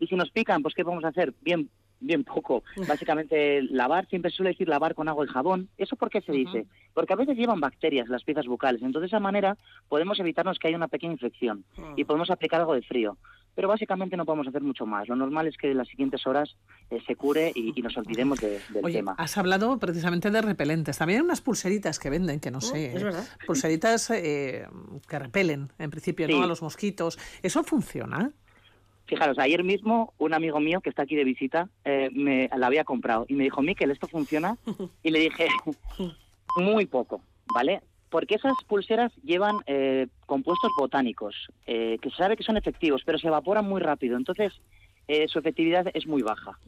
[0.00, 1.32] Y si nos pican, pues ¿qué vamos a hacer?
[1.42, 1.70] Bien,
[2.00, 2.62] bien poco.
[2.88, 5.68] Básicamente lavar, siempre suele decir lavar con agua y jabón.
[5.78, 6.66] ¿Eso por qué se dice?
[6.94, 8.82] Porque a veces llevan bacterias las piezas bucales.
[8.82, 9.56] Entonces de esa manera
[9.88, 11.64] podemos evitarnos que haya una pequeña infección
[11.96, 13.16] y podemos aplicar algo de frío.
[13.54, 15.08] Pero básicamente no podemos hacer mucho más.
[15.08, 16.56] Lo normal es que en las siguientes horas
[16.90, 19.14] eh, se cure y, y nos olvidemos de- del Oye, tema.
[19.16, 20.98] has hablado precisamente de repelentes.
[20.98, 22.94] También hay unas pulseritas que venden, que no sé.
[22.94, 23.04] es ¿eh?
[23.04, 23.24] verdad.
[23.46, 24.66] Pulseritas eh,
[25.08, 26.34] que repelen, en principio, Sí.
[26.34, 26.42] ¿no?
[26.42, 27.18] A los mosquitos.
[27.42, 28.30] ¿Eso funciona?
[29.06, 32.84] Fijaros, ayer mismo un amigo mío que está aquí de visita eh, me la había
[32.84, 34.56] comprado y me dijo, Miquel, ¿esto funciona?
[35.02, 35.46] Y le dije,
[36.56, 37.22] muy poco,
[37.54, 37.82] ¿vale?
[38.10, 41.34] Porque esas pulseras llevan eh, compuestos botánicos
[41.66, 44.16] eh, que se sabe que son efectivos, pero se evaporan muy rápido.
[44.16, 44.52] Entonces,
[45.08, 46.58] eh, su efectividad es muy baja.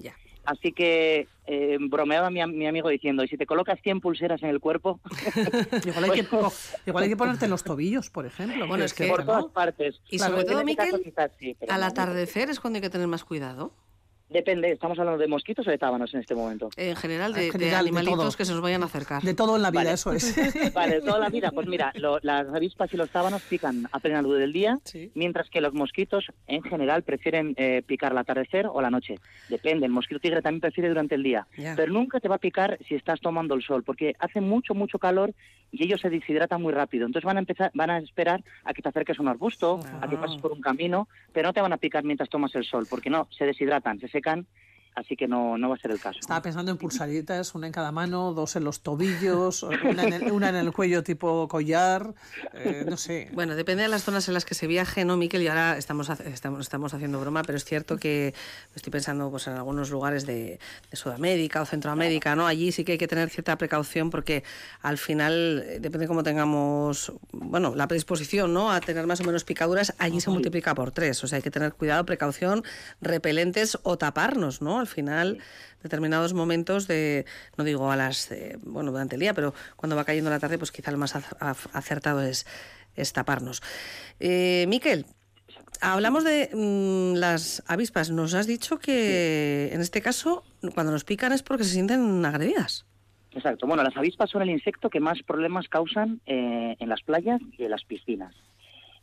[0.49, 4.43] Así que eh, bromeaba mi, am- mi amigo diciendo, ¿y si te colocas 100 pulseras
[4.43, 4.99] en el cuerpo?
[5.85, 6.51] Igual hay, que, po-
[6.87, 8.67] igual hay que ponerte en los tobillos, por ejemplo.
[8.67, 9.27] Bueno, es que- por ¿no?
[9.27, 10.01] todas partes.
[10.09, 11.87] Y Claro, sobre todo, este caso Miquel, quizás sí, pero al no.
[11.87, 13.75] atardecer es cuando hay que tener más cuidado.
[14.31, 16.69] Depende, ¿estamos hablando de mosquitos o de tábanos en este momento?
[16.77, 18.37] En general, de, En de general, de animalitos todo.
[18.37, 19.23] que se nos vayan a acercar.
[19.23, 19.93] De todo en la vida, Vale.
[19.95, 20.35] eso es.
[20.75, 21.51] Vale, de toda la vida.
[21.51, 24.79] Pues mira, lo- las avispas y los tábanos pican a plena luz del día,
[25.15, 29.15] mientras que los mosquitos en general prefieren eh, picar al atardecer o la noche.
[29.49, 31.47] Depende, el mosquito tigre también prefiere durante el día.
[31.57, 31.75] Ya.
[31.75, 34.99] Pero nunca te va a picar si estás tomando el sol, porque hace mucho, mucho
[34.99, 35.33] calor
[35.71, 37.07] y ellos se deshidratan muy rápido.
[37.07, 40.09] Entonces van a empezar, van a esperar a que te acerques a un arbusto, a
[40.09, 42.87] que pases por un camino, pero no te van a picar mientras tomas el sol,
[42.91, 44.47] porque no, se deshidratan, se secan,
[44.99, 46.19] así que no, no va a ser el caso.
[46.21, 50.33] Estaba pensando en pulseritas, una en cada mano, dos en los tobillos, una en el,
[50.33, 52.15] una en el cuello tipo collar,
[52.55, 53.31] eh, no sé.
[53.33, 55.43] Bueno, depende de las zonas en las que se viaje, ¿no, Miquel?
[55.43, 58.35] Y ahora estamos, hace- estamos, estamos haciendo broma, pero es cierto que
[58.75, 60.59] estoy pensando pues, en algunos lugares de,
[60.91, 62.47] de Sudamérica o Centroamérica, ¿no?
[62.47, 64.43] Allí sí que hay que tener cierta precaución porque
[64.83, 68.73] al final, eh, depende cómo tengamos, bueno, la predisposición, ¿no?
[68.73, 71.23] A tener más o menos picaduras, allí se multiplica por tres.
[71.23, 72.65] O sea, hay que tener cuidado, precaución,
[73.01, 74.81] repelentes o taparnos, ¿no?
[74.81, 75.39] Al final,
[75.83, 77.25] determinados momentos de,
[77.57, 80.59] no digo a las, eh, bueno, durante el día, pero cuando va cayendo la tarde,
[80.59, 82.47] pues quizá lo más ac- ac- acertado es,
[82.97, 83.63] es taparnos.
[84.19, 85.07] Eh, Miquel,
[85.81, 88.11] hablamos de mm, las avispas.
[88.11, 90.43] Nos has dicho que en este caso,
[90.75, 92.85] cuando nos pican es porque se sienten agredidas.
[93.33, 93.67] Exacto.
[93.67, 97.65] Bueno, las avispas son el insecto que más problemas causan eh, en las playas y
[97.65, 98.35] en las piscinas.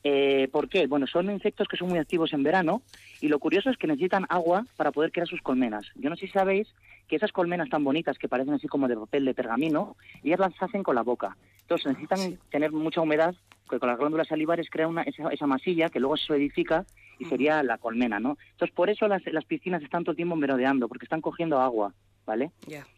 [0.08, 0.86] Eh, ¿Por qué?
[0.86, 2.84] Bueno, son insectos que son muy activos en verano
[3.22, 5.88] y lo curioso es que necesitan agua para poder crear sus colmenas.
[5.96, 6.68] Yo no sé si sabéis
[7.08, 10.54] que esas colmenas tan bonitas que parecen así como de papel de pergamino, ellas las
[10.62, 11.36] hacen con la boca.
[11.62, 13.34] Entonces necesitan tener mucha humedad,
[13.68, 16.86] que con las glándulas salivares crea una, esa, esa masilla que luego se solidifica
[17.18, 18.38] y sería la colmena, ¿no?
[18.52, 21.96] Entonces por eso las, las piscinas están todo el tiempo merodeando, porque están cogiendo agua,
[22.28, 22.52] ¿vale?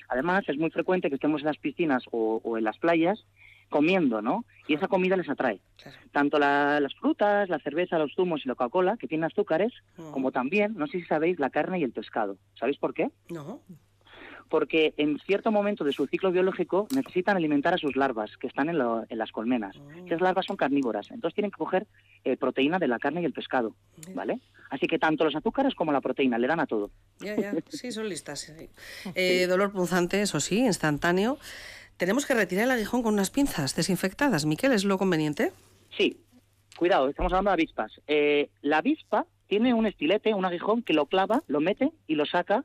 [0.10, 3.26] Además, es muy frecuente que estemos en las piscinas o, o en las playas
[3.70, 4.46] comiendo, ¿no?
[4.68, 5.62] Y esa comida les atrae.
[6.12, 9.72] Tanto la- las frutas, la cerveza, los zumos y la Coca-Cola, que tienen azúcares,
[10.12, 12.38] como también, no sé si sabéis, la carne y el pescado.
[12.60, 13.10] ¿Sabéis por qué?
[13.30, 13.62] No.
[14.50, 18.70] Porque en cierto momento de su ciclo biológico necesitan alimentar a sus larvas, que están
[18.70, 19.76] en, lo- en las colmenas.
[20.06, 21.86] Esas larvas son carnívoras, entonces tienen que coger
[22.24, 23.76] eh, proteína de la carne y el pescado,
[24.14, 24.40] ¿vale?
[24.70, 26.92] Así que tanto los azúcares como la proteína le dan a todo.
[27.20, 28.40] Ya, ya, sí, son listas.
[28.40, 28.70] sí.
[29.16, 31.38] Eh, dolor punzante, eso sí, instantáneo.
[31.98, 34.46] Tenemos que retirar el aguijón con unas pinzas desinfectadas.
[34.46, 35.52] Miquel, ¿es lo conveniente?
[35.98, 36.20] Sí,
[36.78, 37.92] cuidado, estamos hablando de avispas.
[38.08, 42.28] Eh, la avispa tiene un estilete, un aguijón que lo clava, lo mete y lo
[42.28, 42.64] saca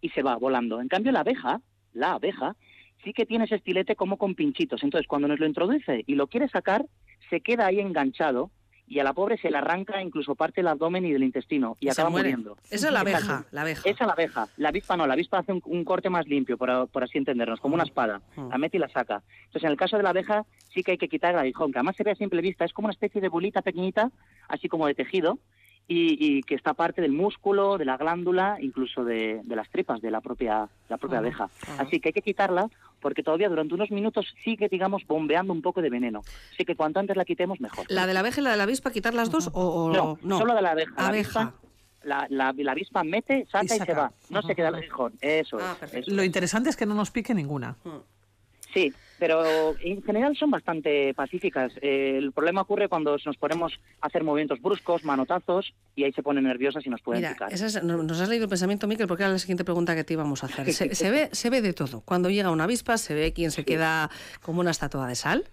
[0.00, 0.80] y se va volando.
[0.80, 1.60] En cambio, la abeja,
[1.92, 2.56] la abeja,
[3.04, 4.82] sí que tiene ese estilete como con pinchitos.
[4.82, 6.84] Entonces, cuando nos lo introduce y lo quiere sacar,
[7.30, 8.50] se queda ahí enganchado
[8.86, 11.86] y a la pobre se le arranca incluso parte del abdomen y del intestino y
[11.86, 12.28] Se acaba muere.
[12.30, 12.56] muriendo.
[12.70, 13.80] Esa es la abeja, la abeja.
[13.88, 14.48] Esa es la abeja.
[14.58, 17.60] La avispa no, la avispa hace un, un corte más limpio, por, por así entendernos,
[17.60, 18.20] como una espada.
[18.50, 19.22] La mete y la saca.
[19.46, 21.78] Entonces, en el caso de la abeja, sí que hay que quitar el aguijón, que
[21.78, 24.10] además se ve a simple vista, es como una especie de bolita pequeñita,
[24.48, 25.38] así como de tejido,
[25.86, 30.00] y, y que está parte del músculo, de la glándula, incluso de, de las tripas
[30.00, 31.44] de la propia, la propia Ajá, abeja.
[31.62, 31.82] ajá.
[31.82, 32.68] Así que hay que quitarla
[33.00, 36.22] porque todavía durante unos minutos sigue, digamos, bombeando un poco de veneno.
[36.54, 37.84] Así que cuanto antes la quitemos, mejor.
[37.90, 40.38] ¿La de la abeja y la de la avispa, quitar las dos o, o No,
[40.38, 40.94] solo de la abeja.
[40.96, 41.40] La Abeja.
[41.42, 41.60] avispa,
[42.04, 44.10] la, la, la avispa mete, saca y, se va.
[44.30, 45.12] No se queda el aguijón.
[45.20, 45.92] Eso Ah, es.
[45.94, 46.26] eso Lo es.
[46.26, 47.76] interesante es que no nos pique ninguna.
[48.72, 51.72] Sí, pero en general son bastante pacíficas.
[51.80, 56.22] Eh, el problema ocurre cuando nos ponemos a hacer movimientos bruscos, manotazos, y ahí se
[56.22, 57.52] ponen nerviosas y nos pueden Mira, picar.
[57.52, 60.04] esa es- no- nos has leído el pensamiento, Miquel, porque era la siguiente pregunta que
[60.04, 60.72] te íbamos a hacer.
[60.72, 62.00] Se, se ve, se ve de todo.
[62.00, 64.10] Cuando llega una avispa, se ve quien se queda
[64.42, 65.44] como una estatua de sal,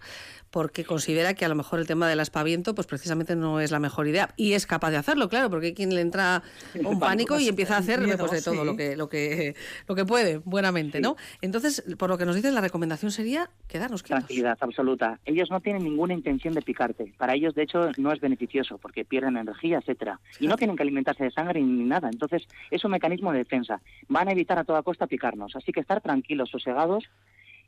[0.52, 3.80] porque considera que a lo mejor el tema del aspaviento, pues precisamente no es la
[3.80, 4.28] mejor idea.
[4.36, 6.42] Y es capaz de hacerlo, claro, porque hay quien le entra
[6.84, 9.56] un pánico y empieza a hacer Miedo, pues, de todo lo que, lo que
[9.88, 11.16] lo que puede, buenamente, ¿no?
[11.40, 14.26] Entonces, por lo que nos dices, la recomendación sería quedarnos quietos.
[14.26, 15.18] Tranquilidad absoluta.
[15.24, 17.14] Ellos no tienen ninguna intención de picarte.
[17.16, 20.20] Para ellos, de hecho, no es beneficioso porque pierden energía, etcétera.
[20.38, 22.10] Y no tienen que alimentarse de sangre ni nada.
[22.12, 23.80] Entonces, es un mecanismo de defensa.
[24.08, 25.56] Van a evitar a toda costa picarnos.
[25.56, 27.08] Así que estar tranquilos, sosegados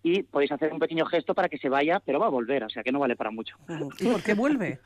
[0.04, 2.68] y podéis hacer un pequeño gesto para que se vaya, pero va a volver, o
[2.68, 3.56] sea que no vale para mucho.
[3.98, 4.78] ¿Y por qué vuelve?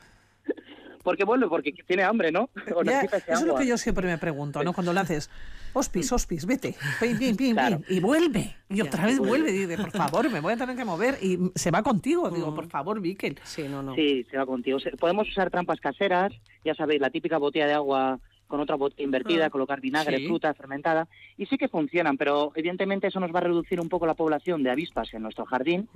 [1.02, 2.50] Porque vuelve, porque tiene hambre, ¿no?
[2.74, 4.74] O Ya, necesita ese eso es lo que yo siempre me pregunto, ¿no?
[4.74, 5.30] Cuando le haces,
[5.72, 7.80] hospis, hospis, vete, pim, pim, pim, Claro.
[7.88, 8.56] y vuelve.
[8.68, 9.44] Y otra vez vuelve.
[9.44, 9.50] vuelve.
[9.52, 11.16] Y dice, por favor, me voy a tener que mover.
[11.22, 12.28] Y se va contigo.
[12.30, 13.38] Digo, por favor, Miquel.
[13.44, 13.94] Sí, no, no.
[13.94, 14.78] Sí, se va contigo.
[14.98, 16.32] Podemos usar trampas caseras,
[16.64, 18.18] ya sabéis, la típica botella de agua
[18.48, 20.26] con otra botella invertida, Ah, colocar vinagre, sí.
[20.26, 21.06] fruta fermentada,
[21.36, 24.62] y sí que funcionan, pero evidentemente eso nos va a reducir un poco la población
[24.64, 25.88] de avispas en nuestro jardín,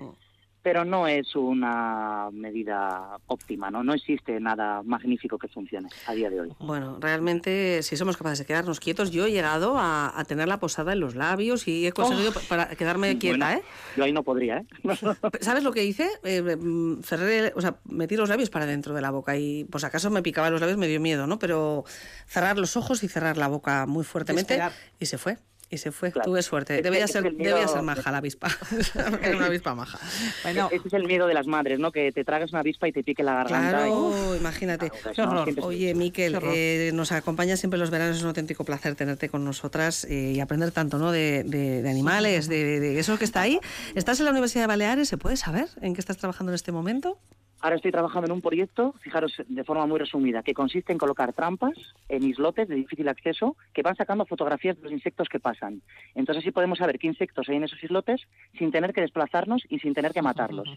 [0.62, 3.82] pero no es una medida óptima, ¿no?
[3.82, 6.52] No existe nada magnífico que funcione a día de hoy.
[6.60, 10.60] Bueno, realmente, si somos capaces de quedarnos quietos, yo he llegado a, a tener la
[10.60, 12.34] posada en los labios y he conseguido Oh.
[12.34, 13.62] pa- para quedarme quieta, Bueno, ¿eh?
[13.97, 14.66] Yo ahí no podría, ¿eh?
[15.40, 16.09] ¿Sabes lo que hice?
[16.24, 19.84] Eh, mm, cerré, o sea, metí los labios para dentro de la boca y, pues
[19.84, 21.39] acaso me picaba los labios, me dio miedo, ¿no?
[21.39, 21.84] Pero
[22.26, 24.72] cerrar los ojos y cerrar la boca muy fuertemente Esperar.
[25.01, 25.39] y se fue.
[25.72, 26.12] Y se fue.
[26.12, 26.30] Claro.
[26.30, 26.76] Tuve suerte.
[26.76, 28.48] Es Debía ser, miedo- debía ser maja la avispa.
[29.22, 29.98] Era una avispa maja.
[30.42, 31.90] Bueno, Ese es el miedo de las madres, ¿no?
[31.92, 33.88] Que te tragas una avispa y te pique la garganta.
[33.88, 34.90] y- Claro, imagínate.
[34.90, 35.44] Claro, Qué horror.
[35.44, 39.30] siempre- Oye, Miquel, Qué eh, nos acompaña siempre los veranos, es un auténtico placer tenerte
[39.30, 41.10] con nosotras eh, y aprender tanto ¿no?
[41.10, 43.58] de, de- de animales, de- de eso que está ahí.
[43.94, 45.08] ¿Estás en la Universidad de Baleares?
[45.08, 47.18] ¿Se puede saber en qué estás trabajando en este momento?
[47.62, 51.32] Ahora estoy trabajando en un proyecto, fijaros de forma muy resumida, que consiste en colocar
[51.32, 51.72] trampas
[52.09, 55.80] en islotes de difícil acceso que van sacando fotografías de los insectos que pasan.
[56.16, 58.20] Entonces así podemos saber qué insectos hay en esos islotes
[58.59, 60.68] sin tener que desplazarnos y sin tener que matarlos.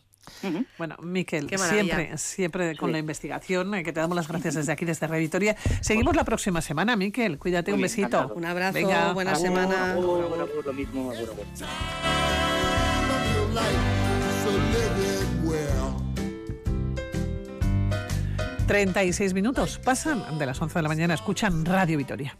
[0.77, 2.93] Bueno, Miquel, siempre, siempre con Sí.
[2.93, 5.55] la investigación, eh, que te damos las gracias desde aquí, desde Radio Vitoria.
[5.81, 7.39] Seguimos la próxima semana, Miquel.
[7.39, 8.05] Cuídate, Muy un besito.
[8.07, 8.35] encantado.
[8.35, 9.93] Un abrazo, Venga, buena semana.
[9.93, 11.11] Agur, agur, lo mismo,
[18.65, 22.37] 36 minutos pasan de las 11 de la mañana, escuchan Radio Vitoria.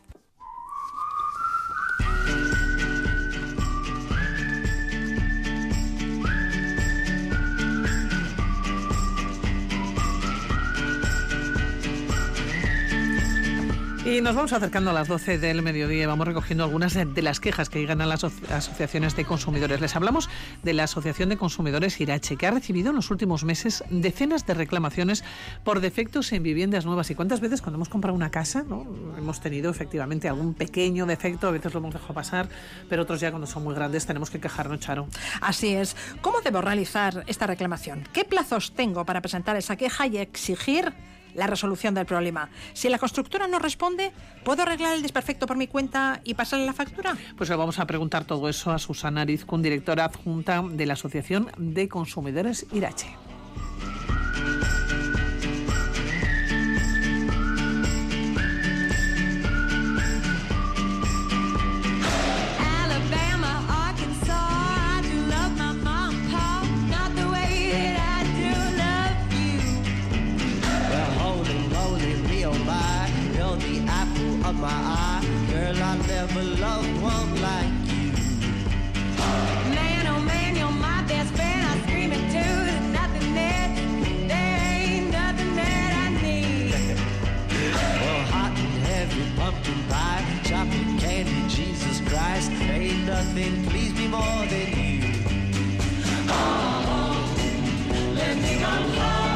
[14.05, 17.39] Y nos vamos acercando a las 12 del mediodía vamos recogiendo algunas de, de las
[17.39, 19.81] quejas que llegan a las aso- asociaciones de consumidores.
[19.81, 20.29] Les hablamos
[20.61, 24.53] de la Asociación de Consumidores Irache, que ha recibido en los últimos meses decenas de
[24.53, 25.23] reclamaciones
[25.63, 27.09] por defectos en viviendas nuevas.
[27.09, 28.85] ¿Y cuántas veces cuando hemos comprado una casa ¿no?
[29.17, 31.47] hemos tenido efectivamente algún pequeño defecto?
[31.47, 32.47] A veces lo hemos dejado pasar,
[32.87, 35.07] pero otros ya cuando son muy grandes tenemos que quejarnos, Charo.
[35.41, 35.95] Así es.
[36.21, 38.07] ¿Cómo debo realizar esta reclamación?
[38.13, 40.93] ¿Qué plazos tengo para presentar esa queja y exigir
[41.35, 42.49] la resolución del problema.
[42.73, 44.11] Si la constructora no responde,
[44.43, 47.15] ¿puedo arreglar el desperfecto por mi cuenta y pasarle la factura?
[47.37, 51.51] Pues le vamos a preguntar todo eso a Susana Arizcun, directora adjunta de la Asociación
[51.57, 53.07] de Consumidores Irache.
[74.57, 75.21] My eye.
[75.51, 78.11] Girl, I never loved one like you.
[79.75, 81.61] Man, oh man, you're my best friend.
[81.67, 82.55] I scream it too.
[82.67, 83.69] There's nothing that,
[84.27, 86.71] there ain't nothing that I need.
[88.01, 92.51] Well, hot and heavy pumpkin pie, chocolate candy, Jesus Christ.
[92.51, 95.01] Ain't nothing please me more than you.
[98.15, 99.34] Let me go home.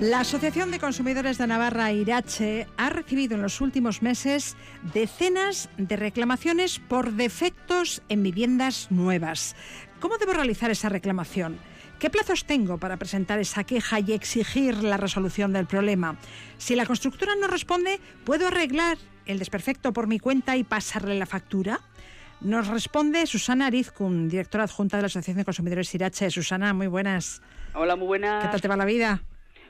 [0.00, 4.56] La Asociación de Consumidores de Navarra, Irache, ha recibido en los últimos meses
[4.94, 9.56] decenas de reclamaciones por defectos en viviendas nuevas.
[9.98, 11.58] ¿Cómo debo realizar esa reclamación?
[11.98, 16.16] ¿Qué plazos tengo para presentar esa queja y exigir la resolución del problema?
[16.58, 21.26] Si la constructora no responde, ¿puedo arreglar el desperfecto por mi cuenta y pasarle la
[21.26, 21.80] factura?
[22.40, 26.30] Nos responde Susana Arizcun, directora adjunta de la Asociación de Consumidores Irache.
[26.30, 27.42] Susana, muy buenas.
[27.74, 28.44] Hola, muy buenas.
[28.44, 29.24] ¿Qué tal te va la vida?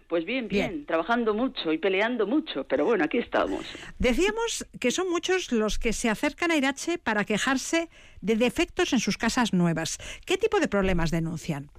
[0.09, 3.67] Pues bien, bien, trabajando mucho y peleando mucho, pero bueno, aquí estamos.
[3.99, 7.91] Decíamos que son muchos los que se acercan a Irache para quejarse
[8.23, 9.99] de defectos en sus casas nuevas.
[10.25, 11.71] ¿Qué tipo de problemas denuncian?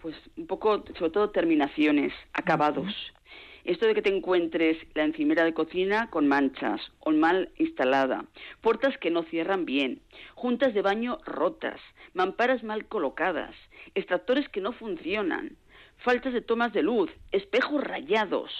[0.00, 2.94] Pues un poco, sobre todo, terminaciones, acabados.
[3.64, 8.24] Esto de que te encuentres la encimera de cocina con manchas o mal instalada,
[8.62, 10.00] puertas que no cierran bien,
[10.34, 11.78] juntas de baño rotas,
[12.14, 13.54] mamparas mal colocadas,
[13.94, 15.58] extractores que no funcionan,
[15.98, 18.50] faltas de tomas de luz, espejos rayados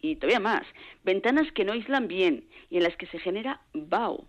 [0.00, 0.66] y todavía más,
[1.02, 4.26] ventanas que no aíslan bien y en las que se genera vaho.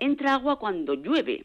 [0.00, 1.44] Entra agua cuando llueve,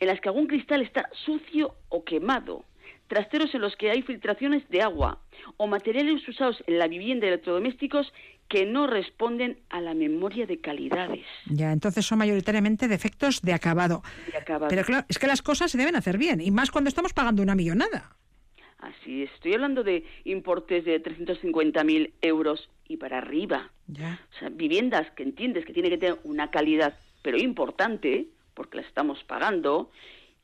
[0.00, 2.64] en las que algún cristal está sucio o quemado,
[3.08, 5.20] trasteros en los que hay filtraciones de agua
[5.56, 8.12] o materiales usados en la vivienda y electrodomésticos
[8.48, 11.24] que no responden a la memoria de calidades.
[11.46, 14.02] Ya, entonces son mayoritariamente defectos de acabado.
[14.30, 14.68] De acabado.
[14.68, 17.42] Pero claro, es que las cosas se deben hacer bien, y más cuando estamos pagando
[17.42, 18.16] una millonada.
[18.84, 23.70] Así es, estoy hablando de importes de 350.000 euros y para arriba.
[23.86, 24.20] Ya.
[24.36, 28.86] O sea, viviendas que entiendes que tienen que tener una calidad, pero importante, porque las
[28.86, 29.90] estamos pagando,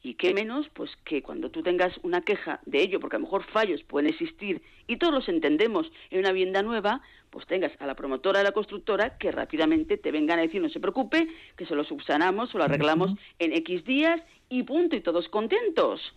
[0.02, 3.26] y qué menos, pues que cuando tú tengas una queja de ello, porque a lo
[3.26, 7.86] mejor fallos pueden existir, y todos los entendemos en una vivienda nueva, pues tengas a
[7.86, 11.66] la promotora de la constructora que rápidamente te vengan a decir, no se preocupe, que
[11.66, 16.14] se lo subsanamos o lo arreglamos en X días y punto, y todos contentos.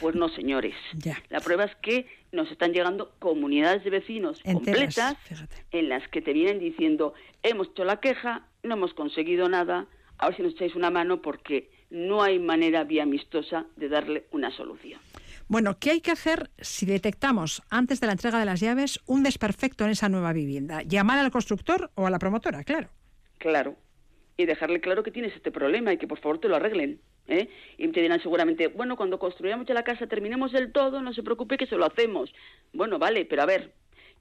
[0.00, 0.74] Pues no, señores.
[1.28, 5.16] La prueba es que nos están llegando comunidades de vecinos Enteras, completas
[5.70, 9.86] en las que te vienen diciendo, hemos hecho la queja, no hemos conseguido nada,
[10.18, 14.26] a ver si nos echáis una mano porque no hay manera vía amistosa de darle
[14.30, 15.00] una solución.
[15.48, 19.22] Bueno, ¿qué hay que hacer si detectamos antes de la entrega de las llaves un
[19.22, 20.82] desperfecto en esa nueva vivienda?
[20.82, 22.88] Llamar al constructor o a la promotora, claro.
[23.38, 23.76] Claro.
[24.36, 27.00] Y dejarle claro que tienes este problema y que por favor te lo arreglen.
[27.28, 27.48] ¿eh?
[27.78, 31.22] Y te dirán seguramente, bueno, cuando construyamos ya la casa, terminemos del todo, no se
[31.22, 32.32] preocupe que se lo hacemos.
[32.72, 33.72] Bueno, vale, pero a ver,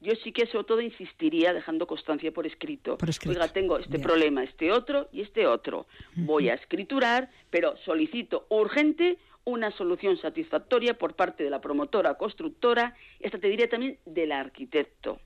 [0.01, 2.97] yo sí que sobre todo insistiría dejando constancia por escrito.
[3.27, 5.85] Oiga, tengo este problema, este otro y este otro.
[6.15, 12.95] Voy a escriturar, pero solicito urgente una solución satisfactoria por parte de la promotora constructora
[13.19, 15.19] y hasta te diría también del arquitecto.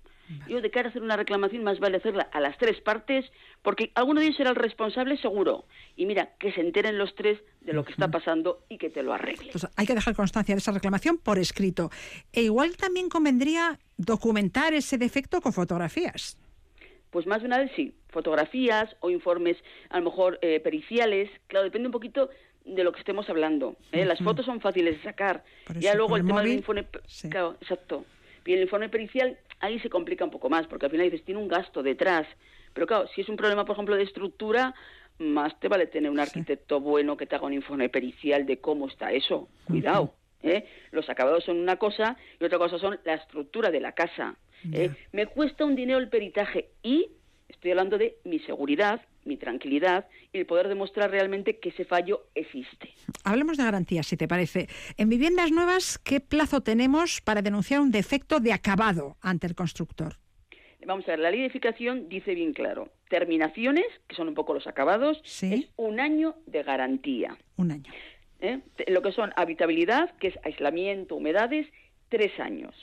[0.47, 3.26] Yo de cara a hacer una reclamación más vale hacerla a las tres partes
[3.61, 5.65] porque alguno de ellos será el responsable seguro.
[5.95, 9.03] Y mira, que se enteren los tres de lo que está pasando y que te
[9.03, 9.47] lo arregle.
[9.47, 11.89] Entonces, hay que dejar constancia de esa reclamación por escrito.
[12.31, 16.38] E igual también convendría documentar ese defecto con fotografías.
[17.11, 19.57] Pues más de una vez sí, fotografías o informes
[19.89, 22.30] a lo mejor eh, periciales, claro, depende un poquito
[22.65, 23.76] de lo que estemos hablando.
[23.91, 24.06] ¿eh?
[24.06, 25.43] Las fotos son fáciles de sacar.
[25.65, 26.88] Por ya eso, luego el tema móvil, del informe,
[27.30, 28.06] claro, exacto.
[28.45, 31.41] Y el informe pericial ahí se complica un poco más, porque al final dices, tiene
[31.41, 32.27] un gasto detrás.
[32.73, 34.76] Pero claro, si es un problema, por ejemplo, de estructura,
[35.17, 38.88] más te vale tener un arquitecto bueno que te haga un informe pericial de cómo
[38.88, 39.47] está eso.
[39.65, 40.13] Cuidado.
[40.43, 40.65] ¿eh?
[40.91, 44.35] Los acabados son una cosa y otra cosa son la estructura de la casa.
[44.72, 44.91] ¿eh?
[45.11, 47.09] Me cuesta un dinero el peritaje y
[47.47, 52.27] estoy hablando de mi seguridad, mi tranquilidad y el poder demostrar realmente que ese fallo
[52.35, 52.89] existe.
[53.23, 54.67] Hablemos de garantías, si te parece.
[54.97, 60.17] En viviendas nuevas, ¿qué plazo tenemos para denunciar un defecto de acabado ante el constructor?
[60.85, 64.53] Vamos a ver, la ley de edificación dice bien claro, terminaciones, que son un poco
[64.53, 67.38] los acabados, es un año de garantía.
[67.57, 67.91] Un año.
[68.39, 68.59] ¿eh?
[68.88, 71.67] Lo que son habitabilidad, que es aislamiento, humedades,
[72.09, 72.76] tres años.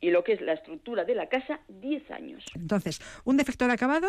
[0.00, 2.44] Y lo que es la estructura de la casa, diez años.
[2.54, 4.08] Entonces, un defecto de acabado,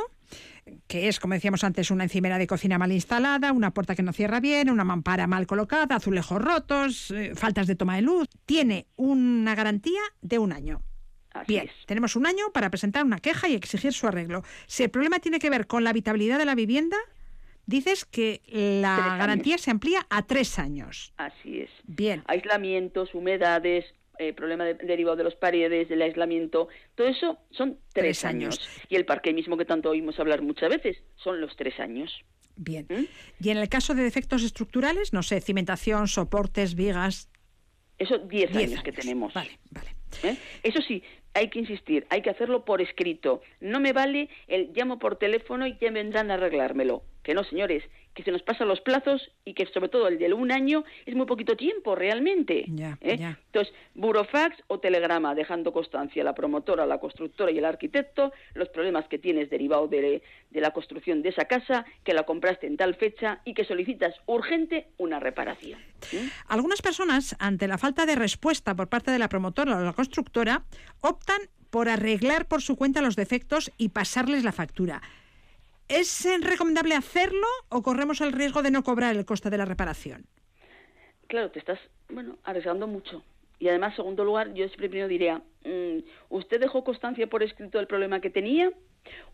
[0.88, 4.14] que es, como decíamos antes, una encimera de cocina mal instalada, una puerta que no
[4.14, 8.86] cierra bien, una mampara mal colocada, azulejos rotos, eh, faltas de toma de luz, tiene
[8.98, 10.82] una garantía de un año.
[11.48, 14.44] bien, tenemos un año para presentar una queja y exigir su arreglo.
[14.68, 16.98] Si el problema tiene que ver con la habitabilidad de la vivienda,
[17.66, 18.42] dices que
[18.82, 21.14] la garantía se amplía a tres años.
[21.18, 21.70] Así es.
[21.84, 22.24] Bien.
[22.28, 23.86] Aislamientos, humedades,
[24.20, 28.60] eh, problema de- derivado de las paredes, del aislamiento, todo eso son tres, Tres años.
[28.60, 28.70] años.
[28.90, 32.12] Y el parque mismo que tanto oímos hablar muchas veces, son los tres años.
[32.56, 32.86] Bien.
[32.90, 33.06] ¿Mm?
[33.44, 37.30] Y en el caso de defectos estructurales, no sé, cimentación, soportes, vigas.
[37.98, 39.02] Eso diez, Diez años, que años.
[39.02, 39.34] tenemos.
[39.34, 39.90] Vale, vale.
[40.24, 40.36] ¿Eh?
[40.64, 43.42] Eso sí, hay que insistir, hay que hacerlo por escrito.
[43.62, 47.04] No me vale el llamo por teléfono y ya vendrán a arreglármelo.
[47.24, 47.84] Que no, señores,
[48.20, 51.16] que se nos pasan los plazos y que sobre todo el del un año es
[51.16, 52.66] muy poquito tiempo realmente.
[52.68, 53.18] Ya, ¿eh?
[53.18, 53.40] ya.
[53.46, 58.68] Entonces, burofax o telegrama, dejando constancia a la promotora, la constructora y el arquitecto los
[58.68, 62.76] problemas que tienes derivados de, de la construcción de esa casa, que la compraste en
[62.76, 65.80] tal fecha y que solicitas urgente una reparación.
[66.48, 70.64] Algunas personas, ante la falta de respuesta por parte de la promotora o la constructora,
[71.00, 71.40] optan
[71.70, 75.02] por arreglar por su cuenta los defectos y pasarles la factura.
[75.90, 80.28] ¿Es recomendable hacerlo o corremos el riesgo de no cobrar el coste de la reparación?
[81.26, 81.80] Claro, te estás,
[82.10, 83.24] bueno, arriesgando mucho.
[83.58, 86.00] Y además, segundo lugar, yo siempre diría, mm,
[86.30, 88.72] ¿usted dejó constancia por escrito del problema que tenía?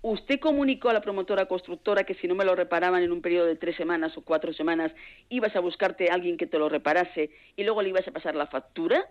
[0.02, 3.48] ¿Usted comunicó a la promotora constructora que si no me lo reparaban en un periodo
[3.48, 4.94] de tres semanas o cuatro semanas,
[5.27, 8.34] ibas a buscarte a alguien que te lo reparase y luego le ibas a pasar
[8.34, 9.06] la factura?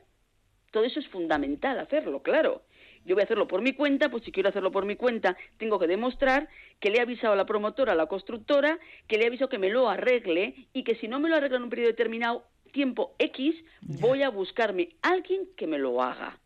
[0.70, 2.62] Todo eso es fundamental hacerlo, claro.
[3.04, 5.78] Yo voy a hacerlo por mi cuenta, pues si quiero hacerlo por mi cuenta, tengo
[5.78, 6.48] que demostrar
[6.80, 9.58] que le he avisado a la promotora, a la constructora, que le he avisado que
[9.58, 13.14] me lo arregle y que si no me lo arregla en un periodo determinado, tiempo
[13.18, 13.54] X,
[14.00, 16.38] voy a buscarme alguien que me lo haga.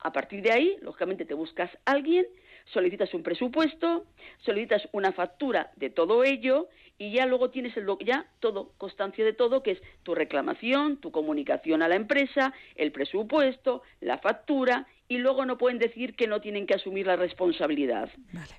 [0.00, 2.26] A partir de ahí, lógicamente te buscas a alguien,
[2.66, 4.06] solicitas un presupuesto,
[4.38, 6.68] solicitas una factura de todo ello
[6.98, 11.10] y ya luego tienes el ya todo, constancia de todo, que es tu reclamación, tu
[11.10, 16.40] comunicación a la empresa, el presupuesto, la factura y luego no pueden decir que no
[16.40, 18.10] tienen que asumir la responsabilidad.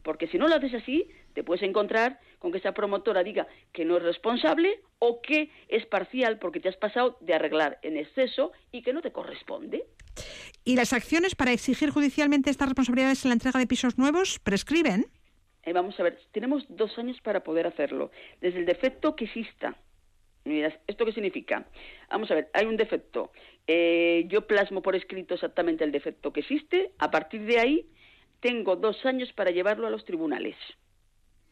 [0.03, 3.85] Porque si no lo haces así, te puedes encontrar con que esa promotora diga que
[3.85, 8.51] no es responsable o que es parcial porque te has pasado de arreglar en exceso
[8.71, 9.85] y que no te corresponde.
[10.63, 15.07] ¿Y las acciones para exigir judicialmente estas responsabilidades en la entrega de pisos nuevos prescriben?
[15.63, 18.11] Eh, vamos a ver, tenemos dos años para poder hacerlo.
[18.41, 19.75] Desde el defecto que exista.
[20.47, 21.65] Mira, ¿esto qué significa?
[22.09, 23.31] Vamos a ver, hay un defecto.
[23.67, 26.91] Eh, yo plasmo por escrito exactamente el defecto que existe.
[26.99, 27.85] A partir de ahí,
[28.39, 30.55] tengo dos años para llevarlo a los tribunales.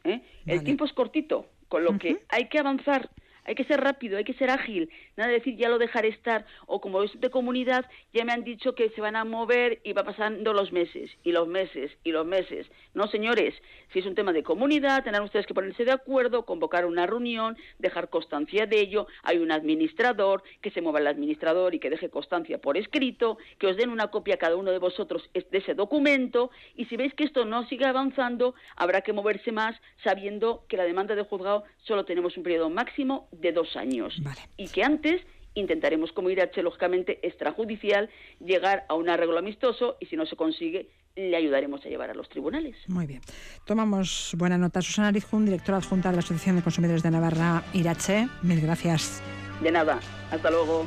[0.04, 0.22] ¿eh?
[0.46, 3.10] El tiempo es cortito, con lo que hay que avanzar.
[3.46, 4.90] Hay que ser rápido, hay que ser ágil.
[5.16, 6.44] Nada de decir ya lo dejaré estar.
[6.66, 9.92] O como es de comunidad, ya me han dicho que se van a mover y
[9.92, 12.66] va pasando los meses, y los meses, y los meses.
[12.94, 13.54] No, señores,
[13.92, 17.56] si es un tema de comunidad, tendrán ustedes que ponerse de acuerdo, convocar una reunión,
[17.78, 19.06] dejar constancia de ello.
[19.22, 23.68] Hay un administrador, que se mueva el administrador y que deje constancia por escrito, que
[23.68, 26.50] os den una copia cada uno de vosotros de ese documento.
[26.74, 30.84] Y si veis que esto no sigue avanzando, habrá que moverse más, sabiendo que la
[30.84, 34.20] demanda de juzgado solo tenemos un periodo máximo de dos años.
[34.56, 35.22] Y que antes
[35.54, 38.10] intentaremos, como IRH, lógicamente, extrajudicial,
[38.40, 42.14] llegar a un arreglo amistoso y si no se consigue, le ayudaremos a llevar a
[42.14, 42.76] los tribunales.
[42.88, 43.22] Muy bien.
[43.64, 44.82] Tomamos buena nota.
[44.82, 48.28] Susana Arizjun, directora adjunta de la Asociación de Consumidores de Navarra, Irache.
[48.42, 49.22] Mil gracias.
[49.62, 49.98] De nada,
[50.30, 50.84] hasta luego.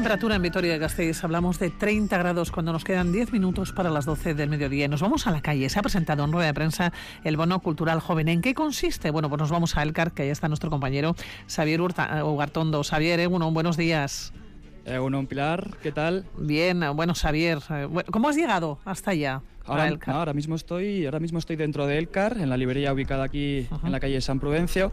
[0.00, 1.22] Temperatura en Vitoria-Gasteiz.
[1.24, 4.88] Hablamos de 30 grados cuando nos quedan 10 minutos para las 12 del mediodía.
[4.88, 5.68] Nos vamos a la calle.
[5.68, 6.90] Se ha presentado en rueda de prensa
[7.22, 8.28] el bono cultural joven.
[8.28, 9.10] ¿En qué consiste?
[9.10, 11.14] Bueno, pues nos vamos a Elcar, que ahí está nuestro compañero
[11.54, 12.82] Xavier Urta- Ugartondo.
[12.82, 14.32] Xavier, Egunon, buenos días.
[14.86, 16.24] Egunon, Pilar, ¿qué tal?
[16.38, 19.42] Bien, bueno, Xavier, eh, ¿cómo has llegado hasta allá?
[19.66, 23.24] Ahora, no, ahora mismo estoy, ahora mismo estoy dentro de Elcar, en la librería ubicada
[23.24, 24.90] aquí en la calle San Prudencio.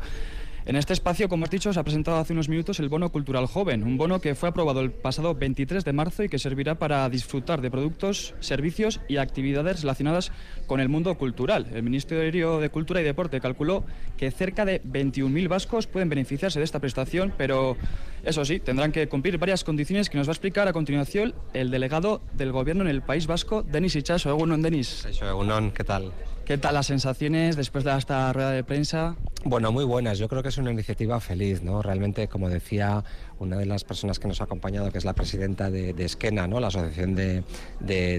[0.67, 3.45] En este espacio, como has dicho, se ha presentado hace unos minutos el Bono Cultural
[3.45, 7.09] Joven, un bono que fue aprobado el pasado 23 de marzo y que servirá para
[7.09, 10.33] disfrutar de productos, servicios y actividades relacionadas
[10.65, 11.67] con el mundo cultural.
[11.73, 13.85] El Ministerio de Cultura y Deporte calculó
[14.17, 17.77] que cerca de 21.000 vascos pueden beneficiarse de esta prestación, pero
[18.25, 21.71] eso sí, tendrán que cumplir varias condiciones que nos va a explicar a continuación el
[21.71, 24.29] delegado del Gobierno en el País Vasco, Denis Ichaso.
[24.31, 25.07] Egunon, Denis.
[25.21, 26.11] Egunon, ¿qué tal?
[26.47, 29.17] ¿Qué tal las sensaciones después de esta rueda de prensa?
[29.43, 30.17] Bueno, muy buenas.
[30.17, 31.81] Yo creo que es una iniciativa feliz, ¿no?
[31.81, 33.03] Realmente, como decía
[33.37, 36.47] una de las personas que nos ha acompañado, que es la presidenta de, de Esquena,
[36.47, 36.61] ¿no?
[36.61, 37.43] La asociación de,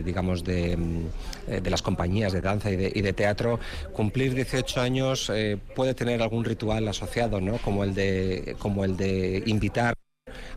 [0.02, 3.60] digamos, mm, de las compañías de danza y de, y de teatro,
[3.94, 7.56] cumplir 18 años eh, puede tener algún ritual asociado, ¿no?
[7.56, 9.94] Como el de, como el de invitar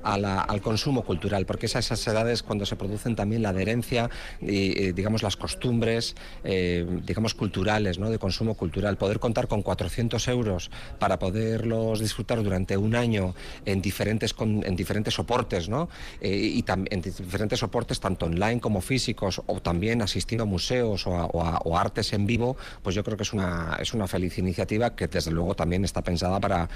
[0.04, 4.10] al consumo cultural, porque es a esas edades cuando se producen también la adherencia
[4.42, 8.10] y, eh, digamos, las costumbres, eh, digamos, culturales, ¿no?
[8.10, 8.98] de consumo cultural.
[8.98, 13.36] Poder contar con 400 euros para poderlos disfrutar durante un año
[13.66, 15.90] en diferentes, en diferentes soportes, ¿no?
[16.20, 21.06] Eh, y tam- en diferentes soportes, tanto online como físicos, o también asistiendo a museos
[21.08, 24.96] o a artes en vivo, pues yo creo que es una, es una feliz iniciativa
[24.96, 26.70] que desde luego también está pensada para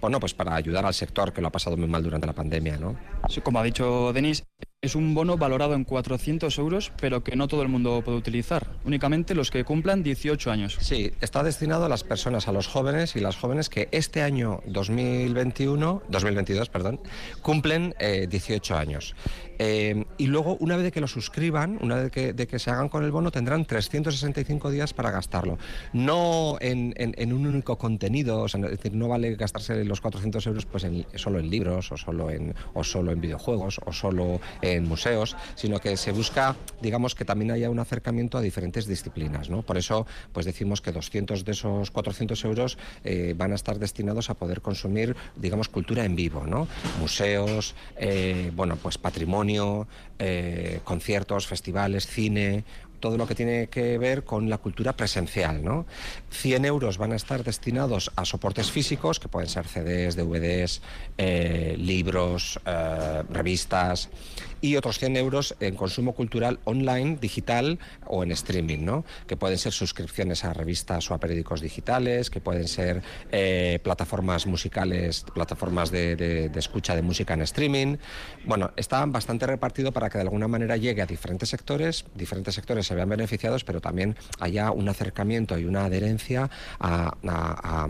[0.00, 2.78] bueno, pues para ayudar al sector que lo ha pasado muy mal durante la pandemia,
[2.78, 2.96] ¿no?
[3.28, 4.44] Sí, como ha dicho Denis,
[4.82, 8.66] es un bono valorado en 400 euros, pero que no todo el mundo puede utilizar,
[8.86, 10.78] únicamente los que cumplan 18 años.
[10.80, 14.62] Sí, está destinado a las personas, a los jóvenes y las jóvenes que este año
[14.64, 16.98] 2021, 2022, perdón,
[17.42, 19.14] cumplen eh, 18 años.
[19.58, 23.10] Eh, y luego, una vez que lo suscriban, una vez que, se hagan con el
[23.10, 25.58] bono, tendrán 365 días para gastarlo.
[25.92, 26.94] No en,
[27.34, 31.04] un único contenido, o sea, es decir, no vale gastarse los 400 euros pues en-
[31.16, 34.40] solo en libros o solo en, o solo en videojuegos o solo
[34.74, 39.50] en museos, sino que se busca, digamos, que también haya un acercamiento a diferentes disciplinas.
[39.50, 39.62] ¿no?
[39.62, 44.30] Por eso, pues decimos que 200 de esos 400 euros eh, van a estar destinados
[44.30, 46.68] a poder consumir, digamos, cultura en vivo, ¿no?
[46.98, 49.86] Museos, eh, bueno, pues patrimonio,
[50.18, 52.64] eh, conciertos, festivales, cine,
[53.00, 55.64] todo lo que tiene que ver con la cultura presencial.
[55.64, 55.86] ¿no?
[56.30, 60.82] 100 euros van a estar destinados a soportes físicos, que pueden ser CDs, DVDs,
[61.78, 62.60] libros,
[63.30, 64.10] revistas,
[64.60, 69.04] y otros 100 euros en consumo cultural online, digital o en streaming, ¿no?
[69.26, 74.46] que pueden ser suscripciones a revistas o a periódicos digitales, que pueden ser eh, plataformas
[74.46, 77.96] musicales, plataformas de, de- de escucha de música en streaming.
[78.44, 82.86] Bueno, está bastante repartido para que de alguna manera llegue a diferentes sectores, diferentes sectores
[82.86, 87.88] se vean beneficiados, pero también haya un acercamiento y una adherencia a, a- a,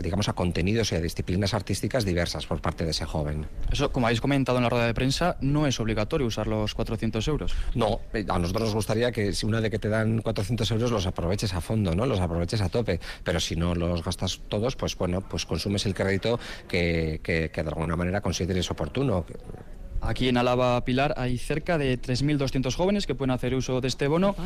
[0.00, 3.46] digamos, a contenidos y a disciplinas artísticas diversas por parte de ese joven.
[3.72, 7.26] Eso, como habéis comentado en la rueda de prensa, no es obligatorio usar los 400
[7.28, 7.54] euros.
[7.74, 10.90] No, eh, a nosotros nos gustaría que si una vez que te dan 400 euros
[10.90, 12.06] los aproveches a fondo, ¿no?
[12.06, 13.00] Los aproveches a tope.
[13.22, 17.62] Pero si no los gastas todos, pues bueno, pues consumes el crédito que, que- que
[17.62, 19.24] de alguna manera consideres oportuno.
[20.00, 24.06] Aquí en Álava Pilar hay cerca de 3.200 jóvenes que pueden hacer uso de este
[24.06, 24.36] bono.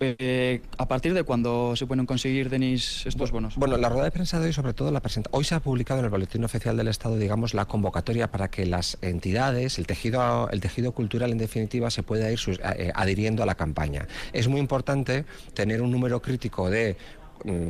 [0.00, 3.56] Eh, ¿A partir de cuándo se pueden conseguir, Denis, estos bonos?
[3.56, 5.30] Bueno, la rueda de prensa de hoy, sobre todo, la presenta.
[5.32, 8.66] Hoy se ha publicado en el Boletín Oficial del Estado, digamos, la convocatoria para que
[8.66, 13.42] las entidades, el tejido, el tejido cultural, en definitiva, se pueda ir sus- eh, adhiriendo
[13.42, 14.06] a la campaña.
[14.32, 15.24] Es muy importante
[15.54, 16.96] tener un número crítico de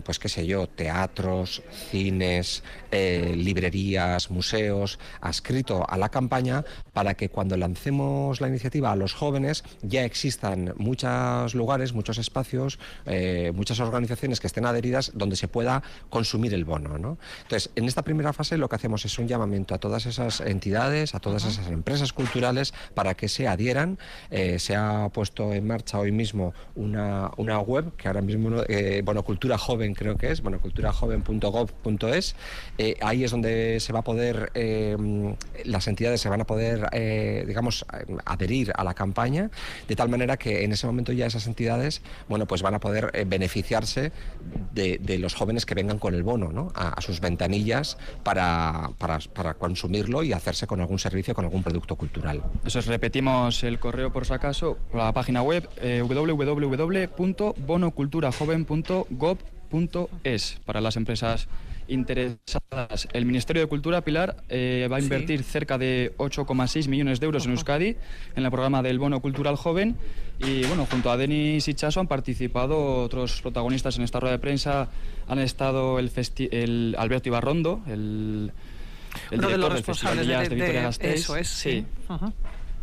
[0.05, 7.29] pues qué sé yo, teatros, cines, eh, librerías, museos, adscrito a la campaña para que
[7.29, 13.81] cuando lancemos la iniciativa a los jóvenes ya existan muchos lugares, muchos espacios, eh, muchas
[13.81, 16.99] organizaciones que estén adheridas donde se pueda consumir el bono.
[16.99, 17.19] ¿no?
[17.43, 21.15] Entonces, en esta primera fase lo que hacemos es un llamamiento a todas esas entidades,
[21.15, 23.99] a todas esas empresas culturales para que se adhieran.
[24.31, 28.63] Eh, se ha puesto en marcha hoy mismo una, una web que ahora mismo, no-
[29.05, 32.37] bueno, Cultura Joven creo que es, bueno, culturajoven.gov.es.
[32.79, 34.97] Eh, ahí es donde se va a poder, eh,
[35.65, 37.85] las entidades se van a poder, eh, digamos,
[38.25, 39.51] adherir a la campaña,
[39.89, 43.27] de tal manera que en ese momento ya esas entidades, bueno, pues van a poder
[43.27, 44.13] beneficiarse
[44.73, 46.73] de, los jóvenes que vengan con el bono, ¿no?
[46.75, 51.97] A, sus ventanillas para, para, para consumirlo y hacerse con algún servicio, con algún producto
[51.97, 52.43] cultural.
[52.65, 56.03] Eso es, repetimos el correo por si acaso, la página web eh,
[59.71, 61.49] www.bonoculturajoven.gov.es para las empresas
[61.89, 63.07] interesadas.
[63.13, 65.05] El Ministerio de Cultura, Pilar, eh, va a Sí.
[65.07, 67.97] invertir cerca de 8,6 millones de euros en Euskadi
[68.35, 69.97] en el programa del Bono Cultural Joven
[70.41, 74.41] y bueno, junto a Denis y Chaso han participado otros protagonistas en esta rueda de
[74.41, 74.89] prensa.
[75.29, 78.51] Han estado el, festi- el Alberto Ibarrondo, el,
[79.31, 81.15] el Uno de los director del Festival de de- de, de- Vitoria-Gasteiz.
[81.21, 81.85] eso es, sí.
[82.09, 82.33] Ajá.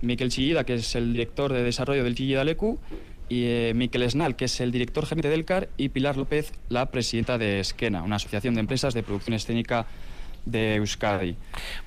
[0.01, 2.79] Miquel Chillida, que es el director de desarrollo del Chillida Lecu,
[3.29, 6.87] y eh, Miquel Esnal, que es el director gerente del CAR, y Pilar López, la
[6.87, 9.85] presidenta de Esquena, una asociación de empresas de producción escénica
[10.45, 11.37] de Euskadi.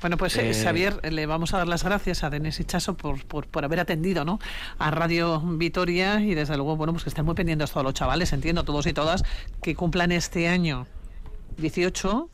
[0.01, 3.25] Bueno, pues eh, Eh, Xavier, le vamos a dar las gracias a Denis Hichazo por,
[3.27, 4.39] por, por haber atendido ¿no?
[4.79, 8.33] a Radio Vitoria y desde luego, bueno, pues que estén muy pendientes todos los chavales,
[8.33, 9.25] entiendo, todos y todas,
[9.63, 10.87] que cumplan este año
[11.59, 12.31] 18.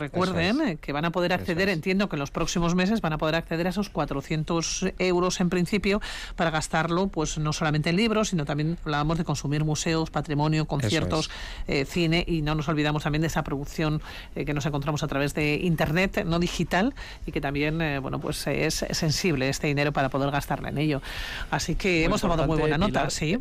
[0.00, 3.34] Recuerden que van a poder acceder, entiendo que en los próximos meses van a poder
[3.34, 6.00] acceder a esos 400 euros en principio
[6.36, 11.30] para gastarlo, pues no solamente en libros, sino también hablábamos de consumir museos, patrimonio, conciertos,
[11.68, 14.00] eh, cine y no nos olvidamos también de esa producción
[14.34, 16.94] eh, que nos encontramos a través de internet, no digital,
[17.26, 21.02] y que también, eh, bueno, pues es sensible este dinero para poder gastarla en ello.
[21.50, 23.10] Así que Muy hemos tomado muy buena nota, Pilar.
[23.10, 23.38] sí.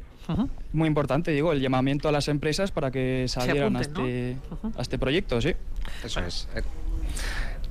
[0.73, 4.37] Muy importante, digo, el llamamiento a las empresas para que apunten, este,
[4.77, 5.55] a este proyecto, sí.
[6.03, 6.47] Eso es.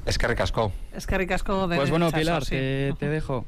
[0.07, 0.73] Es que recascó.
[0.95, 2.51] Es que ricasco de Pues bueno, Pilar, sí.
[2.53, 3.45] te, te dejo.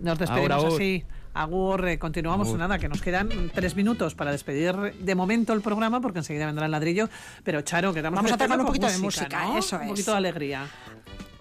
[0.00, 1.04] Nos despedimos así.
[1.32, 2.48] Agur, eh, continuamos.
[2.48, 2.58] Agur.
[2.58, 6.66] Nada, que nos quedan tres minutos para despedir de momento el programa, porque enseguida vendrá
[6.66, 7.08] el ladrillo.
[7.42, 9.56] Pero Charo, que Vamos a tocar un poquito de música, ¿no?
[9.58, 9.88] eso Un es.
[9.88, 10.66] poquito de alegría.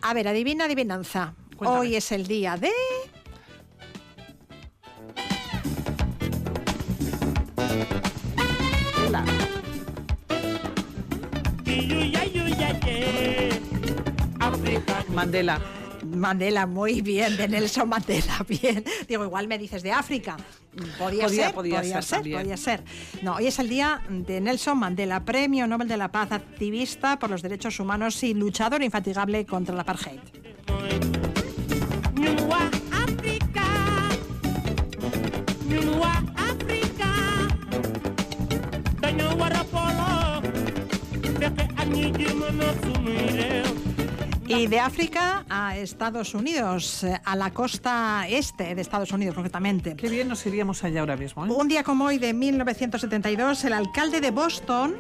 [0.01, 1.33] A ver, adivina, adivinanza.
[1.57, 1.81] Cuéntame.
[1.81, 2.71] Hoy es el día de...
[15.13, 15.59] Mandela.
[16.03, 18.83] Mandela, muy bien, de Nelson Mandela, bien.
[19.07, 20.35] Digo, igual me dices de África.
[20.97, 22.83] Podía, Podía- ser, podía podía, ser ser, podía ser.
[23.21, 27.29] No, hoy es el día de Nelson Mandela, Premio Nobel de la Paz, activista por
[27.29, 30.19] los derechos humanos y luchador infatigable contra la apartheid.
[44.47, 49.95] Y de África a Estados Unidos, eh, a la costa este de Estados Unidos concretamente.
[49.95, 51.45] Qué bien nos iríamos allá ahora mismo.
[51.45, 51.49] ¿eh?
[51.49, 54.95] Un día como hoy de 1972, el alcalde de Boston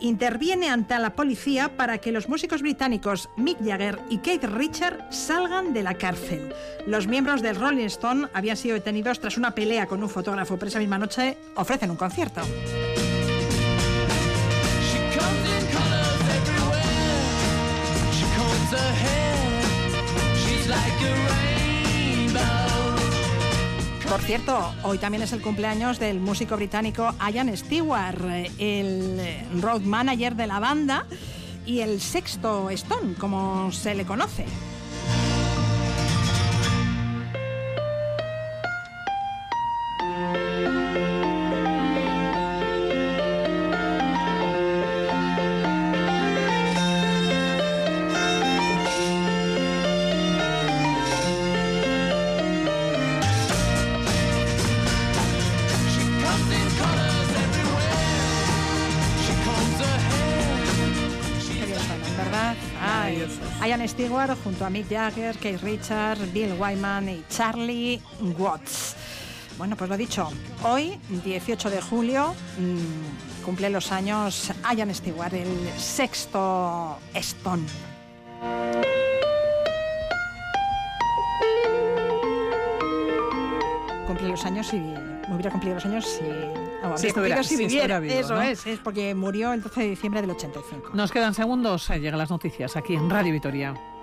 [0.00, 5.72] interviene ante la policía para que los músicos británicos Mick Jagger y Keith Richard salgan
[5.72, 6.54] de la cárcel.
[6.86, 10.68] Los miembros del Rolling Stone habían sido detenidos tras una pelea con un fotógrafo, pero
[10.68, 12.40] esa misma noche ofrecen un concierto.
[24.16, 28.18] Por cierto, hoy también es el cumpleaños del músico británico Ian Stewart,
[28.58, 29.20] el
[29.60, 31.04] road manager de la banda
[31.66, 34.46] y el sexto Stone, como se le conoce.
[64.26, 68.00] Stewart junto a Mick Jagger, Keith Richards, Bill Wyman y Charlie
[68.38, 68.96] Watts.
[69.58, 70.28] Bueno, pues lo dicho,
[70.64, 75.48] hoy, 18 de julio, mm, cumple los años Ian Stewart, el
[75.78, 77.62] sexto Stone.
[84.06, 86.20] Cumple los años y me hubiera cumplido los años si,
[86.96, 87.98] Si estuviera- si viviera.
[87.98, 88.42] vivo, Eso ¿no?
[88.42, 90.90] es, es porque murió el 12 de diciembre del 85.
[90.94, 91.90] Nos quedan segundos.
[91.90, 93.74] eh, Llegan las noticias aquí en Radio Vitoria.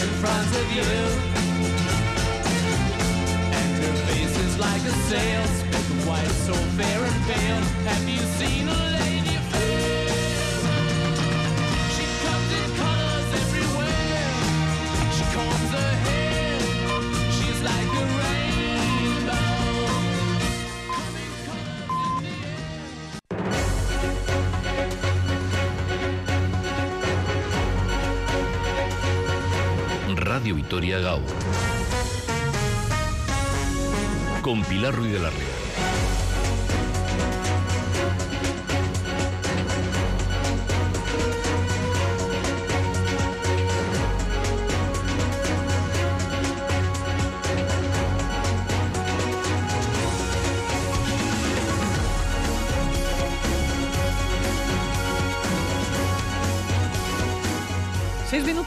[0.00, 0.88] in front of you.
[3.58, 7.62] And her face is like a sail, spoken white, so fair and pale.
[7.88, 9.19] Have you seen a lady
[30.70, 31.20] Gaur.
[34.40, 35.49] Con Pilar Ruiz de la Ría.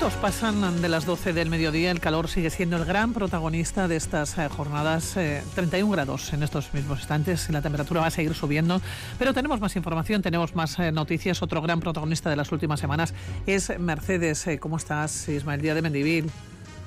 [0.04, 1.90] Minutos pasan de las 12 del mediodía.
[1.90, 5.16] El calor sigue siendo el gran protagonista de estas eh, jornadas.
[5.16, 8.82] eh, 31 grados en estos mismos instantes la temperatura va a seguir subiendo.
[9.18, 11.42] Pero tenemos más información, tenemos más eh, noticias.
[11.42, 13.14] Otro gran protagonista de las últimas semanas
[13.48, 14.46] es Mercedes.
[14.48, 16.30] Eh, ¿Cómo estás, Ismael Díaz de Mendivil?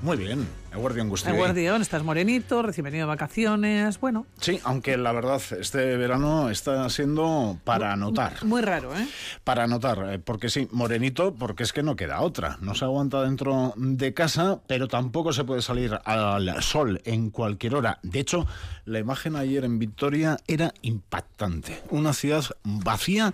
[0.02, 0.47] Muy bien,
[0.77, 3.98] Eguardión estás morenito, recién venido de vacaciones.
[4.01, 8.44] Bueno, Sí, aunque la verdad, este verano está siendo para anotar.
[8.44, 9.07] muy raro, ¿eh?
[9.44, 12.59] Para anotar, eh, porque sí, morenito, porque es que no queda otra.
[12.61, 17.74] No se aguanta dentro de casa, pero tampoco se puede salir al sol en cualquier
[17.74, 17.98] hora.
[18.03, 18.47] De hecho,
[18.85, 21.82] la imagen ayer en Victoria era impactante.
[21.90, 23.32] Una ciudad vacía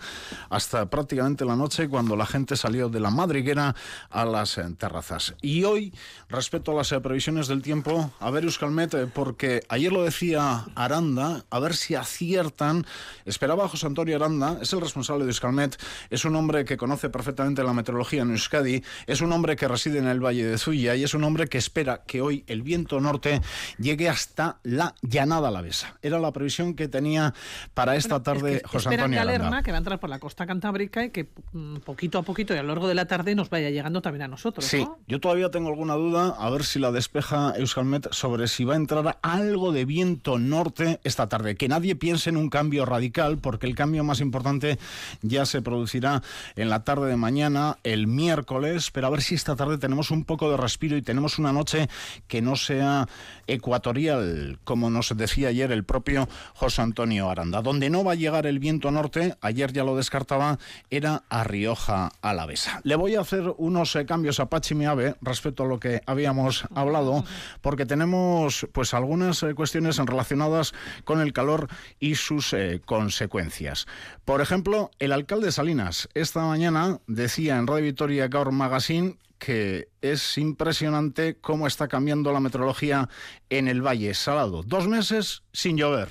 [0.48, 3.74] hasta prácticamente la noche cuando la gente salió de la madriguera
[4.10, 5.35] a las eh, terrazas.
[5.43, 5.93] Y hoy,
[6.28, 7.01] respecto a las eh,
[7.32, 12.84] del tiempo, a ver Euskalmet, eh, porque ayer lo decía Aranda, a ver si aciertan.
[13.24, 15.80] Esperaba a José Antonio Aranda, es el responsable de Euskalmet,
[16.10, 19.98] es un hombre que conoce perfectamente la meteorología en Euskadi, es un hombre que reside
[19.98, 23.00] en el Valle de Zuya y es un hombre que espera que hoy el viento
[23.00, 23.40] norte
[23.78, 25.96] llegue hasta la llanada alavesa.
[26.02, 27.32] Era la previsión que tenía
[27.72, 29.62] para esta tarde José Esperan Antonio Galerna, Aranda.
[29.62, 32.59] que va a entrar por la costa cantábrica y que mm, poquito a poquito y
[32.59, 34.66] a lo largo de la tarde nos vaya llegando también a nosotros.
[34.66, 34.98] Sí, ¿no?
[35.09, 38.76] yo todavía tengo alguna duda, a ver si la despeja Euskalmet sobre si va a
[38.76, 41.56] entrar algo de viento norte esta tarde.
[41.56, 44.78] Que nadie piense en un cambio radical, porque el cambio más importante
[45.20, 46.22] ya se producirá
[46.56, 50.24] en la tarde de mañana, el miércoles, pero a ver si esta tarde tenemos un
[50.24, 51.90] poco de respiro y tenemos una noche
[52.28, 53.06] que no sea
[53.47, 57.60] ecuatorial, como nos decía ayer el propio José Antonio Aranda.
[57.60, 60.59] Donde no va a llegar el viento norte, ayer ya lo descartaba,
[60.89, 62.80] era a Rioja Alavesa.
[62.84, 66.64] Le voy a hacer unos eh, cambios a Pachi Miave respecto a lo que habíamos
[66.74, 67.02] hablado,
[67.61, 70.73] porque tenemos pues algunas eh, cuestiones relacionadas
[71.05, 71.69] con el calor
[72.01, 73.87] y sus eh, consecuencias.
[74.24, 79.89] Por ejemplo, el alcalde de Salinas esta mañana decía en Radio Victoria Gaur Magazine que
[80.01, 83.09] es impresionante cómo está cambiando la meteorología
[83.51, 84.62] en el Valle Salado.
[84.62, 86.11] Dos meses sin llover.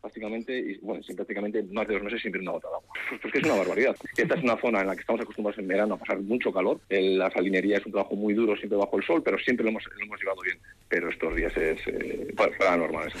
[0.00, 2.88] Prácticamente, y, bueno, prácticamente más de dos meses sin ver una gota de agua.
[3.08, 3.96] Pues porque es una barbaridad.
[4.16, 6.80] Esta es una zona en la que estamos acostumbrados en verano a pasar mucho calor.
[6.88, 9.84] La salinería es un trabajo muy duro, siempre bajo el sol, pero siempre lo hemos,
[9.84, 10.58] lo hemos llevado bien.
[10.88, 13.14] Pero estos días es eh, para, normales.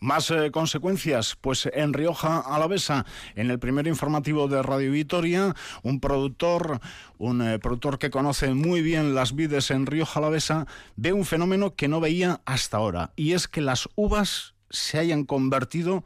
[0.00, 6.00] Más eh, consecuencias, pues en Rioja Alavesa, en el primer informativo de Radio Vitoria, un
[6.00, 6.80] productor,
[7.18, 10.66] un eh, productor que conoce muy bien las vides en Rioja Alavesa,
[10.96, 15.24] ve un fenómeno que no veía hasta ahora, y es que las uvas se hayan
[15.24, 16.04] convertido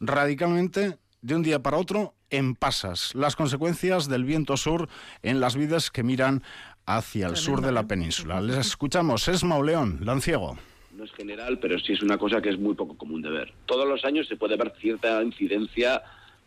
[0.00, 3.14] radicalmente de un día para otro en pasas.
[3.14, 4.88] Las consecuencias del viento sur
[5.22, 6.42] en las vides que miran
[6.86, 8.40] hacia el sur de la península.
[8.42, 10.56] Les escuchamos, es Mauleón, Lanciego.
[10.92, 13.52] No es general, pero sí es una cosa que es muy poco común de ver.
[13.66, 16.02] Todos los años se puede ver cierta incidencia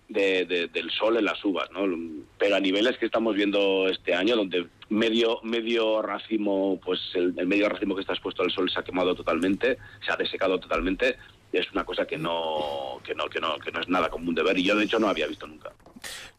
[0.10, 1.82] de- de- del sol en las uvas, ¿no?
[2.38, 7.48] Pero a niveles que estamos viendo este año, donde medio medio racimo, pues el, el
[7.48, 11.16] medio racimo que está expuesto al sol se ha quemado totalmente, se ha desecado totalmente,
[11.54, 14.44] es una cosa que no que no que no que no es nada común de
[14.44, 15.72] ver y yo de hecho no había visto nunca.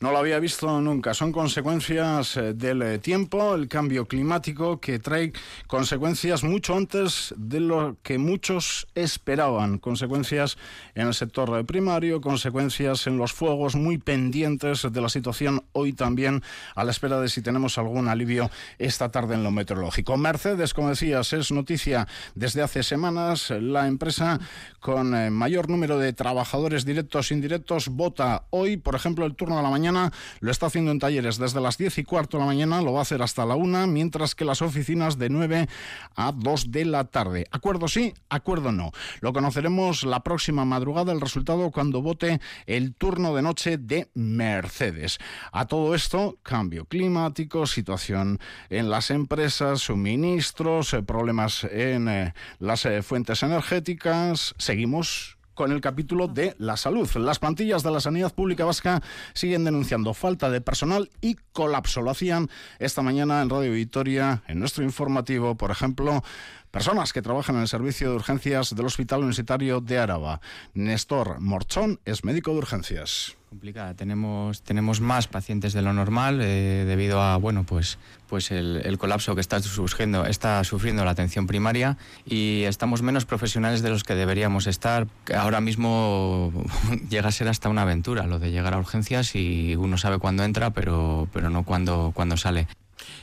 [0.01, 1.15] No lo había visto nunca.
[1.15, 5.33] Son consecuencias eh, del eh, tiempo, el cambio climático que trae
[5.67, 9.79] consecuencias mucho antes de lo que muchos esperaban.
[9.79, 10.57] Consecuencias
[10.95, 16.43] en el sector primario, consecuencias en los fuegos, muy pendientes de la situación hoy también,
[16.75, 20.17] a la espera de si tenemos algún alivio esta tarde en lo meteorológico.
[20.17, 23.51] Mercedes, como decías, es noticia desde hace semanas.
[23.51, 24.41] La empresa
[24.81, 29.50] con eh, mayor número de trabajadores directos e indirectos vota hoy, por ejemplo, el turno
[29.57, 32.47] de la mañana lo está haciendo en talleres desde las 10 y cuarto de la
[32.47, 35.69] mañana, lo va a hacer hasta la 1, mientras que las oficinas de 9
[36.17, 37.47] a 2 de la tarde.
[37.51, 38.93] Acuerdo sí, acuerdo no.
[39.21, 45.19] Lo conoceremos la próxima madrugada el resultado cuando vote el turno de noche de Mercedes.
[45.53, 52.85] A todo esto, cambio climático, situación en las empresas, suministros, eh, problemas en eh, las
[52.87, 54.55] eh, fuentes energéticas.
[54.59, 57.07] Seguimos con el capítulo de la salud.
[57.17, 59.03] Las plantillas de la sanidad pública vasca
[59.35, 62.01] siguen denunciando falta de personal y colapso.
[62.01, 66.25] Lo hacían esta mañana en Radio Victoria, en nuestro informativo, por ejemplo,
[66.71, 70.41] personas que trabajan en el servicio de urgencias del Hospital Universitario de Áraba.
[70.75, 73.37] Néstor Morchón es médico de urgencias.
[73.49, 73.95] complicada.
[73.95, 77.99] Tenemos, tenemos más pacientes de lo normal eh, debido a bueno pues,
[78.29, 83.25] pues el, el colapso que está sufriendo, está sufriendo la atención primaria y estamos menos
[83.25, 85.09] profesionales de los que deberíamos estar.
[85.35, 86.53] Ahora mismo
[87.11, 90.45] llega a ser hasta una aventura lo de llegar a urgencias y uno sabe cuándo
[90.45, 92.69] entra, pero, pero no cuándo, cuándo sale.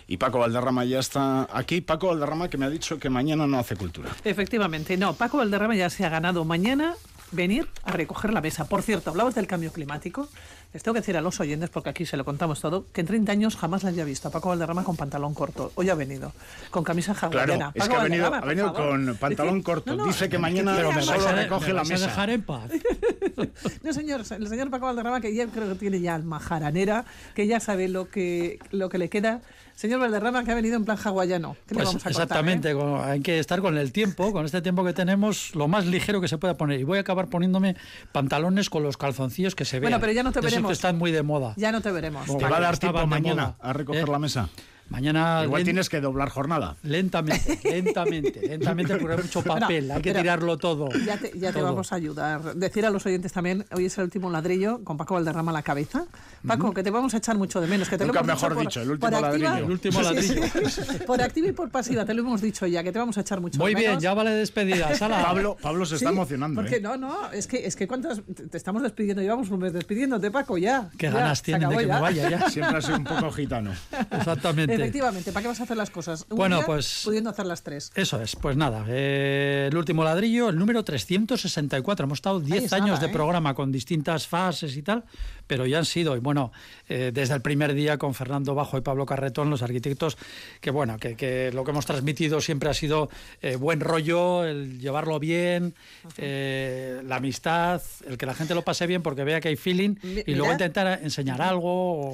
[0.07, 1.81] Y Paco Valderrama ya está aquí.
[1.81, 4.09] Paco Valderrama que me ha dicho que mañana no hace cultura.
[4.23, 5.13] Efectivamente, no.
[5.13, 6.95] Paco Valderrama ya se ha ganado mañana
[7.31, 8.69] venir a recoger la mesa.
[8.69, 10.29] Por cierto, hablabas del cambio climático.
[10.73, 13.07] les tengo que decir a los oyentes, porque aquí se lo contamos todo, que en
[13.07, 15.73] 30 años jamás la había visto a Paco Valderrama con pantalón corto.
[15.75, 16.31] Hoy ha venido,
[16.71, 17.71] con camisa hawaiana.
[17.71, 19.91] Claro, es que ha venido, ha con pantalón que- corto.
[19.91, 21.41] no, no, Dice que mañana tiene solo alma.
[21.41, 22.05] recoge la mesa.
[22.07, 22.71] dejar en paz.
[23.83, 27.05] No, señor, el señor Paco Valderrama, que ya creo que tiene ya alma jaranera,
[27.35, 29.41] que ya sabe lo que, lo que le queda.
[29.77, 31.55] Señor Valderrama, que ha venido en plan hawaiano.
[31.67, 32.73] ¿Qué le Pues vamos a contar, exactamente, eh?
[32.73, 36.19] con- hay que estar con el tiempo, con este tiempo que tenemos, lo más ligero
[36.19, 36.79] que se pueda poner.
[36.79, 37.75] Y voy a acabar poniéndome
[38.11, 39.91] pantalones con los calzoncillos que se vean.
[39.91, 40.69] Bueno, pero ya no te veremos.
[40.69, 41.53] que están muy de moda.
[41.57, 42.25] Ya no te veremos.
[42.25, 43.57] Te va a dar tiempo mañana moda.
[43.61, 44.11] a recoger ¿Eh?
[44.11, 44.49] la mesa.
[44.89, 46.75] Mañana Igual tienes que doblar jornada.
[46.83, 50.89] lentamente, lentamente, lentamente, porque hay mucho papel, hay que pero tirarlo todo.
[51.05, 52.55] Ya te, ya te vamos a ayudar.
[52.55, 55.61] Decir a los oyentes también, hoy es el último ladrillo con Paco Valderrama a la
[55.61, 56.05] cabeza.
[56.45, 57.89] Paco, que te vamos a echar mucho de menos.
[57.89, 59.65] Que te Nunca lo hemos mejor por- dicho, el último activa- ladrillo.
[59.65, 60.69] El último Sí, sí, ladrillo.
[60.69, 60.81] sí.
[61.05, 63.41] Por activa y por pasiva, te lo hemos dicho ya, que te vamos a echar
[63.41, 64.03] mucho Muy de bien, menos.
[64.03, 64.95] ya vale despedida.
[64.95, 65.21] Sala.
[65.23, 66.61] Pablo, Pablo se está Sí, emocionando.
[66.61, 66.81] Porque ¿eh?
[66.81, 70.57] no, no, es que, es que cuántas te estamos despidiendo, llevamos un mes despidiéndote, Paco,
[70.57, 70.89] ya.
[70.97, 71.95] Qué Ya, ganas tienen de que ya.
[71.95, 72.49] me vaya ya.
[72.49, 73.71] Siempre ha sido un poco gitano.
[74.11, 74.76] Exactamente.
[74.83, 76.25] Efectivamente, ¿para qué vas a hacer las cosas?
[76.29, 77.91] Un Bueno, día pues- Pudiendo hacer las tres.
[77.95, 82.05] Eso es, pues nada, eh, el último ladrillo, el número 364.
[82.05, 83.09] Hemos estado 10 es nada, años de ¿eh?
[83.09, 85.03] programa con distintas fases y tal,
[85.47, 86.51] pero ya han sido, y bueno,
[86.89, 90.17] eh, desde el primer día con Fernando Bajo y Pablo Carretón, los arquitectos,
[90.61, 93.09] que bueno, que, que lo que hemos transmitido siempre ha sido
[93.41, 95.73] eh, buen rollo, el llevarlo bien,
[96.17, 99.95] eh, la amistad, el que la gente lo pase bien porque vea que hay feeling
[100.03, 101.67] y luego intentar enseñar algo.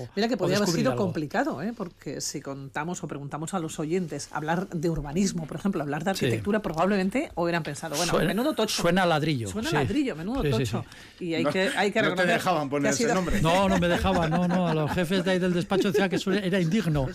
[0.04, 1.04] O, Mira que podría haber sido algo.
[1.04, 1.74] complicado, ¿eh?
[1.76, 6.12] porque si contamos o preguntamos a los oyentes hablar de urbanismo, por ejemplo, hablar de
[6.12, 8.82] arquitectura, probablemente hubieran pensado, bueno, Suena- menudo tocho.
[8.82, 9.76] suena a ladrillo, Suena sí.
[9.76, 10.86] ladrillo, menudo Sí, tocho.
[11.20, 11.26] sí.
[11.26, 13.42] Y hay No- que, hay que no te dejaban poner que ha ese sido- nombre.
[13.42, 14.68] No, no me dejaba, no, no.
[14.68, 17.08] A los jefes de ahí del despacho decían que eso era indigno.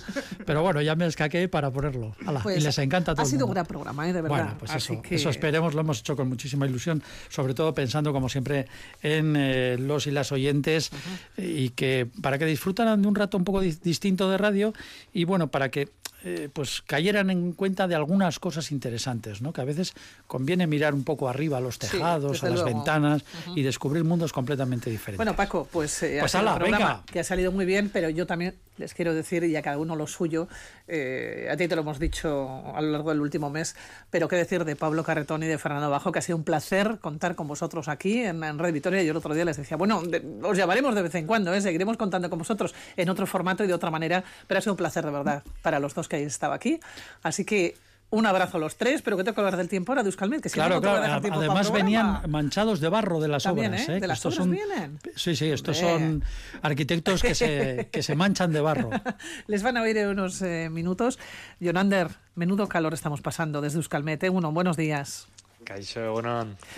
[0.46, 2.14] Pero bueno, ya me escaqué para ponerlo.
[2.26, 4.12] Ala, Pues, y les encanta todo Ha sido un gran programa, ¿eh?
[4.12, 4.36] de verdad.
[4.36, 7.74] Bueno, pues Así eso, que- eso esperemos, lo hemos hecho con muchísima ilusión, sobre todo
[7.74, 8.66] pensando, como siempre,
[9.02, 10.90] en eh, los y las oyentes
[11.36, 14.72] y que para que disfrutaran de un rato un poco di- distinto de radio
[15.12, 15.88] y bueno, para que
[16.28, 19.52] eh, pues cayeran en cuenta de algunas cosas interesantes, ¿no?
[19.52, 19.94] Que a veces
[20.26, 22.76] conviene mirar un poco arriba a los Sí, tejados, desde a las luego.
[22.76, 23.56] ventanas Ujú.
[23.58, 25.16] y descubrir mundos completamente diferentes.
[25.18, 27.02] Bueno, Paco, pues, eh, Pues ala, programa venga.
[27.10, 29.96] que ha salido muy bien, pero yo también les quiero decir, y a cada uno
[29.96, 30.46] lo suyo,
[30.86, 33.74] eh, a ti te lo hemos dicho a lo largo del último mes,
[34.10, 36.98] pero qué decir de Pablo Carretón y de Fernando Bajo, que ha sido un placer
[37.00, 39.02] contar con vosotros aquí en, en Red Victoria.
[39.02, 41.60] Yo el otro día les decía, bueno, de- os llamaremos de vez en cuando, ¿eh?
[41.60, 44.78] seguiremos contando con vosotros en otro formato y de otra manera, pero ha sido un
[44.78, 46.80] placer de verdad para los dos que estado aquí.
[47.22, 47.76] Así que
[48.10, 50.40] un abrazo a los tres, pero que tengo que hablar del tiempo ahora de Euskalmet,
[50.40, 51.04] que si Claro, no voy a claro.
[51.04, 53.88] dejar tiempo Además venían manchados de barro de las También, obras.
[53.88, 53.92] ¿eh?
[53.92, 53.94] ¿eh?
[53.96, 54.98] De Que las estos obras son, vienen.
[55.14, 56.24] Sí, sí, estos son
[56.62, 58.88] arquitectos que se, que se manchan de barro.
[59.46, 61.18] Les van a oír en unos eh, minutos.
[61.60, 64.22] Jonander, menudo calor estamos pasando desde Euskalmet.
[64.24, 64.30] ¿eh?
[64.30, 65.28] Uno, buenos días.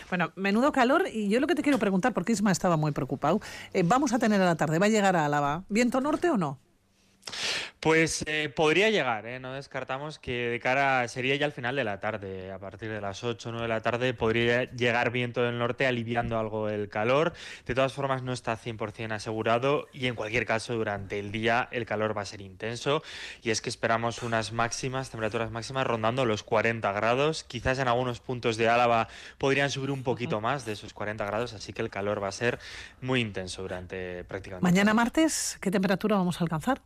[0.09, 3.41] Bueno, menudo calor y yo lo que te quiero preguntar, porque Isma estaba muy preocupado,
[3.73, 5.63] eh, vamos a tener a la tarde, ¿va a llegar a Álava?
[5.69, 6.59] ¿Viento norte o no?
[7.81, 9.41] Pues eh, podría llegar, ¿eh?
[9.41, 13.01] no descartamos que de cara sería ya al final de la tarde, a partir de
[13.01, 16.91] las 8 o 9 de la tarde podría llegar viento del norte aliviando algo el
[16.91, 17.33] calor.
[17.65, 21.87] De todas formas no está 100% asegurado y en cualquier caso durante el día el
[21.87, 23.03] calor va a ser intenso
[23.43, 27.45] y es que esperamos unas máximas, temperaturas máximas rondando los 40 grados.
[27.45, 31.55] Quizás en algunos puntos de Álava podrían subir un poquito más de esos 40 grados,
[31.55, 32.59] así que el calor va a ser
[33.01, 36.83] muy intenso durante prácticamente Mañana martes, ¿qué temperatura vamos a alcanzar?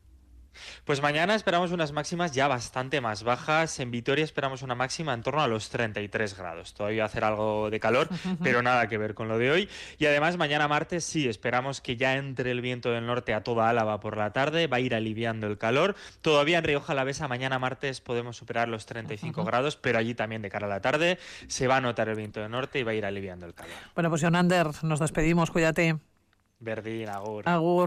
[0.85, 3.79] Pues mañana esperamos unas máximas ya bastante más bajas.
[3.81, 6.75] En Vitoria esperamos una máxima en torno a los 33 grados.
[6.75, 8.09] Todavía va a hacer algo de calor,
[8.43, 9.69] pero nada que ver con lo de hoy.
[9.99, 13.69] Y además mañana martes sí, esperamos que ya entre el viento del norte a toda
[13.69, 14.67] Álava por la tarde.
[14.67, 15.95] Va a ir aliviando el calor.
[16.21, 19.47] Todavía en Rioja Alavesa mañana martes podemos superar los 35 Ujú.
[19.47, 21.19] grados, pero allí también de cara a la tarde
[21.49, 23.75] se va a notar el viento del norte y va a ir aliviando el calor.
[23.95, 25.97] Bueno, pues Jonander, nos despedimos, cuídate.
[26.61, 27.49] Verdín, agur.
[27.49, 27.83] Agur.